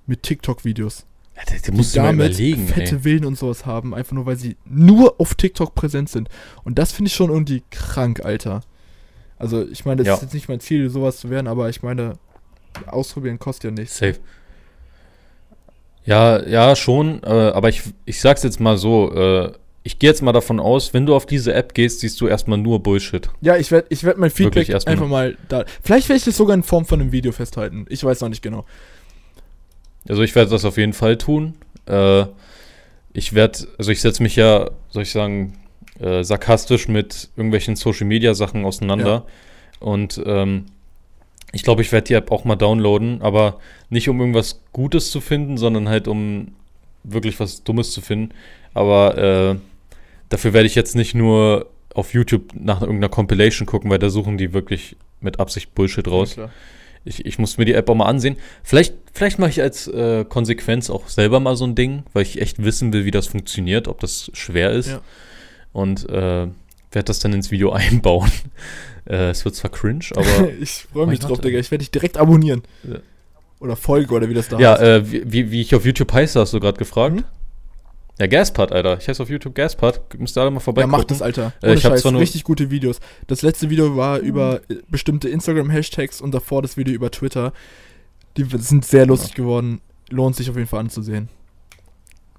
Mit 0.07 0.23
TikTok-Videos. 0.23 1.05
Ja, 1.35 1.41
das, 1.45 1.53
das 1.55 1.61
Die 1.63 1.71
musst 1.71 1.95
du 1.95 1.99
mal 2.01 2.15
damit 2.15 2.35
fette 2.35 2.95
ey. 2.95 2.99
Villen 3.01 3.25
und 3.25 3.37
sowas 3.37 3.65
haben, 3.65 3.93
einfach 3.93 4.13
nur 4.13 4.25
weil 4.25 4.37
sie 4.37 4.55
nur 4.65 5.19
auf 5.19 5.35
TikTok 5.35 5.75
präsent 5.75 6.09
sind. 6.09 6.29
Und 6.63 6.79
das 6.79 6.91
finde 6.93 7.09
ich 7.09 7.15
schon 7.15 7.29
irgendwie 7.29 7.61
krank, 7.71 8.23
Alter. 8.25 8.61
Also 9.37 9.67
ich 9.67 9.85
meine, 9.85 9.97
das 9.97 10.07
Ja. 10.07 10.13
ist 10.15 10.21
jetzt 10.21 10.33
nicht 10.33 10.47
mein 10.49 10.59
Ziel, 10.59 10.89
sowas 10.89 11.17
zu 11.17 11.29
werden, 11.29 11.47
aber 11.47 11.69
ich 11.69 11.83
meine, 11.83 12.13
ausprobieren 12.87 13.39
kostet 13.39 13.65
ja 13.65 13.71
nichts. 13.71 13.97
Safe. 13.97 14.15
Ja, 16.05 16.45
ja, 16.45 16.75
schon, 16.75 17.21
äh, 17.23 17.27
aber 17.29 17.69
ich, 17.69 17.81
ich 18.05 18.21
sag's 18.21 18.43
jetzt 18.43 18.59
mal 18.59 18.77
so, 18.77 19.11
äh, 19.13 19.51
ich 19.83 19.97
gehe 19.99 20.09
jetzt 20.09 20.21
mal 20.21 20.31
davon 20.33 20.59
aus, 20.59 20.93
wenn 20.93 21.05
du 21.05 21.15
auf 21.15 21.25
diese 21.25 21.53
App 21.53 21.73
gehst, 21.73 21.99
siehst 21.99 22.19
du 22.21 22.27
erstmal 22.27 22.57
nur 22.57 22.81
Bullshit. 22.81 23.29
Ja, 23.41 23.55
ich 23.57 23.71
werde 23.71 23.87
ich 23.89 24.03
werd 24.03 24.17
mein 24.17 24.29
Feedback 24.31 24.69
einfach 24.87 25.07
mal 25.07 25.37
da. 25.47 25.65
Vielleicht 25.83 26.09
werde 26.09 26.17
ich 26.17 26.25
das 26.25 26.37
sogar 26.37 26.55
in 26.55 26.63
Form 26.63 26.85
von 26.85 27.01
einem 27.01 27.11
Video 27.11 27.31
festhalten. 27.31 27.85
Ich 27.89 28.03
weiß 28.03 28.21
noch 28.21 28.29
nicht 28.29 28.41
genau. 28.41 28.65
Also 30.07 30.21
ich 30.21 30.33
werde 30.35 30.51
das 30.51 30.65
auf 30.65 30.77
jeden 30.77 30.93
Fall 30.93 31.17
tun. 31.17 31.55
Äh, 31.87 32.25
ich 33.13 33.33
werde, 33.33 33.59
also 33.77 33.91
ich 33.91 34.01
setze 34.01 34.21
mich 34.23 34.35
ja, 34.35 34.69
soll 34.89 35.03
ich 35.03 35.11
sagen, 35.11 35.53
äh, 35.99 36.23
sarkastisch 36.23 36.87
mit 36.87 37.29
irgendwelchen 37.35 37.75
Social 37.75 38.07
Media 38.07 38.33
Sachen 38.33 38.65
auseinander. 38.65 39.25
Und 39.79 40.21
ähm, 40.25 40.65
ich 41.51 41.63
glaube, 41.63 41.81
ich 41.81 41.91
werde 41.91 42.07
die 42.07 42.13
App 42.13 42.31
auch 42.31 42.43
mal 42.43 42.55
downloaden, 42.55 43.21
aber 43.21 43.59
nicht 43.89 44.09
um 44.09 44.19
irgendwas 44.19 44.61
Gutes 44.73 45.11
zu 45.11 45.21
finden, 45.21 45.57
sondern 45.57 45.87
halt 45.87 46.07
um 46.07 46.49
wirklich 47.03 47.39
was 47.39 47.63
Dummes 47.63 47.91
zu 47.91 48.01
finden. 48.01 48.33
Aber 48.73 49.17
äh, 49.17 49.55
dafür 50.29 50.53
werde 50.53 50.67
ich 50.67 50.75
jetzt 50.75 50.95
nicht 50.95 51.15
nur 51.15 51.67
auf 51.93 52.13
YouTube 52.13 52.51
nach 52.53 52.81
irgendeiner 52.81 53.09
Compilation 53.09 53.65
gucken, 53.65 53.89
weil 53.89 53.99
da 53.99 54.09
suchen 54.09 54.37
die 54.37 54.53
wirklich 54.53 54.97
mit 55.21 55.39
Absicht 55.39 55.73
Bullshit 55.75 56.07
raus. 56.07 56.35
Ja. 56.35 56.49
Ich, 57.05 57.25
ich 57.25 57.39
muss 57.39 57.57
mir 57.57 57.65
die 57.65 57.73
App 57.73 57.89
auch 57.89 57.95
mal 57.95 58.05
ansehen. 58.05 58.35
Vielleicht, 58.63 58.95
vielleicht 59.13 59.39
mache 59.39 59.51
ich 59.51 59.61
als 59.61 59.87
äh, 59.87 60.25
Konsequenz 60.25 60.89
auch 60.89 61.07
selber 61.07 61.39
mal 61.39 61.55
so 61.55 61.65
ein 61.65 61.75
Ding, 61.75 62.03
weil 62.13 62.23
ich 62.23 62.41
echt 62.41 62.63
wissen 62.63 62.91
will, 62.91 63.05
wie 63.05 63.11
das 63.11 63.27
funktioniert, 63.27 63.87
ob 63.87 63.99
das 63.99 64.31
schwer 64.33 64.71
ist. 64.71 64.89
Ja. 64.89 65.01
Und 65.75 66.07
äh, 66.09 66.47
werde 66.91 67.03
das 67.03 67.19
dann 67.19 67.33
ins 67.33 67.51
Video 67.51 67.71
einbauen. 67.73 68.31
äh, 69.05 69.31
es 69.31 69.43
wird 69.43 69.55
zwar 69.55 69.71
cringe, 69.71 70.05
aber 70.15 70.49
ich 70.61 70.85
freue 70.91 71.07
mich 71.07 71.19
drauf? 71.19 71.41
Digga. 71.41 71.59
Ich 71.59 71.69
werde 71.69 71.81
dich 71.83 71.91
direkt 71.91 72.17
abonnieren. 72.17 72.63
Ja. 72.83 72.99
Oder 73.59 73.75
Folge 73.75 74.13
oder 74.13 74.29
wie 74.29 74.33
das 74.33 74.47
da 74.47 74.57
ja, 74.57 74.71
heißt. 74.71 74.81
äh, 74.81 75.31
wie, 75.31 75.51
wie, 75.51 75.61
ich 75.61 75.75
auf 75.75 75.85
YouTube 75.85 76.13
heiße, 76.13 76.39
hast 76.39 76.53
du 76.53 76.61
gerade 76.61 76.77
gefragt. 76.77 77.15
Mhm. 77.17 77.23
Ja, 78.19 78.27
Gaspard, 78.27 78.71
Alter. 78.71 78.97
Ich 78.97 79.09
heiße 79.09 79.21
auf 79.21 79.29
YouTube 79.29 79.53
Gaspard. 79.53 79.99
Müsst 80.17 80.37
ihr 80.37 80.41
alle 80.41 80.51
mal 80.51 80.57
Ja, 80.59 80.63
vorbei. 80.63 80.87
mach 80.87 81.03
das, 81.03 81.21
Alter. 81.21 81.51
Äh, 81.61 81.65
Ohne 81.67 81.73
ich 81.75 81.83
hab 81.85 81.91
Scheiß, 81.91 82.01
zwar 82.03 82.17
richtig 82.17 82.45
gute 82.45 82.71
Videos. 82.71 83.01
Das 83.27 83.41
letzte 83.41 83.69
Video 83.69 83.97
war 83.97 84.19
über 84.19 84.61
äh, 84.69 84.75
bestimmte 84.87 85.27
Instagram-Hashtags 85.27 86.21
und 86.21 86.33
davor 86.33 86.61
das 86.61 86.77
Video 86.77 86.93
über 86.93 87.11
Twitter. 87.11 87.51
Die 88.37 88.45
sind 88.57 88.85
sehr 88.85 89.05
lustig 89.05 89.33
geworden. 89.33 89.81
Lohnt 90.09 90.37
sich 90.37 90.49
auf 90.49 90.55
jeden 90.55 90.67
Fall 90.69 90.79
anzusehen. 90.79 91.27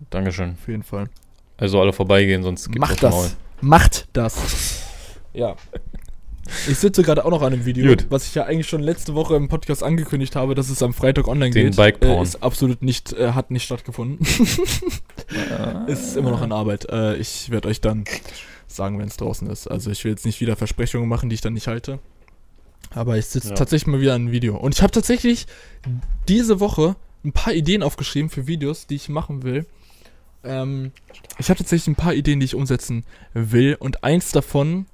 Dankeschön. 0.09 0.53
Auf 0.61 0.69
jeden 0.69 0.83
Fall. 0.83 1.09
Also 1.57 1.81
alle 1.81 1.93
vorbeigehen, 1.93 2.43
sonst 2.43 2.67
gibt's 2.67 2.81
Macht 2.81 3.05
aufs 3.05 3.15
Maul. 3.15 3.25
das. 3.25 3.37
Macht 3.63 4.09
das. 4.13 4.83
Ja. 5.33 5.57
Ich 6.69 6.79
sitze 6.79 7.03
gerade 7.03 7.25
auch 7.25 7.31
noch 7.31 7.43
an 7.43 7.53
einem 7.53 7.65
Video, 7.65 7.89
Gut. 7.89 8.07
was 8.09 8.27
ich 8.29 8.35
ja 8.37 8.45
eigentlich 8.45 8.69
schon 8.69 8.81
letzte 8.81 9.15
Woche 9.15 9.35
im 9.35 9.49
Podcast 9.49 9.83
angekündigt 9.83 10.37
habe, 10.37 10.55
dass 10.55 10.71
es 10.71 10.81
am 10.83 10.95
Freitag 10.95 11.27
online 11.27 11.51
Den 11.51 11.67
geht. 11.67 11.77
Bike 11.77 12.05
äh, 12.05 12.23
ist 12.23 12.41
absolut 12.43 12.83
nicht, 12.83 13.13
äh, 13.15 13.33
hat 13.33 13.51
nicht 13.51 13.65
stattgefunden. 13.65 14.25
ist 15.89 16.17
immer 16.17 16.31
noch 16.31 16.41
an 16.43 16.53
Arbeit. 16.53 16.89
Äh, 16.91 17.17
ich 17.17 17.51
werde 17.51 17.69
euch 17.69 17.81
dann 17.81 18.05
sagen, 18.69 18.99
wenn 18.99 19.09
es 19.09 19.17
draußen 19.17 19.49
ist. 19.51 19.67
Also 19.69 19.91
ich 19.91 20.05
will 20.05 20.13
jetzt 20.13 20.25
nicht 20.27 20.41
wieder 20.41 20.55
Versprechungen 20.57 21.09
machen, 21.09 21.29
die 21.31 21.35
ich 21.35 21.41
dann 21.41 21.55
nicht 21.55 21.67
halte. 21.67 21.99
Aber 22.95 23.17
ich 23.19 23.27
sitze 23.27 23.49
Ja. 23.51 23.55
tatsächlich 23.55 23.89
mal 23.89 24.01
wieder 24.01 24.15
an 24.15 24.23
einem 24.23 24.33
Video. 24.33 24.57
Und 24.57 24.75
ich 24.75 24.83
habe 24.83 24.93
tatsächlich 24.93 25.47
diese 26.29 26.61
Woche 26.61 26.95
ein 27.25 27.33
paar 27.33 27.53
Ideen 27.55 27.83
aufgeschrieben 27.83 28.31
für 28.31 28.47
Videos, 28.47 28.87
die 28.87 28.95
ich 28.95 29.09
machen 29.09 29.43
will. 29.43 29.67
Ähm, 30.47 30.93
ich 31.39 31.49
habe 31.51 31.59
tatsächlich 31.59 31.89
ein 31.89 31.97
paar 31.97 32.15
Ideen, 32.15 32.41
die 32.41 32.47
ich 32.47 32.55
umsetzen 32.55 33.05
will. 33.35 33.77
Und 33.79 34.05
eins 34.05 34.33
davon 34.33 34.87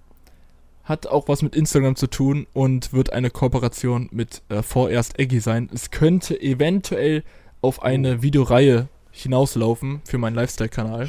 hat 0.85 1.07
auch 1.07 1.29
was 1.29 1.43
mit 1.43 1.55
Instagram 1.55 1.97
zu 1.97 2.09
tun 2.09 2.47
und 2.53 2.93
wird 2.93 3.13
eine 3.13 3.31
Kooperation 3.31 4.09
mit 4.11 4.43
äh, 4.49 4.63
vorerst 4.63 5.19
Eggy 5.19 5.41
sein. 5.41 5.71
Es 5.73 5.91
könnte 5.91 6.41
eventuell 6.41 7.23
auf 7.61 7.83
eine 7.83 8.23
Videoreihe 8.23 8.89
hinauslaufen 9.13 10.01
für 10.05 10.19
meinen 10.19 10.35
Lifestyle-Kanal. 10.35 11.09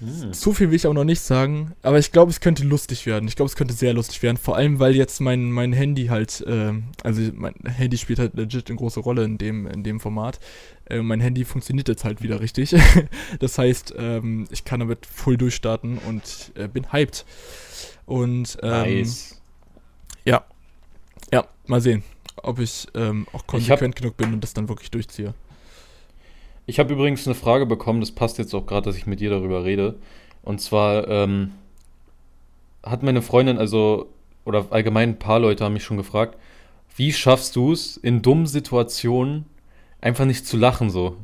Hm. 0.00 0.32
Zu 0.32 0.52
viel 0.54 0.70
will 0.70 0.76
ich 0.76 0.86
auch 0.86 0.94
noch 0.94 1.04
nicht 1.04 1.20
sagen, 1.20 1.72
aber 1.82 1.98
ich 1.98 2.10
glaube, 2.10 2.30
es 2.30 2.40
könnte 2.40 2.64
lustig 2.64 3.04
werden. 3.06 3.28
Ich 3.28 3.36
glaube, 3.36 3.48
es 3.50 3.56
könnte 3.56 3.74
sehr 3.74 3.92
lustig 3.92 4.22
werden. 4.22 4.38
Vor 4.38 4.56
allem, 4.56 4.78
weil 4.78 4.96
jetzt 4.96 5.20
mein, 5.20 5.50
mein 5.52 5.72
Handy 5.74 6.06
halt, 6.06 6.42
ähm, 6.46 6.84
also 7.02 7.20
mein 7.34 7.54
Handy 7.66 7.98
spielt 7.98 8.18
halt 8.18 8.34
legit 8.34 8.68
eine 8.68 8.78
große 8.78 9.00
Rolle 9.00 9.24
in 9.24 9.36
dem, 9.36 9.66
in 9.66 9.84
dem 9.84 10.00
Format. 10.00 10.40
Äh, 10.86 11.02
mein 11.02 11.20
Handy 11.20 11.44
funktioniert 11.44 11.88
jetzt 11.88 12.04
halt 12.04 12.22
wieder 12.22 12.40
richtig. 12.40 12.74
das 13.40 13.58
heißt, 13.58 13.94
ähm, 13.98 14.46
ich 14.50 14.64
kann 14.64 14.80
damit 14.80 15.04
full 15.04 15.36
durchstarten 15.36 15.98
und 15.98 16.52
äh, 16.54 16.66
bin 16.66 16.92
hyped. 16.92 17.26
Und 18.06 18.56
ähm, 18.62 19.06
ja, 20.24 20.44
ja, 21.32 21.46
mal 21.66 21.80
sehen, 21.80 22.02
ob 22.42 22.58
ich 22.58 22.86
ähm, 22.94 23.26
auch 23.28 23.34
Ich 23.34 23.40
hab- 23.40 23.46
konsequent 23.46 23.96
genug 23.96 24.16
bin 24.16 24.32
und 24.32 24.40
das 24.42 24.54
dann 24.54 24.68
wirklich 24.68 24.90
durchziehe. 24.90 25.34
Ich 26.70 26.78
habe 26.78 26.92
übrigens 26.92 27.26
eine 27.26 27.34
Frage 27.34 27.66
bekommen, 27.66 28.00
das 28.00 28.12
passt 28.12 28.38
jetzt 28.38 28.54
auch 28.54 28.64
gerade, 28.64 28.84
dass 28.84 28.96
ich 28.96 29.04
mit 29.04 29.18
dir 29.18 29.28
darüber 29.28 29.64
rede. 29.64 29.96
Und 30.44 30.60
zwar 30.60 31.08
ähm, 31.08 31.50
hat 32.84 33.02
meine 33.02 33.22
Freundin, 33.22 33.58
also, 33.58 34.08
oder 34.44 34.66
allgemein 34.70 35.08
ein 35.08 35.18
paar 35.18 35.40
Leute 35.40 35.64
haben 35.64 35.72
mich 35.72 35.82
schon 35.82 35.96
gefragt, 35.96 36.38
wie 36.94 37.12
schaffst 37.12 37.56
du 37.56 37.72
es 37.72 37.96
in 37.96 38.22
dummen 38.22 38.46
Situationen 38.46 39.46
einfach 40.00 40.26
nicht 40.26 40.46
zu 40.46 40.56
lachen 40.56 40.90
so? 40.90 41.16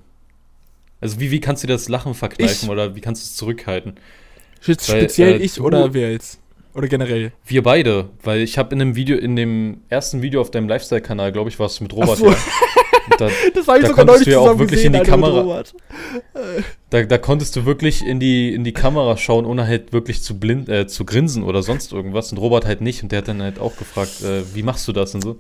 Also 1.01 1.21
wie, 1.21 1.31
wie 1.31 1.39
kannst 1.39 1.63
du 1.63 1.69
das 1.69 1.89
Lachen 1.89 2.15
verkneifen 2.15 2.65
Ich- 2.65 2.69
oder 2.69 2.97
wie 2.97 3.01
kannst 3.01 3.23
du 3.23 3.27
es 3.27 3.37
zurückhalten? 3.37 4.01
Jetzt 4.65 4.91
Weil, 4.91 5.03
speziell 5.03 5.41
äh, 5.41 5.45
ich 5.45 5.61
oder 5.61 5.95
wer 5.95 6.11
jetzt? 6.11 6.41
Oder 6.75 6.89
generell? 6.89 7.31
Wir 7.47 7.63
beide, 7.63 8.11
weil 8.25 8.41
ich 8.41 8.59
habe 8.59 8.73
in 8.73 8.81
dem 8.81 8.97
Video, 8.97 9.17
in 9.17 9.37
dem 9.37 9.83
ersten 9.91 10.23
Video 10.23 10.41
auf 10.41 10.51
deinem 10.51 10.69
Lifestyle-Kanal, 10.69 11.31
glaube 11.31 11.51
ich, 11.51 11.59
war 11.61 11.67
es 11.67 11.81
mit 11.81 11.93
Robert. 11.93 12.19
so. 12.19 12.31
ja. 12.31 12.37
Da, 13.19 13.29
Das 13.55 13.69
habe 13.69 13.81
Da 13.83 13.93
konntest 13.93 14.27
du 14.27 14.31
ja 14.31 14.39
auch 14.41 14.59
wirklich 14.59 14.85
in 14.85 14.93
die 14.93 15.01
Kamera- 15.01 15.41
Robert. 15.41 15.75
Da, 16.91 17.03
da 17.03 17.19
konntest 17.19 17.57
du 17.57 17.65
wirklich 17.65 18.05
in 18.05 18.21
die, 18.21 18.55
in 18.55 18.65
die 18.65 18.73
Kamera 18.73 19.17
schauen, 19.17 19.47
ohne 19.47 19.67
halt 19.67 19.93
wirklich 19.93 20.23
zu 20.23 20.39
blind, 20.39 20.69
äh, 20.69 20.87
zu 20.87 21.05
grinsen 21.05 21.43
oder 21.43 21.63
sonst 21.63 21.93
irgendwas. 21.93 22.33
Und 22.33 22.39
Robert 22.39 22.65
halt 22.65 22.81
nicht. 22.81 23.03
Und 23.03 23.13
der 23.13 23.19
hat 23.19 23.29
dann 23.29 23.43
halt 23.43 23.59
auch 23.59 23.77
gefragt, 23.77 24.23
äh, 24.23 24.43
wie 24.55 24.63
machst 24.63 24.87
du 24.89 24.93
das 24.93 25.15
und 25.15 25.23
so. 25.23 25.39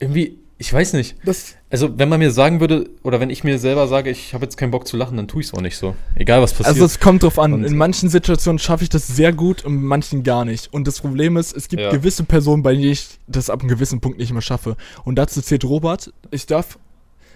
Irgendwie, 0.00 0.38
ich 0.58 0.72
weiß 0.72 0.92
nicht. 0.94 1.14
Das, 1.24 1.54
Also, 1.70 1.98
wenn 1.98 2.08
man 2.08 2.18
mir 2.18 2.30
sagen 2.32 2.60
würde, 2.60 2.90
oder 3.04 3.20
wenn 3.20 3.30
ich 3.30 3.44
mir 3.44 3.58
selber 3.58 3.86
sage, 3.88 4.10
ich 4.10 4.34
habe 4.34 4.44
jetzt 4.44 4.56
keinen 4.56 4.70
Bock 4.72 4.86
zu 4.88 4.96
lachen, 4.96 5.16
dann 5.16 5.28
tue 5.28 5.40
ich 5.40 5.46
es 5.48 5.54
auch 5.54 5.60
nicht 5.60 5.76
so. 5.76 5.94
Egal 6.16 6.42
was 6.42 6.52
passiert. 6.52 6.68
also 6.68 6.84
es 6.84 6.98
kommt 6.98 7.22
drauf 7.22 7.38
an. 7.38 7.52
Und- 7.52 7.64
in 7.64 7.76
manchen 7.76 8.08
Situationen 8.08 8.58
schaffe 8.58 8.82
ich 8.84 8.90
das 8.90 9.06
sehr 9.06 9.32
gut 9.32 9.64
und 9.64 9.74
in 9.74 9.84
manchen 9.84 10.22
gar 10.24 10.44
nicht. 10.44 10.72
Und 10.72 10.86
das 10.88 11.00
Problem 11.00 11.36
ist, 11.36 11.56
es 11.56 11.68
gibt 11.68 11.82
Ja. 11.82 11.90
gewisse 11.90 12.24
Personen, 12.24 12.62
bei 12.62 12.72
denen 12.72 12.90
ich 12.90 13.06
das 13.26 13.50
ab 13.50 13.60
einem 13.60 13.68
gewissen 13.68 14.00
Punkt 14.00 14.18
nicht 14.18 14.32
mehr 14.32 14.42
schaffe. 14.42 14.76
Und 15.04 15.16
dazu 15.16 15.40
zählt 15.42 15.64
Robert. 15.64 16.12
Ich 16.30 16.46
darf, 16.46 16.78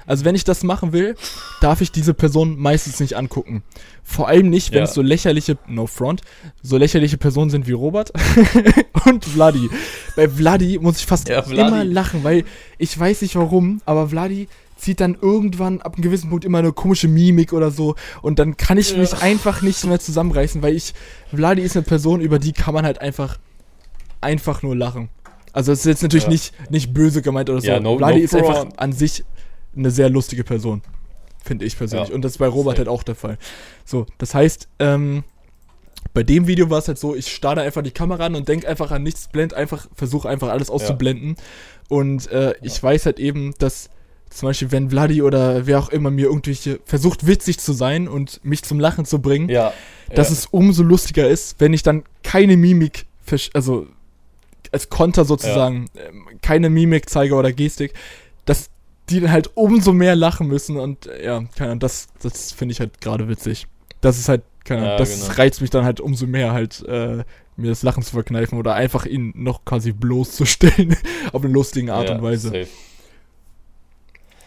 also 0.06 0.24
wenn 0.24 0.34
ich 0.34 0.44
das 0.44 0.62
machen 0.62 0.92
will, 0.92 1.14
darf 1.60 1.80
ich 1.80 1.92
diese 1.92 2.14
Person 2.14 2.58
meistens 2.58 3.00
nicht 3.00 3.14
angucken. 3.16 3.62
Vor 4.02 4.28
allem 4.28 4.50
nicht, 4.50 4.70
wenn 4.72 4.78
Ja. 4.78 4.84
es 4.84 4.94
so 4.94 5.02
lächerliche, 5.02 5.58
no 5.68 5.86
front, 5.86 6.22
so 6.62 6.76
lächerliche 6.76 7.18
Personen 7.18 7.50
sind 7.50 7.66
wie 7.66 7.72
Robert 7.72 8.12
und 9.06 9.24
Vladi. 9.24 9.70
Bei 10.16 10.28
Vladi 10.28 10.78
muss 10.80 10.98
ich 10.98 11.06
fast 11.06 11.28
Ja, 11.28 11.40
immer 11.40 11.84
lachen, 11.84 12.24
weil 12.24 12.44
ich 12.78 12.98
weiß 12.98 13.22
nicht 13.22 13.36
warum, 13.36 13.80
aber 13.86 14.08
Vladi 14.08 14.48
zieht 14.76 14.98
dann 15.00 15.16
irgendwann 15.20 15.80
ab 15.80 15.94
einem 15.94 16.02
gewissen 16.02 16.28
Punkt 16.30 16.44
immer 16.44 16.58
eine 16.58 16.72
komische 16.72 17.06
Mimik 17.06 17.52
oder 17.52 17.70
so 17.70 17.94
und 18.20 18.40
dann 18.40 18.56
kann 18.56 18.78
ich 18.78 18.96
mich 18.96 19.14
einfach 19.22 19.62
nicht 19.62 19.84
mehr 19.84 20.00
zusammenreißen, 20.00 20.60
weil 20.60 20.74
ich, 20.74 20.92
Vladi 21.32 21.62
ist 21.62 21.76
eine 21.76 21.84
Person, 21.84 22.20
über 22.20 22.40
die 22.40 22.52
kann 22.52 22.74
man 22.74 22.84
halt 22.84 23.00
einfach, 23.00 23.38
einfach 24.20 24.62
nur 24.62 24.74
lachen. 24.76 25.08
Also 25.52 25.70
es 25.70 25.80
ist 25.80 25.84
jetzt 25.86 26.02
natürlich 26.02 26.24
Ja. 26.24 26.30
nicht, 26.30 26.52
nicht 26.70 26.94
böse 26.94 27.22
gemeint 27.22 27.50
oder 27.50 27.60
so. 27.60 27.66
Ja, 27.66 27.78
no- 27.78 27.98
Vladi 27.98 28.18
no 28.20 28.24
ist 28.24 28.34
einfach 28.34 28.56
front. 28.62 28.78
an 28.80 28.92
sich 28.92 29.22
eine 29.76 29.90
sehr 29.90 30.10
lustige 30.10 30.44
Person. 30.44 30.82
Finde 31.44 31.64
ich 31.64 31.76
persönlich. 31.76 32.10
Ja. 32.10 32.14
Und 32.14 32.22
das 32.22 32.32
ist 32.32 32.38
bei 32.38 32.46
Robert 32.46 32.78
halt 32.78 32.88
auch 32.88 33.02
der 33.02 33.14
Fall. 33.14 33.36
So, 33.84 34.06
das 34.18 34.34
heißt, 34.34 34.68
ähm, 34.78 35.24
bei 36.14 36.22
dem 36.22 36.46
Video 36.46 36.70
war 36.70 36.78
es 36.78 36.88
halt 36.88 36.98
so, 36.98 37.14
ich 37.14 37.32
starte 37.32 37.62
einfach 37.62 37.82
die 37.82 37.90
Kamera 37.90 38.26
an 38.26 38.34
und 38.34 38.48
denke 38.48 38.68
einfach 38.68 38.90
an 38.90 39.02
nichts, 39.02 39.28
blend 39.28 39.54
einfach, 39.54 39.88
versuche 39.94 40.28
einfach 40.28 40.48
alles 40.48 40.70
auszublenden. 40.70 41.36
Und 41.88 42.30
äh, 42.30 42.54
ich 42.62 42.80
weiß 42.82 43.06
halt 43.06 43.18
eben, 43.18 43.54
dass 43.58 43.90
zum 44.30 44.48
Beispiel, 44.48 44.72
wenn 44.72 44.90
Vladi 44.90 45.22
oder 45.22 45.66
wer 45.66 45.78
auch 45.78 45.90
immer 45.90 46.10
mir 46.10 46.26
irgendwelche 46.26 46.80
versucht, 46.84 47.26
witzig 47.26 47.58
zu 47.58 47.72
sein 47.72 48.08
und 48.08 48.42
mich 48.44 48.62
zum 48.62 48.80
Lachen 48.80 49.04
zu 49.04 49.20
bringen, 49.20 49.48
ja. 49.48 49.72
dass 50.14 50.28
ja. 50.28 50.34
es 50.34 50.46
umso 50.46 50.82
lustiger 50.82 51.28
ist, 51.28 51.56
wenn 51.58 51.72
ich 51.72 51.82
dann 51.82 52.04
keine 52.22 52.56
Mimik, 52.56 53.06
also 53.52 53.86
als 54.70 54.88
Konter 54.88 55.24
sozusagen, 55.24 55.90
ähm, 55.96 56.26
keine 56.40 56.70
Mimik 56.70 57.10
zeige 57.10 57.34
oder 57.34 57.52
Gestik, 57.52 57.92
dass 58.46 58.70
die 59.10 59.20
dann 59.20 59.30
halt 59.32 59.50
umso 59.56 59.92
mehr 59.92 60.16
lachen 60.16 60.46
müssen 60.48 60.76
und 60.78 61.06
ja, 61.22 61.42
keine 61.56 61.70
Ahnung, 61.72 61.80
das, 61.80 62.08
das 62.22 62.52
finde 62.52 62.72
ich 62.72 62.80
halt 62.80 63.00
gerade 63.00 63.28
witzig. 63.28 63.66
das 64.00 64.18
ist 64.18 64.28
halt, 64.28 64.42
keine 64.64 64.80
Ahnung, 64.82 64.92
Ja, 64.92 64.98
das 64.98 65.20
genau. 65.22 65.32
reizt 65.38 65.60
mich 65.60 65.70
dann 65.70 65.84
halt 65.84 66.00
umso 66.00 66.26
mehr 66.26 66.52
halt, 66.52 66.84
äh, 66.86 67.24
mir 67.56 67.68
das 67.68 67.82
Lachen 67.82 68.02
zu 68.02 68.12
verkneifen 68.12 68.58
oder 68.58 68.74
einfach 68.74 69.04
ihn 69.04 69.32
noch 69.36 69.64
quasi 69.64 69.92
bloßzustellen 69.92 70.96
auf 71.32 71.44
eine 71.44 71.52
lustige 71.52 71.92
Art 71.92 72.08
Ja, 72.08 72.14
und 72.16 72.22
Weise. 72.22 72.48
safe. 72.48 72.68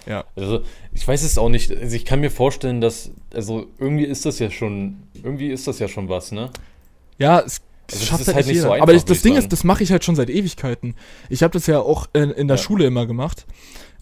Ja. 0.07 0.23
Also, 0.35 0.61
ich 0.93 1.07
weiß 1.07 1.23
es 1.23 1.37
auch 1.37 1.49
nicht. 1.49 1.71
Also, 1.75 1.95
ich 1.95 2.05
kann 2.05 2.19
mir 2.19 2.29
vorstellen, 2.29 2.79
dass, 2.79 3.11
also, 3.33 3.65
irgendwie 3.79 4.05
ist 4.05 4.25
das 4.25 4.37
ja 4.39 4.51
schon, 4.51 4.97
irgendwie 5.23 5.49
ist 5.49 5.67
das 5.67 5.79
ja 5.79 5.87
schon 5.87 6.09
was, 6.09 6.31
ne? 6.31 6.51
Ja, 7.17 7.39
es 7.39 7.61
Also 7.91 7.99
das 7.99 8.05
schafft 8.05 8.21
ist 8.21 8.27
halt, 8.27 8.35
halt 8.37 8.45
nicht 8.47 8.53
nicht 8.55 8.61
so 8.61 8.67
jeder. 8.67 8.73
einfach, 8.75 8.83
Aber 8.83 8.93
ich, 8.93 9.05
das 9.05 9.21
Ding 9.21 9.33
sagen. 9.33 9.43
ist, 9.45 9.51
das 9.51 9.63
mache 9.63 9.83
ich 9.83 9.91
halt 9.91 10.03
schon 10.03 10.15
seit 10.15 10.29
Ewigkeiten. 10.29 10.95
Ich 11.29 11.41
habe 11.43 11.53
das 11.53 11.65
ja 11.67 11.79
auch 11.79 12.07
in, 12.13 12.29
in 12.31 12.47
der 12.47 12.57
Ja. 12.57 12.63
Schule 12.63 12.85
immer 12.85 13.05
gemacht. 13.07 13.45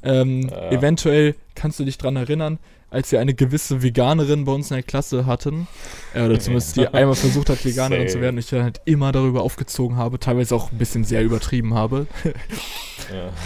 Ähm, 0.04 0.50
Ja. 0.50 0.72
Eventuell 0.72 1.36
kannst 1.56 1.80
du 1.80 1.86
dich 1.86 1.98
dran 1.98 2.16
erinnern, 2.16 2.60
als 2.90 3.12
wir 3.12 3.20
eine 3.20 3.34
gewisse 3.34 3.82
Veganerin 3.82 4.46
bei 4.46 4.52
uns 4.52 4.70
in 4.70 4.76
der 4.76 4.84
Klasse 4.84 5.26
hatten, 5.26 5.68
äh, 6.14 6.24
oder 6.24 6.40
zumindest 6.40 6.76
die 6.76 6.88
einmal 6.94 7.16
versucht 7.16 7.50
hat, 7.50 7.66
Veganerin 7.66 8.08
zu 8.08 8.22
werden, 8.22 8.36
und 8.36 8.40
ich 8.40 8.50
dann 8.50 8.62
halt 8.64 8.82
immer 8.86 9.12
darüber 9.12 9.42
aufgezogen 9.42 9.98
habe, 9.98 10.20
teilweise 10.20 10.56
auch 10.56 10.72
ein 10.72 10.78
bisschen 10.78 11.04
sehr 11.04 11.24
übertrieben 11.24 11.74
habe. 11.74 12.06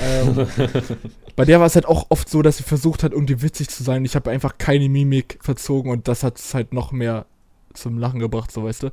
Ähm, 0.01 0.47
bei 1.35 1.45
der 1.45 1.59
war 1.59 1.67
es 1.67 1.75
halt 1.75 1.85
auch 1.85 2.07
oft 2.09 2.29
so, 2.29 2.41
dass 2.41 2.57
sie 2.57 2.63
versucht 2.63 3.03
hat, 3.03 3.13
irgendwie 3.13 3.41
witzig 3.41 3.69
zu 3.69 3.83
sein. 3.83 4.03
Ich 4.05 4.15
habe 4.15 4.29
einfach 4.31 4.57
keine 4.57 4.89
Mimik 4.89 5.39
verzogen 5.41 5.91
und 5.91 6.07
das 6.07 6.23
hat 6.23 6.37
es 6.37 6.53
halt 6.53 6.73
noch 6.73 6.91
mehr 6.91 7.25
zum 7.73 7.97
Lachen 7.99 8.19
gebracht, 8.19 8.51
so 8.51 8.63
weißt 8.63 8.83
du. 8.83 8.91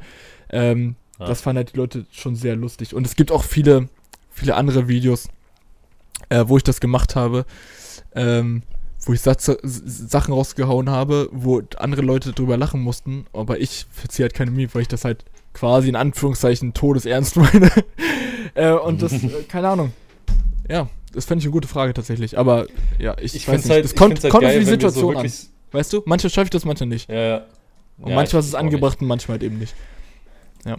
Ähm, 0.50 0.96
Ja. 1.18 1.26
Das 1.26 1.40
fanden 1.42 1.58
halt 1.58 1.72
die 1.74 1.76
Leute 1.78 2.06
schon 2.10 2.34
sehr 2.34 2.56
lustig. 2.56 2.92
Und 2.92 3.06
es 3.06 3.14
gibt 3.14 3.30
auch 3.30 3.44
viele, 3.44 3.88
viele 4.30 4.56
andere 4.56 4.88
Videos, 4.88 5.28
äh, 6.28 6.44
wo 6.46 6.56
ich 6.56 6.62
das 6.62 6.80
gemacht 6.80 7.16
habe, 7.16 7.44
ähm, 8.14 8.62
wo 9.06 9.12
ich 9.12 9.20
Satze, 9.20 9.58
S- 9.62 9.82
Sachen 9.84 10.32
rausgehauen 10.34 10.88
habe, 10.90 11.28
wo 11.32 11.62
andere 11.76 12.02
Leute 12.02 12.32
drüber 12.32 12.56
lachen 12.56 12.80
mussten, 12.80 13.26
aber 13.32 13.60
ich 13.60 13.86
verziehe 13.92 14.24
halt 14.24 14.34
keine 14.34 14.50
Mimik, 14.50 14.74
weil 14.74 14.82
ich 14.82 14.88
das 14.88 15.04
halt 15.04 15.24
quasi 15.52 15.88
in 15.88 15.96
Anführungszeichen 15.96 16.74
todesernst 16.74 17.36
meine. 17.36 17.70
äh, 18.54 18.72
und 18.72 19.02
das, 19.02 19.12
äh, 19.12 19.28
keine 19.48 19.68
Ahnung. 19.68 19.92
Ja, 20.68 20.88
das 21.12 21.26
fände 21.26 21.40
ich 21.40 21.46
eine 21.46 21.52
gute 21.52 21.68
Frage 21.68 21.92
tatsächlich. 21.94 22.38
Aber 22.38 22.66
ja, 22.98 23.14
ich, 23.20 23.34
Ich 23.34 23.46
weiß 23.46 23.62
finde 23.62 23.68
nicht. 23.68 23.70
halt, 23.74 23.84
das 23.84 23.94
kommt, 23.94 24.22
halt 24.22 24.30
kommt 24.32 24.42
geil, 24.42 24.50
auf 24.50 24.52
die 24.54 24.58
wir 24.60 24.64
so 24.66 24.70
Situation 24.70 25.16
an. 25.16 25.32
Weißt 25.72 25.92
du? 25.92 26.02
Manchmal 26.06 26.30
schaffe 26.30 26.44
ich 26.44 26.50
das, 26.50 26.64
manchmal 26.64 26.88
nicht. 26.88 27.08
Ja, 27.10 27.16
ja. 27.16 27.46
Und 27.98 28.08
Ja, 28.10 28.14
manchmal 28.16 28.40
ist 28.40 28.46
es 28.48 28.54
angebracht 28.54 29.00
und 29.00 29.06
manchmal 29.06 29.34
halt 29.36 29.42
eben 29.44 29.58
nicht. 29.58 29.74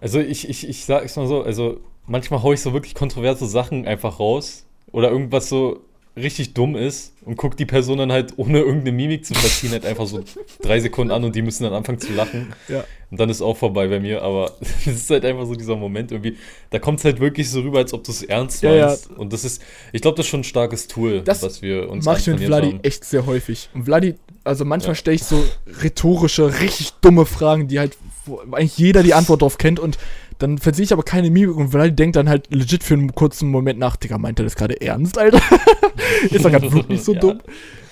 Also 0.01 0.19
ich, 0.19 0.49
ich, 0.49 0.67
ich 0.67 0.83
sag's 0.85 1.15
mal 1.15 1.27
so, 1.27 1.43
also 1.43 1.79
manchmal 2.07 2.41
hau 2.41 2.51
ich 2.53 2.61
so 2.61 2.73
wirklich 2.73 2.95
kontroverse 2.95 3.45
Sachen 3.45 3.85
einfach 3.87 4.19
raus 4.19 4.64
oder 4.95 5.11
irgendwas 5.11 5.49
so 5.49 5.81
richtig 6.17 6.53
dumm 6.53 6.77
ist 6.77 7.11
und 7.25 7.35
guck 7.35 7.57
die 7.57 7.65
Person 7.65 7.97
dann 7.97 8.09
halt 8.09 8.35
ohne 8.37 8.59
irgendeine 8.59 8.93
Mimik 8.93 9.25
zu 9.25 9.33
verziehen 9.33 9.71
halt 9.71 9.85
einfach 9.85 10.07
so 10.07 10.23
drei 10.61 10.79
Sekunden 10.79 11.11
an 11.11 11.25
und 11.25 11.35
die 11.35 11.41
müssen 11.41 11.63
dann 11.65 11.73
anfangen 11.73 11.99
zu 11.99 12.13
lachen 12.13 12.53
Ja. 12.69 12.85
und 13.11 13.19
dann 13.19 13.29
ist 13.29 13.41
auch 13.41 13.57
vorbei 13.57 13.87
bei 13.89 13.99
mir, 13.99 14.21
aber 14.21 14.53
es 14.61 14.87
ist 14.87 15.09
halt 15.09 15.25
einfach 15.25 15.45
so 15.45 15.55
dieser 15.55 15.75
Moment 15.75 16.13
irgendwie, 16.13 16.37
da 16.69 16.79
kommt 16.79 16.99
es 16.99 17.05
halt 17.05 17.19
wirklich 17.19 17.49
so 17.49 17.59
rüber, 17.59 17.79
als 17.79 17.93
ob 17.93 18.05
du 18.05 18.11
es 18.11 18.23
ernst 18.23 18.63
Ja, 18.63 18.73
ja. 18.73 18.85
meinst 18.87 19.09
und 19.11 19.33
das 19.33 19.43
ist, 19.43 19.61
ich 19.91 20.01
glaube, 20.01 20.15
das 20.15 20.25
ist 20.25 20.29
schon 20.29 20.39
ein 20.39 20.43
starkes 20.45 20.87
Tool, 20.87 21.19
Das 21.21 21.43
was 21.43 21.61
wir 21.61 21.89
uns 21.89 22.05
Mach 22.05 22.17
ich 22.17 22.27
mit 22.27 22.39
Vladi 22.39 22.67
haben. 22.67 22.79
echt 22.83 23.03
sehr 23.03 23.25
häufig. 23.25 23.67
Und 23.73 23.83
Vladi, 23.83 24.15
also 24.45 24.63
manchmal 24.63 24.91
Ja. 24.91 24.95
stelle 24.95 25.15
ich 25.15 25.23
so 25.25 25.43
rhetorische, 25.83 26.61
richtig 26.61 26.91
dumme 27.01 27.25
Fragen, 27.25 27.67
die 27.67 27.77
halt, 27.79 27.97
wo 28.25 28.39
eigentlich 28.53 28.77
jeder 28.77 29.03
die 29.03 29.13
Antwort 29.13 29.41
drauf 29.41 29.57
kennt 29.57 29.81
und 29.81 29.97
dann 30.39 30.57
verziehe 30.57 30.83
ich 30.85 30.93
aber 30.93 31.03
keine 31.03 31.29
Mimik 31.29 31.55
und 31.55 31.69
Vladi 31.69 31.93
denkt 31.95 32.15
dann 32.15 32.27
halt 32.29 32.53
legit 32.53 32.83
für 32.83 32.93
einen 32.95 33.13
kurzen 33.15 33.49
Moment 33.49 33.79
nach, 33.79 33.95
Digga, 33.95 34.17
meint 34.17 34.39
er 34.39 34.43
das 34.43 34.55
gerade 34.55 34.79
ernst, 34.81 35.17
Alter? 35.17 35.41
ist 36.29 36.43
er 36.45 36.51
gerade 36.51 36.71
wirklich 36.71 37.01
so 37.01 37.13
Ja. 37.15 37.19
dumm? 37.19 37.41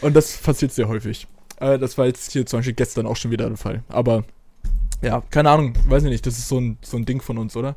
Und 0.01 0.13
das 0.15 0.37
passiert 0.37 0.71
sehr 0.73 0.87
häufig. 0.87 1.27
Äh, 1.59 1.79
das 1.79 1.97
war 1.97 2.05
jetzt 2.05 2.31
hier 2.31 2.45
zum 2.45 2.59
Beispiel 2.59 2.73
gestern 2.73 3.05
auch 3.05 3.15
schon 3.15 3.31
wieder 3.31 3.47
der 3.47 3.57
Fall. 3.57 3.83
Aber 3.87 4.23
ja, 5.01 5.21
keine 5.31 5.49
Ahnung, 5.49 5.73
weiß 5.87 6.03
ich 6.03 6.09
nicht, 6.09 6.25
das 6.25 6.37
ist 6.37 6.47
so 6.49 6.59
ein, 6.59 6.77
so 6.81 6.97
ein 6.97 7.05
Ding 7.05 7.21
von 7.21 7.37
uns, 7.37 7.55
oder? 7.55 7.75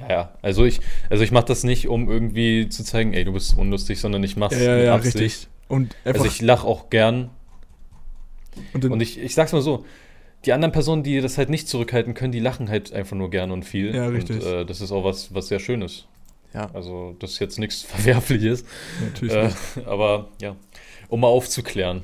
Ja, 0.00 0.08
ja, 0.08 0.32
also 0.40 0.64
ich, 0.64 0.80
also 1.10 1.22
ich 1.22 1.32
mache 1.32 1.44
das 1.44 1.64
nicht, 1.64 1.86
um 1.88 2.08
irgendwie 2.10 2.68
zu 2.68 2.82
zeigen, 2.82 3.12
ey, 3.12 3.24
du 3.24 3.32
bist 3.32 3.56
unlustig, 3.58 4.00
sondern 4.00 4.22
ich 4.24 4.36
mach's 4.36 4.54
Ja, 4.56 4.76
ja, 4.76 4.84
ja, 4.84 4.94
Absicht. 4.94 5.16
richtig. 5.16 5.48
Und 5.68 5.94
Also 6.04 6.24
ich 6.24 6.40
lache 6.40 6.66
auch 6.66 6.88
gern 6.90 7.30
und 8.72 8.84
Und 8.84 9.00
ich, 9.02 9.18
ich 9.18 9.34
sag's 9.34 9.52
mal 9.52 9.62
so, 9.62 9.84
die 10.44 10.52
anderen 10.52 10.72
Personen, 10.72 11.02
die 11.02 11.20
das 11.20 11.38
halt 11.38 11.50
nicht 11.50 11.68
zurückhalten 11.68 12.14
können, 12.14 12.32
die 12.32 12.40
lachen 12.40 12.68
halt 12.68 12.92
einfach 12.92 13.16
nur 13.16 13.30
gern 13.30 13.50
und 13.50 13.64
viel. 13.64 13.94
Ja, 13.94 14.06
richtig. 14.08 14.36
Und 14.44 14.46
äh, 14.52 14.64
das 14.66 14.80
ist 14.80 14.90
auch 14.92 15.04
was, 15.04 15.32
was 15.34 15.48
sehr 15.48 15.60
Schönes. 15.60 16.06
ja, 16.54 16.68
Also 16.74 17.14
das 17.20 17.32
ist 17.32 17.38
jetzt 17.38 17.58
nichts 17.58 17.82
Verwerfliches. 17.88 18.64
natürlich 19.00 19.34
Äh, 19.34 19.44
nicht. 19.46 19.86
aber 19.86 20.28
ja, 20.40 20.56
um 21.08 21.20
mal 21.20 21.28
aufzuklären. 21.28 22.02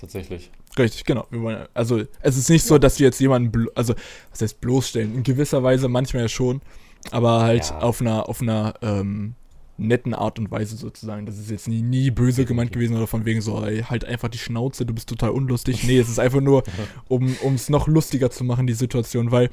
Tatsächlich. 0.00 0.50
Richtig, 0.78 1.04
genau. 1.04 1.26
Wollen, 1.30 1.66
also 1.74 2.02
es 2.20 2.36
ist 2.36 2.50
nicht 2.50 2.62
so, 2.64 2.78
dass 2.78 2.98
wir 3.00 3.06
jetzt 3.06 3.18
jemanden, 3.20 3.66
also 3.74 3.94
was 4.30 4.40
heißt 4.42 4.60
bloßstellen? 4.60 5.12
In 5.16 5.22
gewisser 5.24 5.62
Weise 5.64 5.88
manchmal 5.88 6.22
ja 6.24 6.28
schon, 6.28 6.60
aber 7.10 7.40
halt 7.42 7.70
Ja. 7.70 7.78
auf 7.80 8.00
einer, 8.00 8.28
auf 8.28 8.40
einer 8.40 8.74
ähm, 8.82 9.34
netten 9.78 10.12
Art 10.12 10.38
und 10.38 10.50
Weise 10.50 10.76
sozusagen. 10.76 11.24
Das 11.24 11.38
ist 11.38 11.50
jetzt 11.50 11.68
nie, 11.68 11.82
nie 11.82 12.10
böse 12.10 12.44
gemeint 12.44 12.72
gewesen 12.72 12.96
oder 12.96 13.06
von 13.06 13.24
wegen 13.24 13.40
so, 13.40 13.64
ey, 13.64 13.82
halt 13.82 14.04
einfach 14.04 14.28
die 14.28 14.38
Schnauze, 14.38 14.84
du 14.84 14.92
bist 14.92 15.08
total 15.08 15.30
unlustig. 15.30 15.84
Nee, 15.84 15.98
es 15.98 16.08
ist 16.08 16.18
einfach 16.18 16.40
nur, 16.40 16.64
um 17.08 17.36
es 17.54 17.68
noch 17.70 17.86
lustiger 17.86 18.30
zu 18.30 18.44
machen, 18.44 18.66
die 18.66 18.74
Situation, 18.74 19.30
weil 19.30 19.50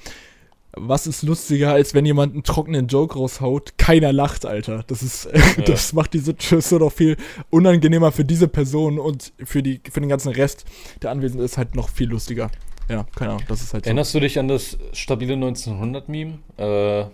was 0.77 1.07
ist 1.07 1.23
lustiger, 1.23 1.71
als 1.71 1.93
wenn 1.93 2.05
jemand 2.05 2.33
einen 2.33 2.43
trockenen 2.43 2.87
Joke 2.87 3.15
raushaut, 3.15 3.77
keiner 3.77 4.11
lacht, 4.11 4.45
Alter. 4.45 4.83
Das 4.87 5.01
ist, 5.01 5.29
das 5.65 5.93
macht 5.93 6.13
die 6.13 6.19
Situation 6.19 6.81
noch 6.81 6.91
viel 6.91 7.17
unangenehmer 7.49 8.11
für 8.11 8.25
diese 8.25 8.47
Person 8.47 8.99
und 8.99 9.31
für 9.43 9.63
die, 9.63 9.81
für 9.89 10.01
den 10.01 10.09
ganzen 10.09 10.33
Rest, 10.33 10.65
der 11.01 11.11
anwesend 11.11 11.41
ist, 11.41 11.57
halt 11.57 11.75
noch 11.75 11.89
viel 11.89 12.09
lustiger. 12.09 12.51
Ja, 12.89 13.05
keine 13.15 13.31
Ahnung, 13.31 13.43
das 13.47 13.61
ist 13.61 13.73
halt 13.73 13.85
so. 13.85 13.87
Erinnerst 13.87 14.13
du 14.13 14.19
dich 14.19 14.37
an 14.37 14.47
das 14.47 14.77
stabile 14.93 15.35
1900-Meme? 15.35 16.39
Äh, 16.57 17.05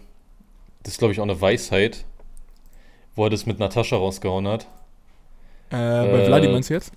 das 0.83 0.93
ist, 0.93 0.97
glaube 0.97 1.13
ich, 1.13 1.19
auch 1.19 1.23
eine 1.23 1.39
Weisheit, 1.39 2.05
wo 3.15 3.25
er 3.25 3.29
das 3.29 3.45
mit 3.45 3.59
Natascha 3.59 3.95
rausgehauen 3.95 4.47
hat. 4.47 4.63
Äh, 5.69 5.75
bei 5.75 6.21
äh, 6.21 6.25
Vladi 6.25 6.47
meinst 6.49 6.69
du 6.69 6.73
jetzt? 6.75 6.91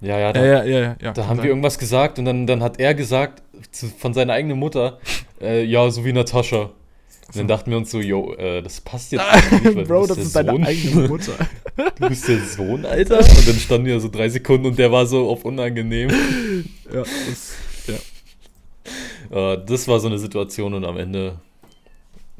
Ja, 0.00 0.18
ja, 0.18 0.32
da, 0.32 0.44
Ja, 0.44 0.46
ja, 0.46 0.64
ja, 0.64 0.78
ja. 0.80 0.96
ja 1.00 1.12
da 1.12 1.26
haben 1.26 1.36
sein. 1.36 1.44
wir 1.44 1.50
irgendwas 1.50 1.78
gesagt 1.78 2.18
und 2.18 2.24
dann, 2.26 2.46
dann 2.46 2.62
hat 2.62 2.78
er 2.78 2.94
gesagt 2.94 3.42
zu, 3.72 3.86
von 3.88 4.12
seiner 4.14 4.34
eigenen 4.34 4.58
Mutter, 4.58 4.98
äh, 5.40 5.62
ja, 5.64 5.90
so 5.90 6.04
wie 6.04 6.12
Natascha. 6.12 6.70
Und 7.28 7.32
So. 7.34 7.40
dann 7.40 7.48
dachten 7.48 7.70
wir 7.70 7.78
uns 7.78 7.90
so, 7.90 8.00
yo, 8.00 8.34
äh, 8.34 8.62
das 8.62 8.80
passt 8.80 9.10
jetzt 9.12 9.24
nicht, 9.64 9.88
Bro, 9.88 10.06
das 10.06 10.18
ist 10.18 10.36
deine 10.36 10.52
Sohn. 10.52 10.64
eigene 10.64 11.08
Mutter. 11.08 11.32
Du 11.98 12.08
bist 12.08 12.28
der 12.28 12.38
Sohn, 12.40 12.84
Alter. 12.86 13.18
Und 13.18 13.48
dann 13.48 13.56
standen 13.56 13.86
wir 13.86 13.98
so 14.00 14.08
drei 14.08 14.28
Sekunden 14.28 14.66
und 14.66 14.78
der 14.78 14.92
war 14.92 15.06
so 15.06 15.28
auf 15.28 15.44
unangenehm. 15.44 16.10
ja, 16.92 17.00
das, 17.00 17.56
Äh, 19.30 19.58
das 19.66 19.88
war 19.88 19.98
so 19.98 20.06
eine 20.06 20.18
Situation 20.18 20.72
und 20.74 20.84
am 20.84 20.96
Ende 20.98 21.40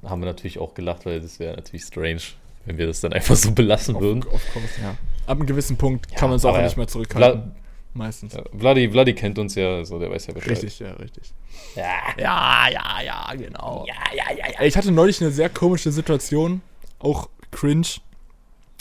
haben 0.04 0.20
wir 0.20 0.26
natürlich 0.26 0.58
auch 0.60 0.74
gelacht, 0.74 1.04
weil 1.04 1.20
das 1.20 1.40
wäre 1.40 1.56
natürlich 1.56 1.82
strange, 1.82 2.20
wenn 2.66 2.76
wir 2.78 2.86
das 2.86 3.00
dann 3.00 3.12
einfach 3.12 3.36
so 3.36 3.52
belassen 3.52 3.98
würden. 4.00 4.22
Of, 4.24 4.34
of 4.34 4.52
course, 4.52 4.80
ja. 4.82 4.90
Ab 5.26 5.38
einem 5.38 5.46
gewissen 5.46 5.76
Punkt 5.76 6.10
Ja, 6.10 6.18
kann 6.18 6.28
man 6.28 6.36
es 6.36 6.44
auch 6.44 6.60
nicht 6.60 6.76
mehr 6.76 6.86
zurückhalten. 6.86 7.52
Meistens. 7.94 8.34
ja, 8.34 8.42
Vladi, 8.56 8.90
Vladi 8.90 9.14
kennt 9.14 9.38
uns 9.38 9.54
ja, 9.54 9.76
also 9.76 9.98
der 9.98 10.10
weiß 10.10 10.26
ja 10.26 10.34
Bescheid. 10.34 10.50
Richtig, 10.50 10.78
ja, 10.80 10.92
richtig. 10.94 11.32
Ja. 11.74 11.84
Ja, 12.18 12.68
ja, 12.70 13.00
ja, 13.02 13.34
genau. 13.34 13.86
Ja, 13.88 13.94
ja, 14.14 14.36
ja, 14.36 14.52
ja. 14.52 14.62
Ich 14.66 14.76
hatte 14.76 14.92
neulich 14.92 15.20
eine 15.22 15.30
sehr 15.30 15.48
komische 15.48 15.90
Situation, 15.90 16.60
auch 16.98 17.30
cringe 17.52 17.86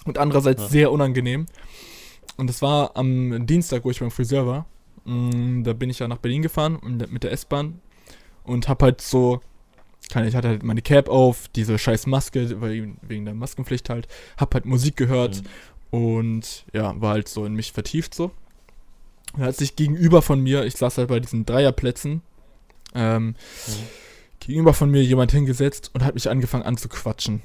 und 0.03 0.17
andererseits 0.17 0.63
Ja. 0.63 0.67
sehr 0.67 0.91
unangenehm. 0.91 1.45
Und 2.35 2.47
das 2.49 2.61
war 2.61 2.91
am 2.97 3.45
Dienstag, 3.47 3.85
wo 3.85 3.91
ich 3.91 4.01
beim 4.01 4.11
Friseur 4.11 4.45
war. 4.45 4.65
Mm, 5.05 5.63
Da 5.63 5.71
bin 5.71 5.89
ich 5.89 5.99
ja 5.99 6.09
nach 6.09 6.17
Berlin 6.17 6.41
gefahren 6.41 6.79
mit 7.09 7.23
der 7.23 7.31
S-Bahn 7.31 7.79
und 8.43 8.67
hab 8.67 8.83
halt 8.83 8.99
so, 8.99 9.39
keine, 10.09 10.27
ich 10.27 10.35
hatte 10.35 10.47
halt 10.47 10.63
meine 10.63 10.81
Cap 10.81 11.09
auf, 11.09 11.47
diese 11.55 11.77
scheiß 11.77 12.07
Maske, 12.07 12.61
weil 12.61 12.93
wegen 13.01 13.25
der 13.25 13.33
Maskenpflicht 13.33 13.89
halt, 13.89 14.07
hab 14.37 14.53
halt 14.53 14.65
Musik 14.65 14.95
gehört 14.95 15.43
und 15.91 16.65
ja, 16.73 16.99
war 16.99 17.13
halt 17.13 17.27
so 17.27 17.45
in 17.45 17.53
mich 17.53 17.71
vertieft 17.71 18.13
so. 18.13 18.31
Und 19.33 19.41
da 19.41 19.45
hat 19.47 19.57
sich 19.57 19.75
gegenüber 19.75 20.21
von 20.21 20.41
mir, 20.41 20.65
ich 20.65 20.75
saß 20.75 20.97
halt 20.97 21.09
bei 21.09 21.19
diesen 21.19 21.45
Dreierplätzen, 21.45 22.21
ähm, 22.93 23.35
gegenüber 24.39 24.73
von 24.73 24.89
mir 24.89 25.03
jemand 25.03 25.31
hingesetzt 25.31 25.91
und 25.93 26.03
hat 26.03 26.13
mich 26.13 26.29
angefangen 26.29 26.63
anzuquatschen. 26.63 27.41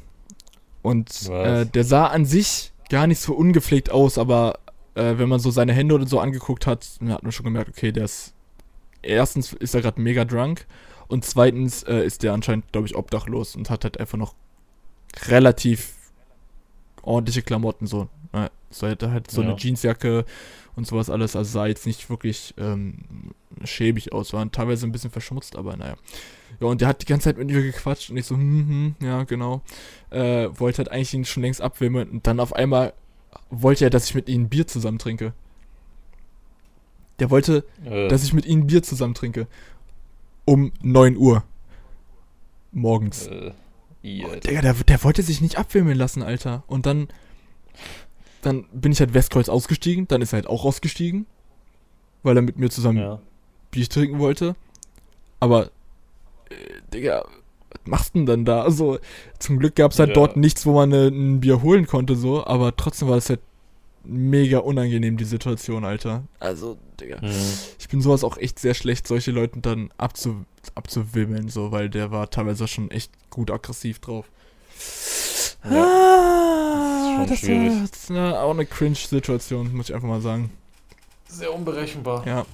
Und 0.82 1.28
äh, 1.28 1.66
der 1.66 1.84
sah 1.84 2.06
an 2.06 2.24
sich 2.24 2.72
gar 2.88 3.06
nicht 3.06 3.20
so 3.20 3.34
ungepflegt 3.34 3.90
aus, 3.90 4.18
aber 4.18 4.58
äh, 4.94 5.18
wenn 5.18 5.28
man 5.28 5.40
so 5.40 5.50
seine 5.50 5.72
Hände 5.72 5.94
oder 5.94 6.06
so 6.06 6.20
angeguckt 6.20 6.66
hat, 6.66 6.86
hat 7.08 7.22
man 7.22 7.32
schon 7.32 7.44
gemerkt, 7.44 7.70
okay, 7.70 7.92
der 7.92 8.04
ist. 8.04 8.34
Erstens 9.02 9.54
ist 9.54 9.74
er 9.74 9.80
gerade 9.80 10.00
mega 10.00 10.26
drunk 10.26 10.66
und 11.10 11.24
zweitens 11.24 11.82
äh, 11.82 12.04
ist 12.04 12.22
der 12.22 12.32
anscheinend, 12.32 12.70
glaube 12.72 12.86
ich, 12.86 12.96
obdachlos 12.96 13.56
und 13.56 13.68
hat 13.70 13.84
halt 13.84 13.98
einfach 14.00 14.18
noch 14.18 14.34
relativ 15.26 15.94
ordentliche 17.02 17.42
Klamotten 17.42 17.86
so. 17.86 18.08
Äh, 18.32 18.48
so 18.70 18.86
hatte 18.88 19.10
halt 19.10 19.30
so 19.30 19.42
Ja. 19.42 19.48
eine 19.48 19.56
Jeansjacke 19.58 20.24
und 20.76 20.86
sowas 20.86 21.10
alles, 21.10 21.34
also 21.34 21.50
sah 21.50 21.66
jetzt 21.66 21.86
nicht 21.86 22.08
wirklich 22.10 22.54
ähm, 22.58 23.32
schäbig 23.64 24.12
aus, 24.12 24.32
war 24.32 24.50
teilweise 24.52 24.86
ein 24.86 24.92
bisschen 24.92 25.10
verschmutzt, 25.10 25.56
aber 25.56 25.76
naja. 25.76 25.96
Ja, 26.60 26.66
und 26.68 26.80
der 26.80 26.88
hat 26.88 27.02
die 27.02 27.06
ganze 27.06 27.24
Zeit 27.24 27.38
mit 27.38 27.48
mir 27.48 27.62
gequatscht 27.62 28.10
und 28.10 28.16
ich 28.16 28.26
so, 28.26 28.36
hm, 28.36 28.94
hm, 29.00 29.06
ja, 29.06 29.24
genau. 29.24 29.62
Äh, 30.10 30.48
wollte 30.52 30.78
halt 30.78 30.90
eigentlich 30.90 31.14
ihn 31.14 31.24
schon 31.24 31.42
längst 31.42 31.60
abwimmeln 31.60 32.08
und 32.10 32.26
dann 32.26 32.38
auf 32.38 32.52
einmal 32.52 32.92
wollte 33.50 33.84
er, 33.84 33.90
dass 33.90 34.06
ich 34.08 34.14
mit 34.14 34.28
ihm 34.28 34.48
Bier 34.48 34.66
zusammen 34.66 34.98
trinke. 34.98 35.32
Der 37.18 37.30
wollte, 37.30 37.64
Äh, 37.84 38.08
dass 38.08 38.22
ich 38.24 38.32
mit 38.32 38.46
ihm 38.46 38.66
Bier 38.66 38.82
zusammen 38.82 39.14
trinke. 39.14 39.46
Um 40.44 40.72
9 40.82 41.16
Uhr. 41.16 41.44
Morgens. 42.72 43.26
äh, 43.26 43.52
Alter. 44.24 44.48
Digga, 44.48 44.62
der, 44.62 44.74
der 44.74 45.04
wollte 45.04 45.22
sich 45.22 45.40
nicht 45.40 45.58
abwimmeln 45.58 45.98
lassen, 45.98 46.22
Alter. 46.22 46.64
Und 46.66 46.86
dann, 46.86 47.08
dann 48.42 48.64
bin 48.72 48.92
ich 48.92 49.00
halt 49.00 49.12
Westkreuz 49.14 49.48
ausgestiegen, 49.48 50.08
dann 50.08 50.22
ist 50.22 50.32
er 50.32 50.38
halt 50.38 50.46
auch 50.46 50.64
ausgestiegen, 50.64 51.26
weil 52.22 52.36
er 52.36 52.42
mit 52.42 52.58
mir 52.58 52.70
zusammen 52.70 52.98
Ja. 52.98 53.20
Bier 53.70 53.88
trinken 53.88 54.18
wollte. 54.18 54.56
Aber, 55.40 55.66
äh, 56.48 56.80
Digga, 56.92 57.24
was 57.70 57.80
machst 57.84 58.14
du 58.14 58.20
denn 58.20 58.26
dann 58.26 58.44
da? 58.44 58.62
Also, 58.62 58.98
zum 59.38 59.58
Glück 59.58 59.74
gab 59.76 59.92
es 59.92 59.98
halt 59.98 60.10
Ja. 60.10 60.14
dort 60.14 60.36
nichts, 60.36 60.64
wo 60.66 60.72
man 60.74 60.92
äh, 60.92 61.08
ein 61.08 61.40
Bier 61.40 61.62
holen 61.62 61.86
konnte, 61.86 62.16
so, 62.16 62.44
aber 62.46 62.74
trotzdem 62.76 63.08
war 63.08 63.16
es 63.18 63.28
halt 63.28 63.40
mega 64.04 64.58
unangenehm, 64.58 65.16
die 65.16 65.24
Situation, 65.24 65.84
Alter. 65.84 66.24
Also, 66.38 66.78
Digga. 67.00 67.18
Mhm. 67.20 67.32
Ich 67.78 67.88
bin 67.88 68.00
sowas 68.00 68.24
auch 68.24 68.36
echt 68.38 68.58
sehr 68.58 68.74
schlecht, 68.74 69.06
solche 69.06 69.30
Leuten 69.30 69.62
dann 69.62 69.90
abzu, 69.98 70.44
abzuwimmeln, 70.74 71.48
so, 71.48 71.70
weil 71.72 71.88
der 71.90 72.10
war 72.10 72.30
teilweise 72.30 72.66
schon 72.68 72.90
echt 72.90 73.12
gut 73.30 73.50
aggressiv 73.50 73.98
drauf. 74.00 74.26
Ja. 75.64 75.84
Ah, 75.84 77.24
Das 77.26 77.32
ist 77.32 77.40
schon 77.46 77.50
war 77.56 77.70
schwierig. 77.70 77.80
jetzt 77.82 78.10
eine, 78.10 78.40
auch 78.40 78.50
eine 78.52 78.66
Cringe-Situation, 78.66 79.74
muss 79.76 79.88
ich 79.90 79.94
einfach 79.94 80.08
mal 80.08 80.20
sagen. 80.22 80.50
Sehr 81.28 81.52
unberechenbar. 81.52 82.26
Ja. 82.26 82.46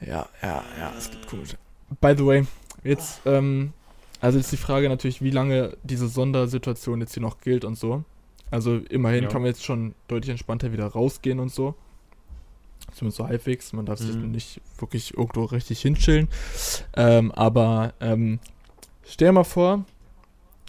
Ja, 0.00 0.28
ja, 0.42 0.62
ja, 0.78 0.92
es 0.96 1.10
gibt 1.10 1.26
komische. 1.26 1.56
By 2.00 2.14
the 2.16 2.24
way, 2.24 2.46
jetzt, 2.84 3.20
ähm, 3.26 3.72
also 4.20 4.38
jetzt 4.38 4.52
die 4.52 4.56
Frage 4.56 4.88
natürlich, 4.88 5.22
wie 5.22 5.30
lange 5.30 5.76
diese 5.82 6.08
Sondersituation 6.08 7.00
jetzt 7.00 7.14
hier 7.14 7.22
noch 7.22 7.40
gilt 7.40 7.64
und 7.64 7.76
so. 7.76 8.04
Also 8.50 8.76
immerhin 8.76 9.24
Ja. 9.24 9.28
kann 9.30 9.42
man 9.42 9.50
jetzt 9.50 9.64
schon 9.64 9.94
deutlich 10.08 10.30
entspannter 10.30 10.72
wieder 10.72 10.86
rausgehen 10.86 11.38
und 11.40 11.52
so. 11.52 11.74
Zumindest 12.94 13.18
so 13.18 13.26
halbwegs. 13.28 13.72
Man 13.72 13.84
darf 13.86 13.98
sich 13.98 14.14
Mhm. 14.16 14.30
nicht 14.30 14.60
wirklich 14.78 15.14
irgendwo 15.16 15.44
richtig 15.44 15.80
hinchillen. 15.82 16.28
Ähm, 16.96 17.30
aber 17.32 17.92
ähm, 18.00 18.38
stell 19.04 19.28
dir 19.28 19.32
mal 19.32 19.44
vor, 19.44 19.84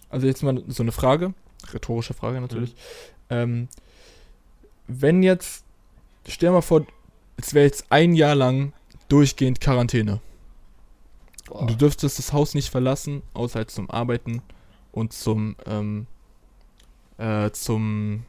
also 0.10 0.28
jetzt 0.28 0.44
mal 0.44 0.62
so 0.68 0.84
eine 0.84 0.92
Frage, 0.92 1.34
rhetorische 1.74 2.14
Frage 2.14 2.42
natürlich. 2.42 2.76
Ähm, 3.30 3.70
wenn 4.88 5.24
jetzt, 5.24 5.64
stell 6.28 6.50
dir 6.50 6.54
mal 6.54 6.62
vor, 6.62 6.86
es 7.38 7.54
wäre 7.54 7.66
jetzt 7.66 7.86
ein 7.90 8.14
Jahr 8.14 8.36
lang 8.36 8.74
durchgehend 9.08 9.62
Quarantäne. 9.62 10.20
Boah. 11.48 11.62
Und 11.62 11.70
du 11.72 11.76
dürftest 11.78 12.20
das 12.20 12.34
Haus 12.34 12.54
nicht 12.54 12.70
verlassen, 12.70 13.22
außer 13.34 13.60
halt 13.60 13.72
zum 13.72 13.90
Arbeiten 13.90 14.42
und 14.92 15.14
zum, 15.14 15.56
ähm, 15.66 16.06
äh, 17.20 17.52
zum, 17.52 18.24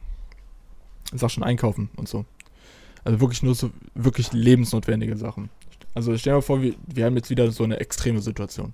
sag 1.13 1.31
schon, 1.31 1.43
Einkaufen 1.43 1.89
und 1.95 2.07
so. 2.07 2.25
Also 3.03 3.19
wirklich 3.19 3.41
nur 3.41 3.55
so, 3.55 3.71
wirklich 3.95 4.31
lebensnotwendige 4.31 5.17
Sachen. 5.17 5.49
Also 5.95 6.15
stell 6.17 6.31
dir 6.33 6.37
mal 6.37 6.41
vor, 6.41 6.61
wir, 6.61 6.75
wir 6.85 7.05
haben 7.05 7.15
jetzt 7.15 7.29
wieder 7.29 7.51
so 7.51 7.63
eine 7.63 7.79
extreme 7.79 8.21
Situation. 8.21 8.73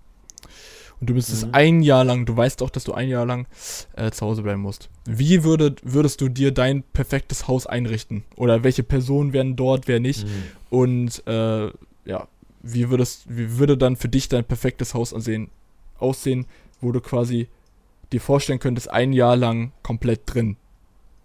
Und 0.99 1.09
du 1.09 1.13
müsstest 1.13 1.45
Mhm. 1.45 1.53
ein 1.53 1.82
Jahr 1.84 2.03
lang, 2.03 2.26
du 2.26 2.36
weißt 2.36 2.61
auch, 2.63 2.72
dass 2.72 2.84
du 2.84 2.93
ein 2.93 3.07
Jahr 3.07 3.26
lang 3.26 3.45
äh, 3.95 4.09
zu 4.11 4.26
Hause 4.26 4.41
bleiben 4.41 4.61
musst. 4.61 4.89
Wie 5.05 5.43
würde, 5.43 5.76
würdest 5.84 6.20
du 6.22 6.28
dir 6.30 6.51
dein 6.51 6.82
perfektes 6.84 7.47
Haus 7.47 7.68
einrichten? 7.68 8.24
Oder 8.36 8.63
welche 8.63 8.84
Personen 8.84 9.32
wären 9.32 9.55
dort, 9.55 9.88
wer 9.88 9.99
nicht? 9.99 10.26
Mhm. 10.26 10.32
Und 10.72 11.28
äh, 11.28 11.68
ja, 12.05 12.28
wie 12.63 12.89
würdest, 12.89 13.26
wie 13.30 13.59
würde 13.59 13.78
dann 13.78 13.95
für 13.95 14.09
dich 14.09 14.28
dein 14.28 14.43
perfektes 14.43 14.93
Haus 14.95 15.13
aussehen, 15.13 15.49
aussehen, 15.99 16.47
wo 16.82 16.91
du 16.91 16.99
quasi 16.99 17.47
dir 18.12 18.22
vorstellen 18.22 18.60
könntest, 18.60 18.89
ein 18.89 19.14
Jahr 19.14 19.36
lang 19.36 19.72
komplett 19.84 20.22
drin, 20.26 20.58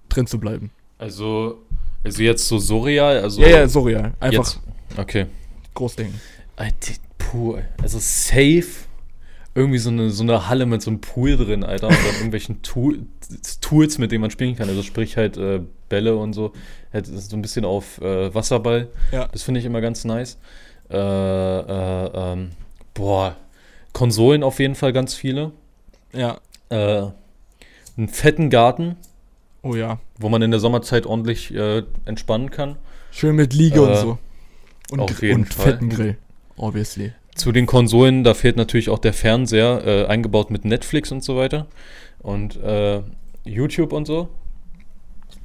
drin 0.08 0.26
zu 0.26 0.38
bleiben? 0.38 0.70
Also, 0.98 1.62
also 2.04 2.22
jetzt 2.22 2.46
so 2.46 2.58
surreal, 2.58 3.18
also 3.18 3.42
ja, 3.42 3.48
ja, 3.48 3.88
ja. 3.90 4.12
einfach 4.20 4.54
jetzt, 4.54 4.60
okay. 4.96 5.26
groß 5.74 5.96
denken. 5.96 6.20
Alter, 6.56 6.94
puh, 7.18 7.58
also 7.80 7.98
safe 8.00 8.86
irgendwie 9.54 9.78
so 9.78 9.90
eine, 9.90 10.10
so 10.10 10.22
eine 10.22 10.48
Halle 10.48 10.66
mit 10.66 10.82
so 10.82 10.90
einem 10.90 11.00
Pool 11.00 11.36
drin, 11.36 11.64
Alter, 11.64 11.88
und 11.88 11.96
dann 12.06 12.14
irgendwelchen 12.14 12.62
Tool, 12.62 13.00
Tools, 13.60 13.98
mit 13.98 14.12
denen 14.12 14.22
man 14.22 14.30
spielen 14.30 14.56
kann. 14.56 14.68
Also 14.68 14.82
sprich 14.82 15.16
halt 15.16 15.36
äh, 15.36 15.60
Bälle 15.88 16.16
und 16.16 16.32
so. 16.32 16.52
Halt 16.92 17.06
so 17.06 17.36
ein 17.36 17.42
bisschen 17.42 17.64
auf 17.64 18.00
äh, 18.00 18.34
Wasserball. 18.34 18.88
Ja. 19.12 19.28
Das 19.28 19.42
finde 19.42 19.60
ich 19.60 19.66
immer 19.66 19.80
ganz 19.80 20.04
nice. 20.04 20.38
Äh, 20.90 20.96
äh, 20.96 22.10
ähm, 22.14 22.50
boah, 22.94 23.36
Konsolen 23.92 24.42
auf 24.42 24.58
jeden 24.58 24.74
Fall 24.74 24.92
ganz 24.92 25.14
viele. 25.14 25.52
Ja, 26.12 26.38
Äh, 26.72 27.10
einen 27.98 28.08
fetten 28.08 28.48
Garten, 28.50 28.96
oh 29.62 29.74
ja. 29.74 29.98
wo 30.18 30.28
man 30.30 30.40
in 30.42 30.50
der 30.50 30.60
Sommerzeit 30.60 31.04
ordentlich 31.06 31.54
äh, 31.54 31.82
entspannen 32.06 32.50
kann. 32.50 32.76
Schön 33.10 33.36
mit 33.36 33.52
Liege 33.52 33.82
und 33.82 33.90
Äh, 33.90 33.96
so. 33.96 34.18
Und, 34.90 35.00
auf 35.00 35.22
jeden 35.22 35.42
und 35.42 35.54
Fall. 35.54 35.72
fetten 35.72 35.88
Grill. 35.90 36.16
Obviously. 36.56 37.12
Zu 37.34 37.52
den 37.52 37.66
Konsolen, 37.66 38.24
da 38.24 38.34
fehlt 38.34 38.56
natürlich 38.56 38.88
auch 38.90 38.98
der 38.98 39.12
Fernseher, 39.12 39.82
äh, 39.86 40.06
eingebaut 40.06 40.50
mit 40.50 40.64
Netflix 40.64 41.12
und 41.12 41.22
so 41.22 41.36
weiter. 41.36 41.66
Und 42.20 42.56
äh, 42.62 43.02
YouTube 43.44 43.92
und 43.92 44.06
so. 44.06 44.28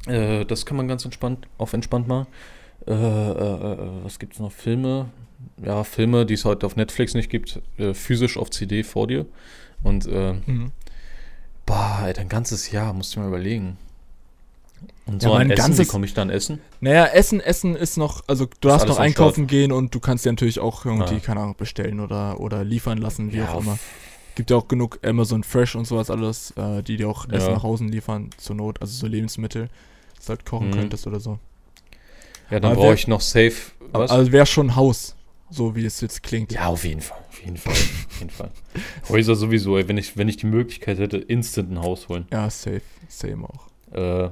Äh, 0.06 0.46
das 0.46 0.66
kann 0.66 0.78
man 0.78 0.88
ganz 0.88 1.04
entspannt, 1.06 1.48
auf 1.58 1.74
entspannt 1.74 2.08
machen. 2.08 2.28
Äh, 2.86 2.94
was 2.94 4.20
gibt's 4.20 4.40
noch? 4.40 4.52
Filme? 4.52 5.08
Ja, 5.64 5.84
Filme, 5.84 6.26
die 6.26 6.34
es 6.36 6.46
heute 6.46 6.66
auf 6.66 6.76
Netflix 6.78 7.14
nicht 7.14 7.30
gibt, 7.30 7.62
äh, 7.78 7.94
physisch 7.94 8.38
auf 8.38 8.50
CD 8.50 8.84
vor 8.84 9.08
dir. 9.08 9.26
Und 9.84 10.06
äh, 10.08 10.34
Mhm. 10.46 10.72
Boah, 11.68 12.00
Alter, 12.02 12.22
ein 12.22 12.30
ganzes 12.30 12.72
Jahr, 12.72 12.94
musst 12.94 13.16
du 13.16 13.20
mal 13.20 13.28
überlegen. 13.28 13.78
Und 15.06 15.22
Ja, 15.24 15.30
so 15.30 15.34
an 15.36 15.40
mein 15.48 15.52
Essen, 15.52 15.64
wie 15.64 15.68
ganzes- 15.70 15.88
komme 15.88 16.06
ich 16.06 16.14
da 16.16 16.24
an 16.24 16.30
Essen? 16.32 16.60
Naja, 16.82 17.06
Essen, 17.06 17.40
Essen 17.40 17.76
ist 17.76 17.98
noch, 17.98 18.24
also 18.28 18.46
du 18.46 18.68
darfst 18.68 18.86
alles 18.86 18.98
noch 18.98 19.04
einkaufen 19.04 19.46
gehen 19.48 19.72
und 19.72 19.94
du 19.96 20.00
kannst 20.00 20.26
dir 20.26 20.32
natürlich 20.32 20.60
auch 20.60 20.84
irgendwie, 20.86 21.16
Ah. 21.16 21.20
keine 21.20 21.42
Ahnung, 21.42 21.56
bestellen 21.58 22.00
oder, 22.00 22.40
oder 22.40 22.64
liefern 22.64 22.98
lassen, 22.98 23.32
wie 23.32 23.38
Ja, 23.38 23.54
auch 23.54 23.62
immer. 23.62 23.78
Gibt 24.36 24.50
ja 24.52 24.58
auch 24.58 24.68
genug 24.68 25.00
Amazon 25.04 25.44
Fresh 25.44 25.76
und 25.76 25.86
sowas 25.86 26.10
alles, 26.12 26.52
äh, 26.58 26.84
die 26.84 26.98
dir 26.98 27.10
auch 27.10 27.28
Essen 27.30 27.50
Ja. 27.50 27.56
nach 27.56 27.64
Hause 27.64 27.86
liefern, 27.86 28.30
zur 28.38 28.56
Not, 28.56 28.82
also 28.82 28.94
so 28.94 29.08
Lebensmittel, 29.08 29.70
dass 30.16 30.26
du 30.26 30.30
halt 30.30 30.46
kochen 30.46 30.68
Mhm. 30.70 30.74
könntest 30.74 31.08
oder 31.08 31.20
so. 31.20 31.40
Ja, 32.50 32.60
dann 32.60 32.76
brauche 32.76 32.94
ich 32.94 33.08
noch 33.08 33.22
safe. 33.22 33.54
Was? 33.92 34.12
Also 34.12 34.32
wäre 34.32 34.46
schon 34.46 34.76
Haus, 34.76 35.16
so 35.50 35.76
wie 35.76 35.86
es 35.86 36.02
jetzt 36.02 36.24
klingt. 36.24 36.52
Ja, 36.52 36.68
auf 36.68 36.84
jeden 36.84 37.02
Fall. 37.02 37.20
Auf 37.30 37.44
jeden 37.44 37.58
Fall. 37.58 37.74
Auf 37.74 38.20
jeden 38.20 38.32
Fall. 38.32 38.52
Häuser 39.10 39.36
sowieso, 39.36 39.78
ey. 39.78 39.88
Wenn 39.88 39.98
ich, 39.98 40.18
wenn 40.18 40.28
ich 40.28 40.38
die 40.38 40.46
Möglichkeit 40.46 41.00
hätte, 41.00 41.18
instant 41.18 41.72
ein 41.72 41.82
Haus 41.82 42.10
holen. 42.10 42.28
Ja, 42.32 42.50
safe, 42.50 42.82
same 43.08 43.48
auch. 43.48 43.68
Äh, 43.94 44.30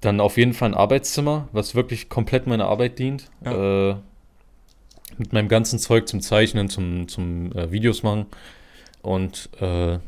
dann 0.00 0.20
auf 0.20 0.36
jeden 0.36 0.52
Fall 0.52 0.70
ein 0.70 0.74
Arbeitszimmer, 0.74 1.48
was 1.52 1.74
wirklich 1.74 2.08
komplett 2.08 2.46
meiner 2.46 2.66
Arbeit 2.66 2.98
dient. 2.98 3.30
Äh, 3.44 3.94
mit 5.18 5.32
meinem 5.32 5.48
ganzen 5.48 5.78
Zeug 5.78 6.08
zum 6.08 6.20
Zeichnen, 6.20 6.68
zum, 6.68 7.08
zum 7.08 7.52
äh, 7.52 7.70
Videos 7.70 8.02
machen. 8.02 8.26
Und 9.02 9.48
äh, 9.60 9.98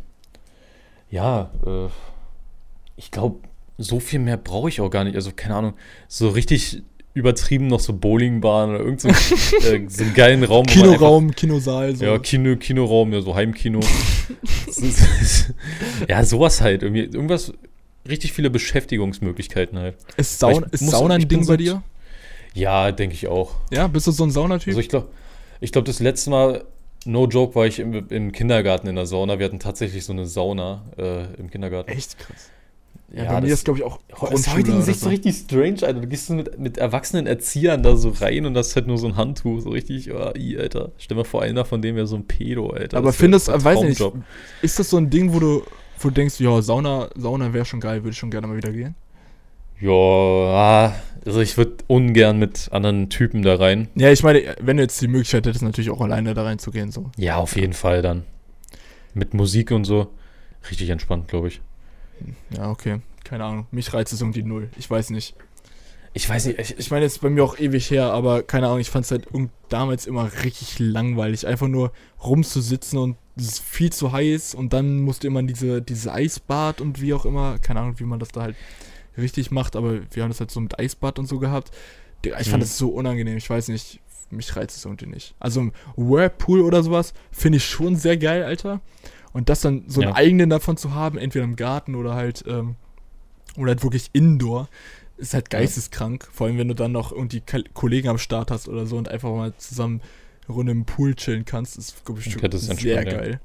ja, 1.11 1.51
äh, 1.65 1.89
ich 2.97 3.11
glaube, 3.11 3.41
so 3.79 4.01
viel 4.01 4.19
mehr 4.19 4.37
brauche 4.37 4.69
ich 4.69 4.81
auch 4.81 4.91
gar 4.91 5.05
nicht. 5.05 5.17
Also, 5.17 5.33
keine 5.35 5.55
Ahnung, 5.55 5.75
so 6.09 6.29
richtig 6.31 6.83
übertrieben 7.17 7.67
noch 7.67 7.81
so 7.81 7.95
Bowlingbahn 7.95 8.71
oder 8.71 8.81
irgend 8.81 9.01
so, 9.01 9.09
äh, 9.09 9.15
so 9.89 10.05
einen 10.05 10.15
geilen 10.15 10.45
Raum. 10.45 10.67
man 10.67 10.75
einfach- 10.77 10.93
Kinoraum, 10.99 11.31
Kinosaal, 11.31 11.97
so. 11.97 12.05
ja, 12.05 12.19
Kino, 12.19 12.57
Kinoraum, 12.57 13.13
ja, 13.13 13.23
so 13.23 13.35
Heimkino. 13.35 13.81
Ja, 16.09 16.25
sowas 16.25 16.61
halt. 16.61 16.83
Irgendwie, 16.83 17.05
irgendwas, 17.05 17.53
richtig 18.09 18.33
viele 18.33 18.51
Beschäftigungsmöglichkeiten 18.51 19.79
halt. 19.79 19.97
ist 20.17 20.39
Sauna, 20.39 20.67
ich 20.67 20.75
ist 20.75 20.91
Sauna 20.91 21.15
ein 21.15 21.27
Ding 21.29 21.43
so 21.45 21.53
bei 21.53 21.57
dir? 21.57 21.83
Ja, 22.55 22.93
denke 22.93 23.15
ich 23.15 23.27
auch. 23.29 23.55
Ja, 23.73 23.87
bist 23.87 24.07
du 24.07 24.13
so 24.13 24.25
ein 24.25 24.31
Saunatyp? 24.31 24.69
Also 24.69 24.81
ich 24.81 24.89
glaube, 24.89 25.09
ich 25.61 25.73
glaub, 25.73 25.85
das 25.85 26.01
letzte 26.01 26.31
Mal, 26.31 26.65
no 27.05 27.27
joke, 27.27 27.55
war 27.55 27.67
ich 27.67 27.79
im, 27.79 28.09
im 28.09 28.33
Kindergarten 28.33 28.89
in 28.89 28.97
der 28.97 29.07
Sauna. 29.07 29.39
Wir 29.39 29.47
hatten 29.47 29.59
tatsächlich 29.59 30.05
so 30.05 30.13
eine 30.13 30.27
Sauna 30.27 30.85
äh, 30.99 31.25
im 31.39 31.51
Kindergarten. 31.51 31.91
Echt 31.91 32.19
krass. 32.19 32.51
Ja, 33.13 33.25
Ja, 33.25 33.33
bei 33.33 33.41
mir 33.41 33.49
das- 33.49 33.59
ist, 33.61 33.65
glaube 33.65 33.79
ich, 33.79 33.85
auch 33.85 33.99
Oh, 34.09 34.27
ist 34.27 34.31
Grundschule 34.31 34.57
heute 34.57 34.73
oder 34.73 34.83
sich 34.83 34.99
so 34.99 35.09
richtig 35.09 35.37
strange, 35.37 35.83
Alter. 35.83 36.01
Du 36.01 36.07
gehst 36.09 36.27
so 36.27 36.35
mit, 36.35 36.59
mit 36.59 36.79
erwachsenen 36.79 37.27
Erziehern 37.27 37.83
da 37.83 37.97
so 37.97 38.11
rein 38.11 38.47
und 38.47 38.55
das 38.55 38.69
ist 38.69 38.77
halt 38.77 38.87
nur 38.89 38.99
so 38.99 39.07
ein 39.07 39.17
Handtuch. 39.17 39.61
So 39.61 39.71
richtig, 39.71 40.13
oh, 40.13 40.33
i, 40.37 40.59
Alter. 40.59 40.91
Stell 40.99 41.17
mal 41.17 41.25
vor, 41.25 41.43
einer 41.43 41.65
von 41.65 41.81
denen 41.83 41.97
wäre 41.97 42.07
so 42.07 42.17
ein 42.17 42.27
Pedo, 42.27 42.71
Alter. 42.71 42.97
Aber 42.99 43.13
findest, 43.13 43.49
ein 43.49 43.63
weiß 43.63 43.83
nicht, 43.83 44.03
ist 44.63 44.79
das 44.79 44.91
so 44.91 44.97
ein 44.97 45.09
Ding, 45.09 45.33
wo 45.33 45.39
du, 45.39 45.63
wo 46.01 46.09
du 46.09 46.15
denkst, 46.15 46.41
ja, 46.41 46.61
Sauna, 46.63 47.09
Sauna 47.17 47.53
wäre 47.53 47.65
schon 47.65 47.81
geil, 47.81 48.03
würde 48.03 48.11
ich 48.11 48.19
schon 48.19 48.31
gerne 48.31 48.49
mal 48.49 48.57
wieder 48.57 48.73
gehen? 48.73 48.95
Ja, 49.81 50.95
also 51.25 51.41
ich 51.41 51.57
würde 51.57 51.77
ungern 51.87 52.39
mit 52.39 52.69
anderen 52.73 53.11
Typen 53.11 53.43
da 53.43 53.57
rein. 53.57 53.89
Ja, 53.95 54.11
ich 54.11 54.23
meine, 54.23 54.57
wenn 54.61 54.79
du 54.79 54.83
jetzt 54.83 55.01
die 55.01 55.09
Möglichkeit 55.09 55.47
hättest, 55.47 55.63
natürlich 55.63 55.91
auch 55.91 56.01
alleine 56.01 56.35
da 56.35 56.45
reinzugehen, 56.45 56.91
so. 56.91 57.11
Ja, 57.17 57.37
auf 57.37 57.57
jeden 57.57 57.75
Fall 57.75 58.01
dann. 58.03 58.25
Mit 59.15 59.35
Musik 59.35 59.71
und 59.71 59.85
so. 59.85 60.09
Richtig 60.71 60.91
entspannt, 60.91 61.29
glaube 61.29 61.49
ich. 61.49 61.61
Ja, 62.51 62.71
okay. 62.71 63.01
Keine 63.25 63.45
Ahnung. 63.45 63.67
Mich 63.71 63.93
reizt 63.93 64.13
es 64.13 64.21
irgendwie 64.21 64.43
null. 64.43 64.69
Ich 64.79 64.89
weiß 64.91 65.11
nicht. 65.11 65.35
Ich 66.13 66.29
weiß 66.29 66.47
nicht, 66.47 66.59
ich, 66.59 66.79
Ich 66.79 66.91
meine, 66.91 67.05
jetzt 67.05 67.21
bei 67.21 67.29
mir 67.29 67.45
auch 67.45 67.59
ewig 67.59 67.91
her, 67.91 68.11
aber 68.13 68.43
keine 68.43 68.69
Ahnung, 68.69 68.79
ich 68.81 68.89
fand 68.89 69.05
es 69.05 69.11
halt 69.11 69.27
damals 69.69 70.07
immer 70.07 70.31
richtig 70.45 70.79
langweilig, 70.79 71.47
einfach 71.47 71.69
nur 71.69 71.93
rumzusitzen 72.25 72.99
und 72.99 73.17
es 73.37 73.45
ist 73.49 73.59
viel 73.63 73.93
zu 73.93 74.13
heiß 74.13 74.55
und 74.55 74.73
dann 74.73 75.01
musste 75.01 75.27
immer 75.27 75.41
in 75.41 75.47
diese, 75.47 75.83
diese 75.83 76.13
Eisbad 76.13 76.81
und 76.81 77.03
wie 77.03 77.13
auch 77.13 77.27
immer, 77.27 77.59
keine 77.59 77.81
Ahnung, 77.81 78.01
wie 78.01 78.05
man 78.05 78.19
das 78.19 78.31
da 78.31 78.43
halt 78.43 78.57
richtig 79.19 79.51
macht, 79.51 79.77
aber 79.77 80.01
wir 80.11 80.23
haben 80.23 80.31
das 80.31 80.41
halt 80.41 80.51
so 80.51 80.61
mit 80.61 80.79
Eisbad 80.79 81.19
und 81.19 81.27
so 81.27 81.39
gehabt. 81.39 81.71
Ich 82.25 82.33
fand 82.33 82.57
Mhm. 82.57 82.61
das 82.61 82.79
so 82.79 82.89
unangenehm. 82.89 83.37
Ich 83.37 83.51
weiß 83.51 83.69
nicht, 83.69 84.01
mich 84.31 84.57
reizt 84.57 84.77
es 84.77 84.85
irgendwie 84.87 85.07
nicht. 85.07 85.35
Also 85.39 85.61
ein 85.61 85.73
Whirlpool 85.97 86.63
oder 86.63 86.83
sowas 86.83 87.13
finde 87.31 87.59
ich 87.59 87.65
schon 87.67 87.95
sehr 87.97 88.17
geil, 88.17 88.43
Alter. 88.43 88.81
Und 89.37 89.51
das 89.51 89.61
dann 89.61 89.85
so 89.87 90.01
einen 90.01 90.11
Ja. 90.13 90.17
eigenen 90.17 90.49
davon 90.49 90.79
zu 90.79 90.95
haben, 90.95 91.19
entweder 91.19 91.45
im 91.45 91.57
Garten 91.57 91.95
oder 91.95 92.15
halt, 92.15 92.43
ähm, 92.49 92.77
oder 93.59 93.69
halt 93.69 93.83
wirklich 93.83 94.09
indoor, 94.15 94.71
ist 95.19 95.35
halt 95.35 95.53
Ja. 95.53 95.59
geisteskrank. 95.59 96.27
Vor 96.33 96.47
allem, 96.47 96.57
wenn 96.57 96.69
du 96.69 96.75
dann 96.75 96.93
noch 96.93 97.13
irgendwie 97.13 97.43
Kollegen 97.75 98.09
am 98.09 98.17
Start 98.17 98.51
hast 98.51 98.67
oder 98.67 98.87
so 98.87 98.97
und 98.97 99.11
einfach 99.11 99.29
mal 99.31 99.53
zusammen 99.59 100.01
eine 100.49 100.55
Runde 100.57 100.73
im 100.73 100.87
Pool 100.87 101.15
chillen 101.17 101.45
kannst, 101.45 101.77
ist, 101.77 102.03
glaube 102.07 102.21
ich, 102.21 102.33
schon 102.33 102.41
sehr 102.51 102.71
entspannt, 102.71 103.13
ja. 103.13 103.19
geil. 103.19 103.41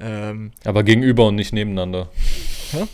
Ähm, 0.00 0.52
Aber 0.64 0.84
gegenüber 0.84 1.26
und 1.26 1.34
nicht 1.34 1.52
nebeneinander. 1.52 2.08
Hä? 2.70 2.84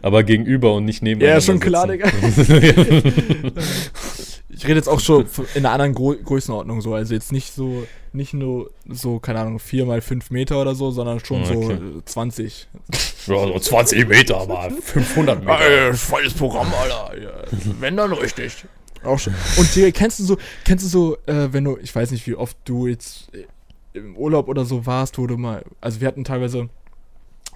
Aber 0.00 0.22
gegenüber 0.22 0.72
und 0.76 0.86
nicht 0.86 1.02
nebeneinander. 1.02 1.34
Ja, 1.34 1.40
schon 1.42 1.60
klar, 1.60 1.86
sitzen. 1.88 3.52
ich 4.58 4.64
rede 4.66 4.74
jetzt 4.76 4.88
auch 4.88 5.00
schon 5.00 5.24
in 5.54 5.64
einer 5.64 5.70
anderen 5.72 5.94
Gro 5.94 6.14
Größenordnung 6.22 6.80
so, 6.80 6.94
also 6.94 7.14
jetzt 7.14 7.32
nicht 7.32 7.54
so, 7.54 7.86
nicht 8.12 8.34
nur 8.34 8.70
so, 8.88 9.18
keine 9.20 9.38
Ahnung, 9.40 9.58
4 9.58 9.86
mal 9.86 10.00
5 10.00 10.30
Meter 10.30 10.60
oder 10.60 10.74
so, 10.74 10.90
sondern 10.90 11.20
schon 11.24 11.44
so 11.44 11.54
Okay. 11.54 11.74
äh, 11.74 12.04
20. 12.04 12.68
ja, 13.26 13.46
so 13.46 13.58
20 13.58 14.08
Meter, 14.08 14.38
aber 14.40 14.70
500 14.70 15.40
Meter. 15.44 15.94
volles 15.94 16.34
Programm, 16.34 16.72
Alter. 16.82 17.22
Ja, 17.22 17.30
wenn 17.80 17.96
dann 17.96 18.12
richtig. 18.12 18.64
Auch 19.04 19.18
schon. 19.18 19.32
Und 19.56 19.74
Digga, 19.76 19.92
kennst 19.92 20.18
du 20.18 20.24
so, 20.24 20.36
kennst 20.64 20.84
du 20.84 20.88
so, 20.88 21.16
äh, 21.26 21.52
wenn 21.52 21.62
du, 21.64 21.78
ich 21.80 21.94
weiß 21.94 22.10
nicht, 22.10 22.26
wie 22.26 22.34
oft 22.34 22.56
du 22.64 22.88
jetzt 22.88 23.30
im 23.92 24.16
Urlaub 24.16 24.48
oder 24.48 24.64
so 24.64 24.86
warst, 24.86 25.18
wo 25.18 25.26
du 25.28 25.36
mal, 25.36 25.64
also 25.80 26.00
wir 26.00 26.08
hatten 26.08 26.24
teilweise 26.24 26.68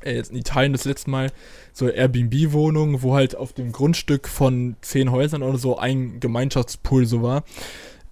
äh, 0.04 0.14
jetzt 0.14 0.30
in 0.30 0.36
Italien 0.36 0.72
das 0.72 0.84
letzte 0.84 1.10
Mal 1.10 1.32
so 1.72 1.88
Airbnb-Wohnungen, 1.88 3.02
wo 3.02 3.14
halt 3.14 3.36
auf 3.36 3.52
dem 3.52 3.72
Grundstück 3.72 4.28
von 4.28 4.76
zehn 4.82 5.10
Häusern 5.10 5.42
oder 5.42 5.58
so 5.58 5.78
ein 5.78 6.20
Gemeinschaftspool 6.20 7.06
so 7.06 7.22
war. 7.22 7.44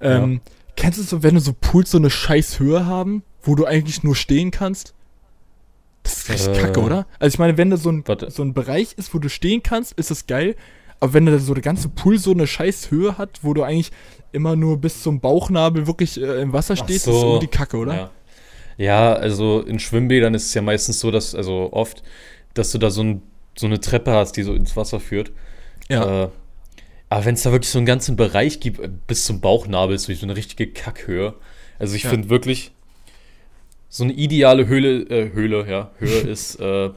Ähm, 0.01 0.41
Kennst 0.77 0.99
du 0.99 1.03
so, 1.03 1.23
wenn 1.23 1.35
du 1.35 1.41
so 1.41 1.53
Pools 1.59 1.91
so 1.91 1.99
eine 1.99 2.11
scheiß 2.11 2.59
Höhe 2.59 2.87
haben, 2.87 3.23
wo 3.43 3.55
du 3.55 3.67
eigentlich 3.67 4.03
nur 4.03 4.17
stehen 4.17 4.51
kannst? 4.51 4.95
Das 6.03 6.21
ist 6.21 6.31
richtig 6.31 6.57
Äh, 6.57 6.61
kacke, 6.63 6.81
oder? 6.81 7.07
Also 7.19 7.35
ich 7.35 7.39
meine, 7.39 7.59
wenn 7.59 7.71
da 7.71 7.77
so 7.77 7.91
ein, 7.91 8.07
warte. 8.07 8.31
so 8.31 8.43
ein 8.43 8.55
Bereich 8.55 8.95
ist, 8.97 9.13
wo 9.13 9.19
du 9.19 9.29
stehen 9.29 9.63
kannst, 9.63 9.93
ist 9.93 10.11
das 10.11 10.27
geil. 10.27 10.57
Aber 10.99 11.15
wenn 11.15 11.27
da 11.27 11.39
so 11.39 11.55
der 11.55 11.63
ganze 11.63 11.89
Pool 11.89 12.19
so 12.19 12.31
eine 12.33 12.47
scheiß 12.47 12.91
Höhe 12.91 13.19
hat, 13.19 13.41
wo 13.43 13.55
du 13.55 13.63
eigentlich 13.63 13.91
immer 14.33 14.57
nur 14.57 14.79
bis 14.79 15.03
zum 15.03 15.21
Bauchnabel 15.21 15.87
wirklich 15.87 16.21
äh, 16.21 16.41
im 16.43 16.53
Wasser 16.53 16.75
Ach 16.79 16.85
stehst, 16.85 17.05
so. 17.07 17.13
ist 17.13 17.23
irgendwie 17.23 17.47
kacke, 17.49 17.77
oder? 17.77 17.95
Ja. 17.95 18.11
Ja, 18.81 19.13
also 19.13 19.61
in 19.61 19.79
Schwimmbädern 19.79 20.33
ist 20.35 20.47
es 20.47 20.55
ja 20.55 20.63
meistens 20.63 21.01
so, 21.01 21.11
dass, 21.11 21.35
also 21.35 21.69
oft, 21.73 22.03
dass 22.55 22.73
du 22.73 22.79
da 22.79 22.91
so, 22.91 23.03
ein, 23.03 23.23
so 23.59 23.67
eine 23.67 23.79
Treppe 23.79 24.13
hast, 24.13 24.33
die 24.39 24.43
so 24.43 24.55
ins 24.55 24.75
Wasser 24.75 25.01
führt. 25.01 25.33
Ja. 25.91 26.25
Äh, 26.25 26.29
aber 27.11 27.25
wenn 27.27 27.35
es 27.35 27.43
da 27.43 27.53
wirklich 27.53 27.69
so 27.71 27.79
einen 27.79 27.87
ganzen 27.87 28.17
Bereich 28.17 28.59
gibt, 28.61 28.81
äh, 28.81 28.89
bis 29.07 29.27
zum 29.27 29.41
Bauchnabel, 29.43 29.95
ist 29.97 30.05
so 30.05 30.13
eine 30.27 30.35
richtige 30.37 30.67
Kackhöhe. 30.69 31.35
Also 31.79 31.95
ich 31.95 32.05
Ja. 32.05 32.11
finde 32.11 32.31
wirklich, 32.31 32.73
so 33.91 34.05
eine 34.05 34.15
ideale 34.15 34.67
Höhle, 34.67 35.03
äh, 35.11 35.33
Höhle, 35.33 35.67
ja, 35.69 35.91
Höhe 35.99 36.21
ist 36.31 36.57
äh, 36.61 36.91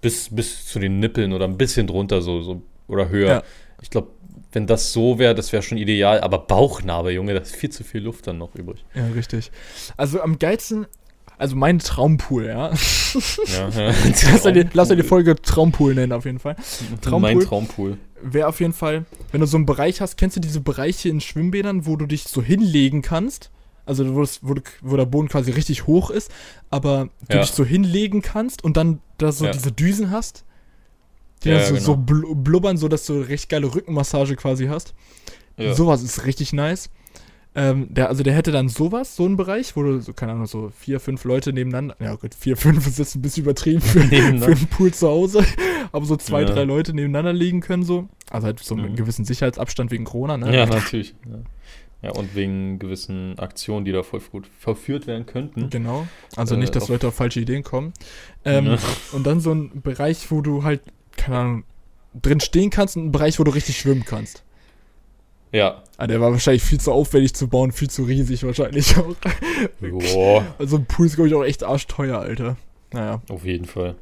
bis, 0.00 0.28
bis 0.34 0.66
zu 0.66 0.78
den 0.78 1.00
Nippeln 1.00 1.32
oder 1.32 1.46
ein 1.46 1.56
bisschen 1.58 1.86
drunter 1.88 2.22
so, 2.22 2.42
so 2.42 2.62
oder 2.86 3.08
höher. 3.08 3.28
Ja. 3.28 3.42
Ich 3.82 3.90
glaube, 3.90 4.08
wenn 4.52 4.66
das 4.68 4.92
so 4.92 5.18
wäre, 5.18 5.34
das 5.34 5.52
wäre 5.52 5.62
schon 5.64 5.78
ideal. 5.78 6.20
Aber 6.20 6.38
Bauchnabel, 6.38 7.12
Junge, 7.12 7.34
da 7.34 7.40
ist 7.40 7.56
viel 7.56 7.70
zu 7.70 7.82
viel 7.82 8.02
Luft 8.02 8.26
dann 8.28 8.38
noch 8.38 8.54
übrig. 8.54 8.84
Ja, 8.94 9.06
richtig. 9.08 9.50
Also 9.96 10.20
am 10.22 10.38
geilsten, 10.38 10.86
also 11.38 11.56
mein 11.56 11.78
Traumpool, 11.78 12.46
ja. 12.46 12.70
Ja, 13.46 13.68
ja. 13.68 13.94
lass 14.32 14.42
dir 14.42 14.52
die, 14.52 14.66
lass 14.72 14.88
dir 14.88 14.96
die 14.96 15.02
Folge 15.02 15.34
Traumpool 15.40 15.94
nennen, 15.94 16.12
auf 16.12 16.24
jeden 16.24 16.38
Fall. 16.38 16.56
Traumpool. 17.00 17.20
Mein 17.34 17.40
Traumpool. 17.40 17.98
Wäre 18.20 18.48
auf 18.48 18.60
jeden 18.60 18.72
Fall, 18.72 19.04
wenn 19.30 19.40
du 19.40 19.46
so 19.46 19.56
einen 19.56 19.66
Bereich 19.66 20.00
hast, 20.00 20.16
kennst 20.16 20.36
du 20.36 20.40
diese 20.40 20.60
Bereiche 20.60 21.08
in 21.08 21.20
Schwimmbädern, 21.20 21.86
wo 21.86 21.96
du 21.96 22.06
dich 22.06 22.24
so 22.24 22.42
hinlegen 22.42 23.00
kannst? 23.02 23.50
Also 23.86 24.14
wo, 24.14 24.20
das, 24.20 24.40
wo, 24.42 24.54
du, 24.54 24.62
wo 24.82 24.96
der 24.96 25.06
Boden 25.06 25.28
quasi 25.28 25.50
richtig 25.52 25.86
hoch 25.86 26.10
ist, 26.10 26.30
aber 26.68 27.08
du 27.28 27.36
Ja. 27.36 27.42
dich 27.42 27.52
so 27.52 27.64
hinlegen 27.64 28.20
kannst 28.20 28.62
und 28.62 28.76
dann 28.76 29.00
da 29.16 29.32
so 29.32 29.46
diese 29.48 29.72
Düsen 29.72 30.10
hast, 30.10 30.44
die 31.44 31.48
Ja, 31.50 31.58
dann 31.58 31.66
so, 31.66 31.74
genau. 31.74 31.84
so 31.86 31.96
bl 31.96 32.34
blubbern, 32.34 32.76
so 32.76 32.88
dass 32.88 33.06
du 33.06 33.20
recht 33.20 33.48
geile 33.48 33.72
Rückenmassage 33.74 34.36
quasi 34.36 34.66
hast. 34.66 34.94
Sowas 35.74 36.02
ist 36.02 36.26
richtig 36.26 36.52
nice. 36.52 36.90
Ähm, 37.60 37.88
der, 37.92 38.08
also 38.08 38.22
der 38.22 38.34
hätte 38.34 38.52
dann 38.52 38.68
sowas, 38.68 39.16
so 39.16 39.24
einen 39.24 39.36
Bereich, 39.36 39.74
wo 39.74 39.82
du, 39.82 40.00
so, 40.00 40.12
keine 40.12 40.32
Ahnung, 40.32 40.46
so 40.46 40.70
vier, 40.78 41.00
fünf 41.00 41.24
Leute 41.24 41.52
nebeneinander, 41.52 41.96
ja 41.98 42.14
gut, 42.14 42.34
vier, 42.34 42.56
fünf 42.56 42.86
ist 42.86 42.98
jetzt 42.98 43.16
ein 43.16 43.22
bisschen 43.22 43.42
übertrieben 43.42 43.80
für, 43.80 44.00
für 44.00 44.14
einen 44.16 44.66
Pool 44.68 44.92
zu 44.92 45.08
Hause, 45.08 45.44
aber 45.92 46.04
so 46.04 46.16
zwei, 46.16 46.42
Ja. 46.42 46.46
drei 46.50 46.62
Leute 46.64 46.94
nebeneinander 46.94 47.32
liegen 47.32 47.60
können 47.60 47.82
so. 47.82 48.08
Also 48.30 48.46
halt 48.46 48.60
so 48.60 48.74
mit 48.76 48.84
einem 48.84 48.92
Mhm. 48.92 48.96
gewissen 48.98 49.24
Sicherheitsabstand 49.24 49.90
wegen 49.90 50.04
Corona, 50.04 50.36
ne? 50.36 50.54
Ja, 50.54 50.66
natürlich. 50.66 51.14
Ja. 51.28 52.08
ja, 52.08 52.10
und 52.12 52.36
wegen 52.36 52.78
gewissen 52.78 53.38
Aktionen, 53.38 53.84
die 53.84 53.90
da 53.92 54.02
voll 54.04 54.20
gut 54.30 54.46
verführt 54.60 55.06
werden 55.08 55.26
könnten. 55.26 55.68
Genau. 55.70 56.06
Also 56.36 56.54
Äh, 56.54 56.58
nicht, 56.58 56.76
dass 56.76 56.84
auf- 56.84 56.88
Leute 56.90 57.08
auf 57.08 57.14
falsche 57.14 57.40
Ideen 57.40 57.64
kommen. 57.64 57.92
Ähm, 58.44 58.64
Ne? 58.66 58.78
Und 59.12 59.26
dann 59.26 59.40
so 59.40 59.52
ein 59.52 59.80
Bereich, 59.82 60.30
wo 60.30 60.42
du 60.42 60.62
halt, 60.62 60.82
keine 61.16 61.38
Ahnung, 61.38 61.64
drin 62.22 62.40
stehen 62.40 62.70
kannst 62.70 62.96
und 62.96 63.06
ein 63.06 63.12
Bereich, 63.12 63.38
wo 63.40 63.44
du 63.44 63.50
richtig 63.50 63.78
schwimmen 63.78 64.04
kannst. 64.04 64.42
Ja. 65.52 65.82
Ah, 65.96 66.06
der 66.06 66.20
war 66.20 66.30
wahrscheinlich 66.32 66.62
viel 66.62 66.80
zu 66.80 66.92
aufwendig 66.92 67.34
zu 67.34 67.48
bauen, 67.48 67.72
viel 67.72 67.90
zu 67.90 68.04
riesig 68.04 68.44
wahrscheinlich 68.44 68.96
auch. 68.96 69.14
Joa, 69.80 70.44
Also 70.58 70.76
ein 70.76 70.86
Pool 70.86 71.06
ist, 71.06 71.14
glaube 71.16 71.28
ich, 71.28 71.34
auch 71.34 71.44
echt 71.44 71.64
arschteuer, 71.64 72.18
Alter. 72.18 72.56
Naja. 72.92 73.20
auf 73.28 73.44
jeden 73.44 73.66
Fall. 73.66 73.96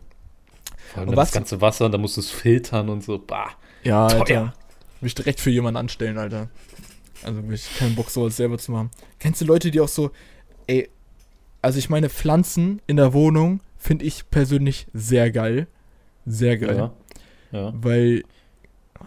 Vor 0.92 1.00
allem 1.00 1.08
Und 1.08 1.16
das 1.16 1.32
ganze 1.32 1.60
Wasser, 1.60 1.88
da 1.88 1.98
musst 1.98 2.16
du 2.16 2.20
es 2.20 2.30
filtern 2.30 2.88
und 2.88 3.02
so. 3.02 3.18
Bah. 3.18 3.50
Ja, 3.82 4.08
Teuer. 4.08 4.20
Alter. 4.20 4.54
Will 5.00 5.06
ich 5.08 5.14
direkt 5.14 5.40
für 5.40 5.50
jemanden 5.50 5.76
anstellen, 5.78 6.18
Alter. 6.18 6.48
Also 7.22 7.40
hab 7.40 7.50
ich 7.50 7.76
keinen 7.78 7.94
Bock, 7.94 8.10
sowas 8.10 8.36
selber 8.36 8.58
zu 8.58 8.72
machen. 8.72 8.90
Kennst 9.18 9.40
du 9.40 9.44
Leute, 9.44 9.70
die 9.70 9.80
auch 9.80 9.88
so, 9.88 10.10
ey, 10.66 10.88
also 11.62 11.78
ich 11.78 11.88
meine, 11.90 12.08
Pflanzen 12.08 12.80
in 12.86 12.96
der 12.96 13.12
Wohnung 13.12 13.60
finde 13.78 14.04
ich 14.04 14.30
persönlich 14.30 14.86
sehr 14.92 15.30
geil. 15.30 15.66
Sehr 16.24 16.58
geil. 16.58 16.76
Ja. 16.76 16.92
Ja. 17.52 17.72
Weil, 17.76 18.24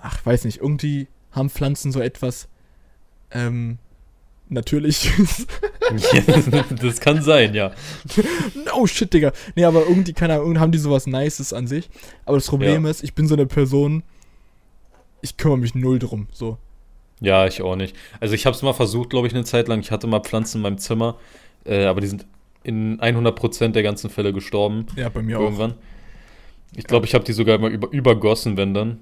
ach, 0.02 0.26
weiß 0.26 0.46
nicht, 0.46 0.60
irgendwie 0.60 1.08
haben 1.32 1.50
Pflanzen 1.50 1.92
so 1.92 2.00
etwas, 2.00 2.48
ähm, 3.32 3.78
Natürliches. 4.52 5.46
das 6.82 7.00
kann 7.00 7.22
sein, 7.22 7.54
ja. 7.54 7.72
no 8.66 8.88
shit, 8.88 9.14
Digga. 9.14 9.32
Nee, 9.56 9.64
aber 9.64 9.82
irgendwie, 9.88 10.14
keine 10.14 10.34
Ahnung, 10.36 10.60
haben 10.60 10.72
die 10.72 10.80
sowas 10.80 11.06
Nices 11.06 11.54
an 11.54 11.68
sich. 11.68 11.88
Aber 12.26 12.38
das 12.38 12.48
Problem 12.48 12.84
Ja. 12.86 12.90
ist, 12.90 13.04
ich 13.04 13.14
bin 13.14 13.28
so 13.28 13.36
eine 13.36 13.46
Person, 13.46 14.02
ich 15.22 15.38
kümmere 15.38 15.60
mich 15.60 15.76
null 15.76 16.00
drum, 16.00 16.28
so. 16.32 16.58
Ja, 17.22 17.46
ich 17.46 17.62
auch 17.62 17.76
nicht. 17.76 17.96
Also 18.20 18.34
ich 18.34 18.46
habe 18.48 18.56
es 18.56 18.62
mal 18.64 18.74
versucht, 18.74 19.10
glaube 19.12 19.28
ich, 19.28 19.34
eine 19.36 19.44
Zeit 19.44 19.68
lang. 19.68 19.82
Ich 19.82 19.92
hatte 19.92 20.08
mal 20.08 20.22
Pflanzen 20.22 20.58
in 20.58 20.62
meinem 20.64 20.78
Zimmer, 20.80 21.18
äh, 21.66 21.86
aber 21.86 22.02
die 22.02 22.08
sind 22.08 22.26
in 22.64 23.00
100% 23.00 23.68
der 23.70 23.84
ganzen 23.84 24.10
Fälle 24.10 24.34
gestorben. 24.34 24.88
Ja, 24.96 25.10
bei 25.10 25.22
mir 25.22 25.38
auch. 25.38 25.44
irgendwann. 25.44 25.76
Ich 26.76 26.86
glaube, 26.86 27.06
ich 27.06 27.14
habe 27.14 27.24
die 27.24 27.34
sogar 27.34 27.56
immer 27.56 27.68
über, 27.68 27.92
übergossen, 27.92 28.58
wenn 28.58 28.74
dann. 28.74 29.00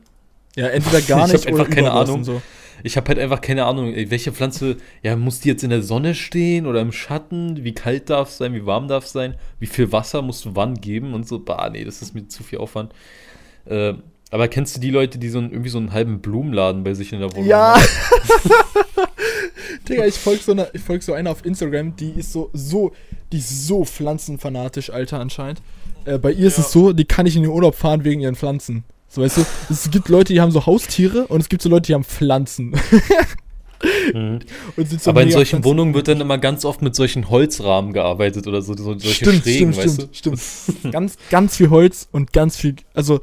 Ja, 0.58 0.68
entweder 0.68 1.02
gar 1.02 1.20
Ich 1.28 1.34
nicht 1.34 1.46
hab 1.46 1.54
einfach 1.54 1.70
keine 1.70 1.92
Ahnung. 1.92 2.24
So. 2.24 2.42
Ich 2.84 2.98
habe 2.98 3.08
halt 3.08 3.20
einfach 3.20 3.42
keine 3.42 3.66
Ahnung, 3.66 3.94
ey, 3.94 4.10
welche 4.12 4.32
Pflanze, 4.32 4.78
ja, 5.04 5.16
muss 5.16 5.40
die 5.40 5.50
jetzt 5.50 5.64
in 5.64 5.70
der 5.70 5.82
Sonne 5.82 6.14
stehen 6.16 6.68
oder 6.68 6.82
im 6.82 6.92
Schatten? 6.92 7.64
Wie 7.64 7.74
kalt 7.74 8.10
darf 8.10 8.30
es 8.30 8.38
sein? 8.38 8.54
Wie 8.54 8.66
warm 8.66 8.88
darf 8.88 9.06
es 9.06 9.12
sein? 9.14 9.36
Wie 9.60 9.66
viel 9.68 9.92
Wasser 9.92 10.22
musst 10.22 10.46
du 10.46 10.56
wann 10.56 10.76
geben 10.76 11.14
und 11.14 11.28
so? 11.28 11.40
Bah, 11.40 11.70
nee, 11.72 11.84
das 11.86 12.02
ist 12.02 12.14
mir 12.14 12.28
zu 12.28 12.44
viel 12.44 12.60
Aufwand. 12.60 12.94
Äh, 13.66 13.94
aber 14.30 14.48
kennst 14.50 14.76
du 14.76 14.82
die 14.82 14.90
Leute, 14.92 15.18
die 15.20 15.30
so 15.30 15.38
einen, 15.40 15.52
irgendwie 15.52 15.70
so 15.70 15.78
einen 15.78 15.94
halben 15.94 16.20
Blumenladen 16.20 16.84
bei 16.84 16.94
sich 16.94 17.14
in 17.14 17.20
der 17.20 17.32
Wohnung 17.32 17.48
Ja. 17.48 17.76
haben? 17.78 17.84
Digga, 19.90 20.06
ich 20.06 20.16
folge 20.16 20.42
so, 20.44 20.52
einer- 20.52 20.68
ich 20.74 20.82
folg 20.82 21.04
so 21.04 21.14
einer 21.14 21.32
auf 21.32 21.46
Instagram, 21.46 21.96
die 21.96 22.12
ist 22.12 22.32
so, 22.34 22.50
so, 22.54 22.92
die 23.32 23.38
ist 23.38 23.68
so 23.68 23.86
pflanzenfanatisch, 23.86 24.90
Alter, 24.90 25.20
anscheinend. 25.20 25.62
Äh, 26.06 26.18
bei 26.20 26.32
ihr 26.32 26.48
ist 26.48 26.58
Ja. 26.58 26.64
es 26.64 26.72
so, 26.72 26.94
die 26.94 27.06
kann 27.06 27.26
nicht 27.26 27.36
in 27.36 27.44
den 27.44 27.52
Urlaub 27.52 27.76
fahren 27.76 28.04
wegen 28.04 28.22
ihren 28.22 28.36
Pflanzen. 28.36 28.84
So, 29.10 29.22
weißt 29.22 29.38
du, 29.38 29.46
es 29.70 29.90
gibt 29.90 30.10
Leute, 30.10 30.34
die 30.34 30.42
haben 30.42 30.52
so 30.52 30.66
Haustiere 30.66 31.28
und 31.28 31.40
es 31.42 31.50
gibt 31.50 31.62
so 31.62 31.70
Leute, 31.70 31.88
die 31.88 31.94
haben 31.94 32.04
Pflanzen. 32.04 32.74
Mhm. 34.12 34.40
so 34.76 35.12
Aber 35.12 35.22
in 35.22 35.30
solchen 35.30 35.58
Pflanzen- 35.58 35.64
Wohnungen 35.66 35.94
wird 35.94 36.08
dann 36.08 36.20
immer 36.20 36.40
ganz 36.40 36.66
oft 36.66 36.82
mit 36.82 36.96
solchen 36.96 37.30
Holzrahmen 37.30 37.94
gearbeitet 37.94 38.48
oder 38.48 38.64
so, 38.64 38.76
so 38.76 38.84
solche 38.98 39.10
Stimmt, 39.14 39.44
Schrägen, 39.44 39.72
stimmt, 39.72 39.78
weißt 39.78 40.16
stimmt, 40.18 40.40
stimmt. 40.42 40.92
ganz, 40.94 41.18
ganz 41.30 41.58
viel 41.58 41.70
Holz 41.70 42.08
und 42.12 42.34
ganz 42.34 42.58
viel, 42.58 42.76
also 42.96 43.20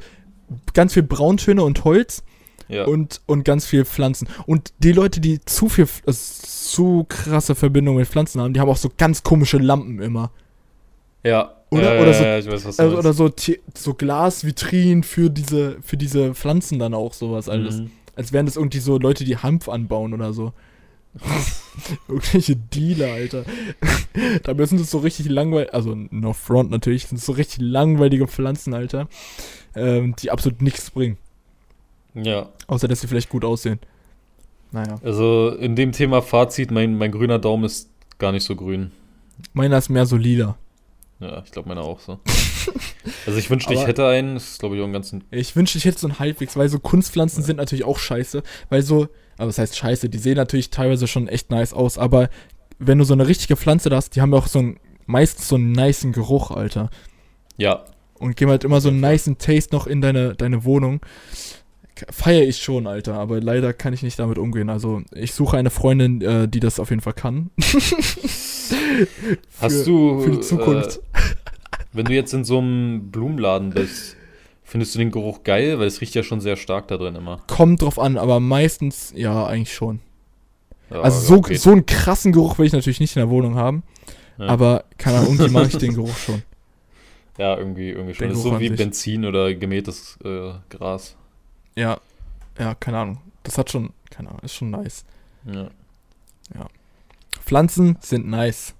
ganz 0.73 0.93
viel 0.93 1.03
Brauntöne 1.03 1.61
und 1.61 1.83
Holz 1.83 2.23
du? 2.69 2.73
Ja. 2.75 2.85
und, 2.85 3.19
und 3.25 3.43
ganz 3.43 3.65
viel 3.65 3.83
Pflanzen. 3.83 4.29
Und 4.45 4.71
die 4.79 4.93
Leute, 4.93 5.19
die 5.19 5.41
zu 5.43 5.67
viel, 5.67 5.89
äh, 6.05 6.13
zu 6.13 7.05
krasse 7.09 7.53
Verbindung 7.53 7.97
mit 7.97 8.07
Pflanzen 8.07 8.39
haben, 8.39 8.53
die 8.53 8.61
haben 8.61 8.69
auch 8.69 8.77
so 8.77 8.89
ganz 8.97 9.23
komische 9.23 9.57
Lampen 9.57 9.99
immer. 9.99 10.31
ja. 11.23 11.54
Oder- 11.71 11.95
Ja, 11.95 12.01
oder 12.01 12.13
so- 12.13 12.23
ja, 12.23 12.37
weiß, 12.53 12.65
Also, 12.65 12.83
meinst. 12.83 12.97
oder 12.97 13.13
so, 13.13 13.29
so 13.75 13.93
Glasvitrinen 13.93 15.03
für 15.03 15.29
diese, 15.29 15.77
für 15.81 15.97
diese 15.97 16.33
Pflanzen 16.35 16.79
dann 16.79 16.93
auch 16.93 17.13
sowas 17.13 17.49
alles. 17.49 17.77
Mhm. 17.79 17.91
Als 18.15 18.31
wären 18.31 18.45
das 18.45 18.55
irgendwie 18.55 18.79
so 18.79 18.97
Leute, 18.97 19.23
die 19.25 19.37
Hanf 19.37 19.67
anbauen 19.67 20.13
oder 20.13 20.31
so. 20.33 20.53
Irgendwelche 22.07 22.55
Dealer, 22.55 23.13
Alter. 23.13 23.43
Dabei 24.43 24.65
sind 24.65 24.79
es 24.79 24.91
so 24.91 24.99
richtig 24.99 25.29
langweilig, 25.29 25.73
also 25.73 25.95
no 26.11 26.33
front 26.33 26.71
natürlich, 26.71 27.07
sind 27.07 27.19
so 27.21 27.31
richtig 27.33 27.61
langweilige 27.61 28.27
Pflanzen, 28.27 28.73
Alter, 28.73 29.07
ähm, 29.75 30.15
die 30.21 30.31
absolut 30.31 30.61
nichts 30.61 30.91
bringen. 30.91 31.17
Ja. 32.13 32.49
Außer, 32.67 32.87
dass 32.87 33.01
sie 33.01 33.07
vielleicht 33.07 33.29
gut 33.29 33.43
aussehen. 33.43 33.79
naja. 34.71 34.95
Also 35.03 35.49
in 35.59 35.75
dem 35.75 35.91
Thema 35.91 36.21
Fazit, 36.21 36.71
mein, 36.71 36.97
mein 36.97 37.11
grüner 37.11 37.39
Daumen 37.39 37.65
ist 37.65 37.89
gar 38.17 38.31
nicht 38.31 38.43
so 38.45 38.55
grün. 38.55 38.91
Meiner 39.53 39.77
ist 39.77 39.89
mehr 39.89 40.05
solider. 40.05 40.57
Ja, 41.19 41.41
ich 41.45 41.51
glaube 41.51 41.69
meiner 41.69 41.81
auch 41.81 41.99
so. 41.99 42.19
also 43.25 43.39
ich 43.39 43.49
wünschte, 43.49 43.73
ich 43.73 43.87
hätte 43.87 44.07
einen. 44.07 44.35
Das 44.35 44.51
ist, 44.51 44.59
glaube 44.59 44.75
ich, 44.75 44.81
auch 44.81 44.85
ein 44.85 44.93
ganz... 44.93 45.15
Ich 45.31 45.55
wünschte, 45.55 45.77
ich 45.77 45.85
hätte 45.85 45.99
so 45.99 46.07
einen 46.07 46.19
halbwegs, 46.19 46.57
weil 46.57 46.67
so 46.67 46.79
Kunstpflanzen 46.79 47.43
sind 47.43 47.57
natürlich 47.57 47.85
auch 47.85 47.97
scheiße. 47.97 48.43
Weil 48.69 48.81
so, 48.81 49.07
aber 49.37 49.47
das 49.47 49.57
heißt 49.57 49.77
scheiße, 49.77 50.09
die 50.09 50.17
sehen 50.17 50.35
natürlich 50.35 50.71
teilweise 50.71 51.07
schon 51.07 51.27
echt 51.27 51.51
nice 51.51 51.73
aus, 51.73 51.97
aber 51.97 52.29
wenn 52.79 52.97
du 52.97 53.05
so 53.05 53.13
eine 53.13 53.27
richtige 53.27 53.55
Pflanze 53.55 53.89
da 53.89 53.95
hast, 53.95 54.15
die 54.15 54.21
haben 54.21 54.33
ja 54.33 54.39
auch 54.39 54.47
so 54.47 54.59
einen, 54.59 54.79
meistens 55.05 55.47
so 55.47 55.55
einen 55.55 55.71
nicen 55.71 56.11
Geruch, 56.11 56.51
Alter. 56.51 56.89
Ja, 57.57 57.85
Und 58.19 58.35
geben 58.35 58.51
halt 58.51 58.65
immer 58.65 58.81
so 58.81 58.89
einen 58.89 58.99
nicen 58.99 59.37
Taste 59.37 59.73
noch 59.73 59.87
in 59.87 60.01
deine, 60.01 60.35
deine 60.35 60.65
Wohnung. 60.65 60.99
Feiere 62.09 62.43
ich 62.43 62.57
schon, 62.57 62.87
Alter, 62.87 63.13
aber 63.15 63.39
leider 63.39 63.71
kann 63.73 63.93
ich 63.93 64.03
nicht 64.03 64.19
damit 64.19 64.37
umgehen. 64.37 64.69
Also 64.69 65.01
ich 65.13 65.33
suche 65.33 65.57
eine 65.57 65.69
Freundin, 65.69 66.21
äh, 66.21 66.47
die 66.47 66.59
das 66.59 66.79
auf 66.79 66.89
jeden 66.89 67.01
Fall 67.01 67.13
kann. 67.13 67.51
Hast 69.59 69.77
Für- 69.79 69.83
du. 69.85 70.19
für 70.21 70.31
die 70.31 70.39
Zukunft. 70.41 70.97
Äh, 71.13 71.19
wenn 71.93 72.05
du 72.05 72.13
jetzt 72.13 72.33
in 72.33 72.43
so 72.43 72.57
einem 72.59 73.11
Blumenladen 73.11 73.69
bist, 73.69 74.17
findest 74.63 74.93
du 74.95 74.99
den 74.99 75.11
Geruch 75.11 75.43
geil? 75.43 75.79
Weil 75.79 75.87
es 75.87 76.01
riecht 76.01 76.15
ja 76.15 76.23
schon 76.23 76.41
sehr 76.41 76.55
stark 76.57 76.87
da 76.89 76.97
drin 76.97 77.15
immer. 77.15 77.41
Kommt 77.47 77.81
drauf 77.81 77.97
an, 77.99 78.17
aber 78.17 78.39
meistens, 78.39 79.13
ja, 79.15 79.45
eigentlich 79.45 79.73
schon. 79.73 80.01
Ja, 80.89 81.01
also 81.01 81.19
so, 81.19 81.35
okay. 81.37 81.55
so 81.55 81.71
einen 81.71 81.85
krassen 81.85 82.31
Geruch 82.31 82.57
will 82.59 82.65
ich 82.67 82.73
natürlich 82.73 82.99
nicht 82.99 83.15
in 83.15 83.21
der 83.21 83.29
Wohnung 83.29 83.55
haben. 83.55 83.83
Ja. 84.37 84.47
Aber, 84.47 84.83
keine 84.97 85.19
Ahnung, 85.19 85.35
irgendwie 85.35 85.51
mag 85.53 85.67
ich 85.67 85.77
den 85.77 85.93
Geruch 85.95 86.17
schon. 86.17 86.41
Ja, 87.37 87.57
irgendwie, 87.57 87.89
irgendwie 87.89 88.13
schon. 88.13 88.25
Den 88.27 88.29
Das 88.31 88.37
ist 88.39 88.43
so 88.43 88.59
wie 88.59 88.67
sich. 88.67 88.77
Benzin 88.77 89.25
oder 89.25 89.53
gemähtes 89.53 90.17
äh, 90.23 90.51
Gras. 90.69 91.15
Ja, 91.75 91.99
ja, 92.57 92.75
keine 92.75 92.97
Ahnung. 92.99 93.21
Das 93.43 93.57
hat 93.57 93.69
schon, 93.69 93.91
keine 94.09 94.29
Ahnung, 94.29 94.41
ist 94.43 94.55
schon 94.55 94.71
nice. 94.71 95.05
Ja. 95.45 95.69
Pflanzen 97.43 97.97
sind 98.01 98.27
nice. 98.27 98.73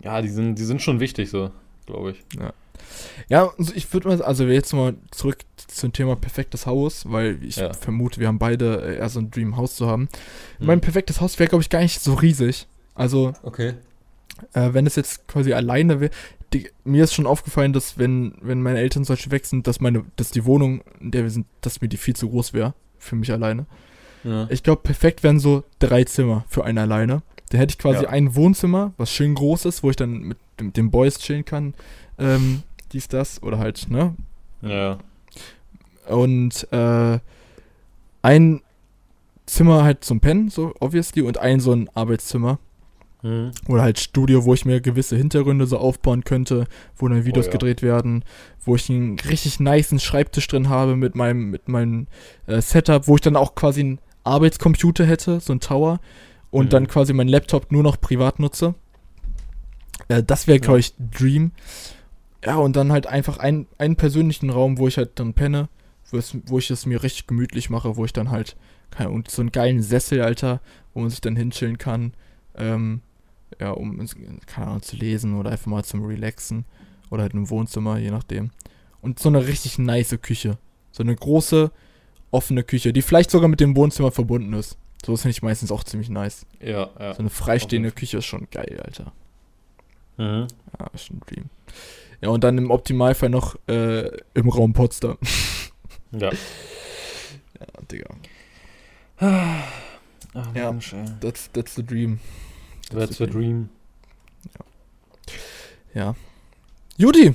Ja, 0.00 0.20
die 0.20 0.28
sind, 0.28 0.56
die 0.56 0.64
sind 0.64 0.82
schon 0.82 1.00
wichtig, 1.00 1.30
so, 1.30 1.50
glaube 1.86 2.12
ich. 2.12 2.24
Ja, 3.28 3.50
also 3.58 3.72
ich 3.74 3.92
würde 3.92 4.08
mal, 4.08 4.22
also 4.22 4.44
jetzt 4.46 4.72
mal 4.72 4.94
zurück 5.10 5.38
zum 5.68 5.92
Thema 5.92 6.16
perfektes 6.16 6.66
Haus, 6.66 7.10
weil 7.10 7.42
ich 7.42 7.56
Ja. 7.56 7.72
vermute, 7.72 8.20
wir 8.20 8.28
haben 8.28 8.38
beide 8.38 8.82
äh, 8.82 8.96
eher 8.98 9.08
so 9.08 9.20
ein 9.20 9.30
Dream 9.30 9.56
Haus 9.56 9.76
zu 9.76 9.86
haben. 9.88 10.08
Hm. 10.58 10.66
Mein 10.66 10.80
perfektes 10.80 11.20
Haus 11.20 11.38
wäre, 11.38 11.48
glaube 11.48 11.62
ich, 11.62 11.70
gar 11.70 11.80
nicht 11.80 12.00
so 12.00 12.14
riesig. 12.14 12.66
Also, 12.94 13.32
Okay. 13.42 13.74
äh, 14.52 14.72
wenn 14.72 14.86
es 14.86 14.96
jetzt 14.96 15.26
quasi 15.28 15.52
alleine 15.52 16.00
wäre, 16.00 16.12
die- 16.52 16.68
mir 16.84 17.04
ist 17.04 17.14
schon 17.14 17.26
aufgefallen, 17.26 17.72
dass 17.72 17.98
wenn, 17.98 18.34
wenn 18.40 18.62
meine 18.62 18.78
Eltern 18.78 19.04
zum 19.04 19.14
Beispiel 19.14 19.32
weg 19.32 19.46
sind, 19.46 19.66
dass 19.66 19.80
meine, 19.80 20.04
dass 20.16 20.30
die 20.30 20.44
Wohnung, 20.44 20.82
in 21.00 21.10
der 21.10 21.22
wir 21.24 21.30
sind, 21.30 21.46
dass 21.60 21.80
mir 21.80 21.88
die 21.88 21.96
viel 21.96 22.14
zu 22.16 22.28
groß 22.28 22.52
wäre. 22.52 22.74
Für 22.98 23.16
mich 23.16 23.30
alleine. 23.32 23.66
Ja. 24.24 24.46
Ich 24.50 24.62
glaube, 24.62 24.82
perfekt 24.82 25.22
wären 25.22 25.38
so 25.38 25.64
drei 25.78 26.04
Zimmer 26.04 26.44
für 26.48 26.64
einen 26.64 26.78
alleine. 26.78 27.22
Da 27.50 27.58
hätte 27.58 27.72
ich 27.72 27.78
quasi 27.78 28.04
Ja. 28.04 28.10
ein 28.10 28.34
Wohnzimmer, 28.34 28.92
was 28.96 29.12
schön 29.12 29.34
groß 29.34 29.66
ist, 29.66 29.82
wo 29.82 29.90
ich 29.90 29.96
dann 29.96 30.18
mit, 30.22 30.38
mit 30.60 30.76
den 30.76 30.90
Boys 30.90 31.18
chillen 31.18 31.44
kann. 31.44 31.74
Ähm, 32.18 32.62
dies, 32.92 33.06
das. 33.08 33.42
Oder 33.42 33.58
halt, 33.58 33.88
ne? 33.90 34.14
ja. 34.62 34.98
Und 36.08 36.66
äh, 36.72 37.18
ein 38.22 38.60
Zimmer 39.46 39.84
halt 39.84 40.02
zum 40.04 40.20
Pennen, 40.20 40.48
so 40.50 40.74
obviously, 40.80 41.22
und 41.22 41.38
ein 41.38 41.60
so 41.60 41.72
ein 41.72 41.88
Arbeitszimmer. 41.94 42.58
Hm. 43.26 43.50
Oder 43.68 43.82
halt 43.82 43.98
Studio, 43.98 44.44
wo 44.44 44.54
ich 44.54 44.64
mir 44.64 44.80
gewisse 44.80 45.16
Hintergründe 45.16 45.66
so 45.66 45.78
aufbauen 45.78 46.22
könnte, 46.24 46.66
wo 46.96 47.08
dann 47.08 47.24
Videos 47.24 47.46
Oh 47.46 47.48
ja. 47.48 47.52
gedreht 47.52 47.82
werden, 47.82 48.24
wo 48.64 48.76
ich 48.76 48.88
einen 48.88 49.18
richtig 49.18 49.58
niceen 49.58 49.98
Schreibtisch 49.98 50.46
drin 50.46 50.68
habe 50.68 50.94
mit 50.96 51.14
meinem, 51.16 51.50
mit 51.50 51.68
meinem 51.68 52.06
äh, 52.46 52.60
Setup, 52.60 53.08
wo 53.08 53.16
ich 53.16 53.20
dann 53.22 53.34
auch 53.36 53.54
quasi 53.56 53.80
einen 53.80 53.98
Arbeitscomputer 54.24 55.04
hätte, 55.04 55.40
so 55.40 55.52
ein 55.52 55.60
Tower, 55.60 56.00
und 56.50 56.66
Mhm. 56.66 56.70
dann 56.70 56.86
quasi 56.86 57.12
meinen 57.12 57.28
Laptop 57.28 57.72
nur 57.72 57.82
noch 57.82 58.00
privat 58.00 58.38
nutze. 58.38 58.74
Äh, 60.08 60.22
das 60.22 60.46
wäre, 60.46 60.60
glaube 60.60 60.78
Ja. 60.78 60.80
ich, 60.80 60.94
Dream. 60.98 61.50
Ja, 62.44 62.56
und 62.56 62.76
dann 62.76 62.92
halt 62.92 63.06
einfach 63.08 63.38
ein, 63.38 63.66
einen 63.78 63.96
persönlichen 63.96 64.50
Raum, 64.50 64.78
wo 64.78 64.86
ich 64.86 64.98
halt 64.98 65.18
dann 65.18 65.34
penne, 65.34 65.68
wo, 66.12 66.58
ich 66.58 66.70
es 66.70 66.86
mir 66.86 67.02
richtig 67.02 67.26
gemütlich 67.26 67.70
mache, 67.70 67.96
wo 67.96 68.04
ich 68.04 68.12
dann 68.12 68.30
halt, 68.30 68.56
und 69.08 69.30
so 69.30 69.42
einen 69.42 69.50
geilen 69.50 69.82
Sessel, 69.82 70.22
Alter, 70.22 70.60
wo 70.94 71.00
man 71.00 71.10
sich 71.10 71.20
dann 71.20 71.34
hinchillen 71.34 71.78
kann. 71.78 72.14
Ähm, 72.56 73.00
ja, 73.60 73.70
um, 73.70 74.00
ins- 74.00 74.16
keine 74.46 74.66
Ahnung, 74.68 74.82
zu 74.82 74.96
lesen 74.96 75.34
oder 75.38 75.50
einfach 75.50 75.66
mal 75.66 75.84
zum 75.84 76.04
Relaxen. 76.04 76.64
Oder 77.10 77.22
halt 77.22 77.34
im 77.34 77.48
Wohnzimmer, 77.50 77.98
je 77.98 78.10
nachdem. 78.10 78.50
Und 79.00 79.18
so 79.20 79.28
eine 79.28 79.46
richtig 79.46 79.78
nice 79.78 80.16
Küche. 80.20 80.58
So 80.90 81.02
eine 81.04 81.14
große, 81.14 81.70
offene 82.32 82.64
Küche, 82.64 82.92
die 82.92 83.02
vielleicht 83.02 83.30
sogar 83.30 83.48
mit 83.48 83.60
dem 83.60 83.76
Wohnzimmer 83.76 84.10
verbunden 84.10 84.52
ist. 84.54 84.76
So 85.04 85.14
ist 85.14 85.22
finde 85.22 85.30
ich 85.32 85.42
meistens 85.42 85.70
auch 85.70 85.84
ziemlich 85.84 86.08
nice. 86.08 86.46
Ja, 86.60 86.90
ja. 86.98 87.12
So 87.14 87.20
eine 87.20 87.30
freistehende 87.30 87.92
Küche 87.92 88.18
ist 88.18 88.24
schon 88.26 88.48
geil, 88.50 88.80
Alter. 88.84 89.12
Mhm. 90.16 90.48
Ja, 90.80 90.86
ist 90.94 91.10
ein 91.10 91.20
Dream. 91.26 91.44
Ja, 92.22 92.30
und 92.30 92.42
dann 92.42 92.58
im 92.58 92.70
Optimalfall 92.72 93.28
noch 93.28 93.56
äh, 93.68 94.08
im 94.34 94.48
Raum 94.48 94.72
Potsdam. 94.72 95.18
Ja. 96.12 96.30
Ja, 96.30 97.66
Digga. 97.90 98.08
Ach, 99.18 100.54
Ja. 100.54 100.70
Mensch, 100.72 100.92
ey. 100.92 101.04
That's, 101.20 101.50
that's 101.52 101.74
the 101.74 101.82
dream. 101.84 102.20
That's 102.90 103.18
the 103.18 103.26
dream. 103.26 103.68
Ja. 105.94 106.14
Judy, 106.98 107.34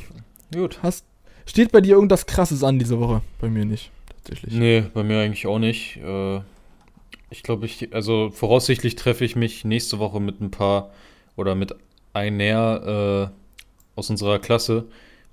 Gut. 0.54 0.80
hast, 0.84 1.06
steht 1.46 1.72
bei 1.72 1.82
dir 1.82 1.96
irgendwas 1.96 2.26
krasses 2.26 2.64
an 2.64 2.80
diese 2.80 3.00
Woche? 3.00 3.22
Bei 3.40 3.50
mir 3.50 3.66
nicht, 3.66 3.92
tatsächlich. 4.18 4.54
Nee, 4.54 4.84
bei 4.94 5.04
mir 5.04 5.20
eigentlich 5.22 5.48
auch 5.48 5.60
nicht. 5.60 5.98
Äh, 5.98 6.42
ich 7.30 7.44
glaube, 7.44 7.66
ich, 7.66 7.94
also 7.94 8.30
voraussichtlich 8.32 8.96
treffe 8.96 9.26
ich 9.26 9.36
mich 9.36 9.66
nächste 9.66 10.00
Woche 10.00 10.20
mit 10.20 10.42
ein 10.42 10.52
paar 10.52 10.92
oder 11.36 11.56
mit 11.56 11.74
einer 12.14 13.32
äh, 13.32 14.00
aus 14.00 14.10
unserer 14.10 14.40
Klasse, 14.40 14.86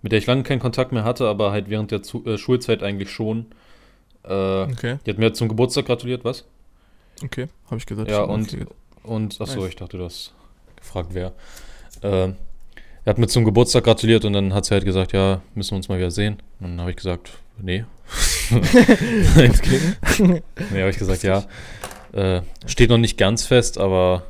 mit 0.02 0.12
der 0.12 0.18
ich 0.18 0.26
lange 0.26 0.42
keinen 0.42 0.60
Kontakt 0.60 0.92
mehr 0.92 1.04
hatte, 1.04 1.26
aber 1.28 1.50
halt 1.50 1.68
während 1.70 1.90
der 1.90 2.02
Zu 2.02 2.24
äh, 2.24 2.38
Schulzeit 2.38 2.82
eigentlich 2.82 3.10
schon. 3.10 3.46
Äh, 4.24 4.62
Okay, 4.62 4.98
Die 5.04 5.10
hat 5.10 5.18
mir 5.18 5.32
zum 5.32 5.48
Geburtstag 5.48 5.86
gratuliert, 5.86 6.24
was? 6.24 6.44
okay, 7.24 7.48
habe 7.66 7.76
ich 7.76 7.86
gesagt. 7.86 8.10
Ja, 8.10 8.22
und. 8.22 8.56
Und 9.02 9.40
achso, 9.40 9.60
Nice. 9.60 9.70
ich 9.70 9.76
dachte, 9.76 9.98
du 9.98 10.04
hast 10.04 10.32
gefragt, 10.76 11.10
wer. 11.12 11.32
Äh, 12.02 12.32
er 13.04 13.12
hat 13.12 13.18
mir 13.18 13.26
zum 13.26 13.44
Geburtstag 13.44 13.84
gratuliert 13.84 14.24
und 14.24 14.34
dann 14.34 14.52
hat 14.52 14.66
sie 14.66 14.74
halt 14.74 14.84
gesagt, 14.84 15.12
ja, 15.12 15.40
müssen 15.54 15.72
wir 15.72 15.76
uns 15.76 15.88
mal 15.88 15.98
wieder 15.98 16.10
sehen. 16.10 16.42
Und 16.60 16.72
dann 16.72 16.80
habe 16.80 16.90
ich 16.90 16.96
gesagt, 16.96 17.30
nee. 17.58 17.84
Nee, 20.70 20.80
habe 20.80 20.90
ich 20.90 20.98
gesagt, 20.98 21.22
ja. 21.22 21.44
Äh, 22.12 22.42
steht 22.66 22.90
noch 22.90 22.98
nicht 22.98 23.18
ganz 23.18 23.46
fest, 23.46 23.78
aber 23.78 24.24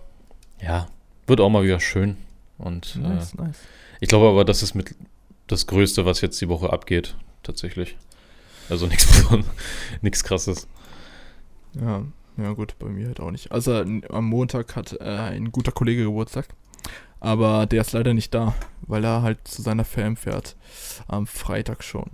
ja, 0.60 0.88
wird 1.26 1.40
auch 1.40 1.48
mal 1.50 1.64
wieder 1.64 1.80
schön. 1.80 2.16
Und 2.58 2.96
äh, 2.96 3.00
nice, 3.00 3.34
nice. 3.34 3.58
ich 4.00 4.08
glaube 4.08 4.28
aber, 4.28 4.44
das 4.44 4.62
ist 4.62 4.74
mit 4.74 4.94
das 5.46 5.66
Größte, 5.66 6.04
was 6.04 6.20
jetzt 6.20 6.40
die 6.40 6.48
Woche 6.48 6.72
abgeht, 6.72 7.16
tatsächlich. 7.42 7.96
Also 8.68 8.86
nichts 8.86 9.24
nichts 10.02 10.24
krasses. 10.24 10.66
Ja, 11.80 12.02
ja 12.38 12.52
gut, 12.52 12.76
bei 12.78 12.88
mir 12.88 13.08
halt 13.08 13.20
auch 13.20 13.30
nicht. 13.30 13.52
Also 13.52 13.72
am 13.74 14.24
Montag 14.24 14.76
hat 14.76 14.92
äh, 15.00 15.04
ein 15.04 15.52
guter 15.52 15.72
Kollege 15.72 16.04
Geburtstag, 16.04 16.46
aber 17.20 17.66
der 17.66 17.80
ist 17.82 17.92
leider 17.92 18.14
nicht 18.14 18.32
da, 18.34 18.54
weil 18.82 19.04
er 19.04 19.22
halt 19.22 19.46
zu 19.46 19.62
seiner 19.62 19.84
Fam 19.84 20.16
fährt. 20.16 20.56
Am 21.08 21.26
Freitag 21.26 21.82
schon. 21.82 22.08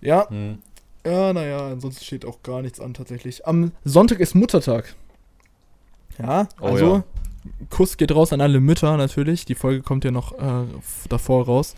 Ja, 0.00 0.28
Hm. 0.28 0.58
ja, 1.06 1.32
naja, 1.32 1.68
ansonsten 1.68 2.04
steht 2.04 2.24
auch 2.24 2.42
gar 2.42 2.62
nichts 2.62 2.80
an 2.80 2.94
tatsächlich. 2.94 3.46
Am 3.46 3.72
Sonntag 3.84 4.20
ist 4.20 4.34
Muttertag. 4.34 4.94
Ja, 6.18 6.48
Oh 6.60 6.66
also 6.66 6.94
ja. 6.96 7.04
Kuss 7.70 7.96
geht 7.96 8.12
raus 8.14 8.32
an 8.32 8.40
alle 8.42 8.60
Mütter 8.60 8.96
natürlich. 8.96 9.44
Die 9.46 9.54
Folge 9.54 9.82
kommt 9.82 10.04
ja 10.04 10.10
noch 10.10 10.32
äh, 10.38 10.66
davor 11.08 11.46
raus. 11.46 11.74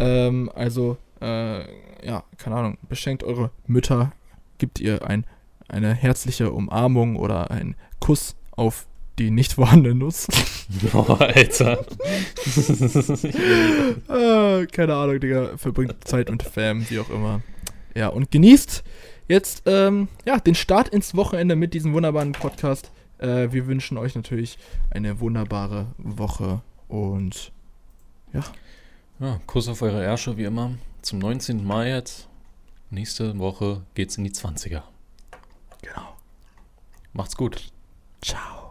Ähm, 0.00 0.50
also, 0.54 0.96
äh, 1.20 1.60
ja, 2.04 2.24
keine 2.38 2.56
Ahnung, 2.56 2.78
beschenkt 2.88 3.22
eure 3.22 3.50
Mütter, 3.66 4.12
gibt 4.58 4.80
ihr 4.80 5.06
ein, 5.06 5.24
eine 5.68 5.94
herzliche 5.94 6.52
Umarmung 6.52 7.16
oder 7.16 7.50
einen 7.50 7.74
Kuss 8.00 8.36
auf 8.52 8.86
die 9.18 9.30
nicht 9.30 9.54
vorhandene 9.54 9.94
Nuss. 9.94 10.26
Oh, 10.92 11.02
Alter. 11.20 11.86
äh, 14.08 14.66
keine 14.72 14.94
Ahnung, 14.96 15.20
Digga, 15.20 15.56
verbringt 15.56 15.94
Zeit 16.02 16.28
mit 16.28 16.42
Fam, 16.42 16.84
wie 16.90 16.98
auch 16.98 17.08
immer. 17.08 17.40
Ja, 17.94 18.08
und 18.08 18.32
genießt 18.32 18.82
jetzt 19.28 19.62
ähm, 19.66 20.08
ja, 20.24 20.40
den 20.40 20.56
Start 20.56 20.88
ins 20.88 21.14
Wochenende 21.14 21.54
mit 21.54 21.72
diesem 21.72 21.92
wunderbaren 21.92 22.32
Podcast. 22.32 22.90
Äh, 23.18 23.52
wir 23.52 23.68
wünschen 23.68 23.96
euch 23.96 24.16
natürlich 24.16 24.58
eine 24.90 25.20
wunderbare 25.20 25.86
Woche 25.98 26.62
und 26.88 27.52
Ja, 28.32 29.40
Kuss 29.46 29.68
auf 29.68 29.82
eure 29.82 30.02
Ärsche, 30.02 30.36
wie 30.36 30.44
immer. 30.44 30.72
Zum 31.02 31.20
19. 31.20 31.64
Mai 31.64 31.90
jetzt. 31.90 32.28
Nächste 32.90 33.38
Woche 33.38 33.82
geht's 33.94 34.18
in 34.18 34.24
die 34.24 34.30
20er. 34.32 34.82
Genau. 35.86 36.16
Macht's 37.12 37.36
gut. 37.36 37.72
Ciao. 38.22 38.65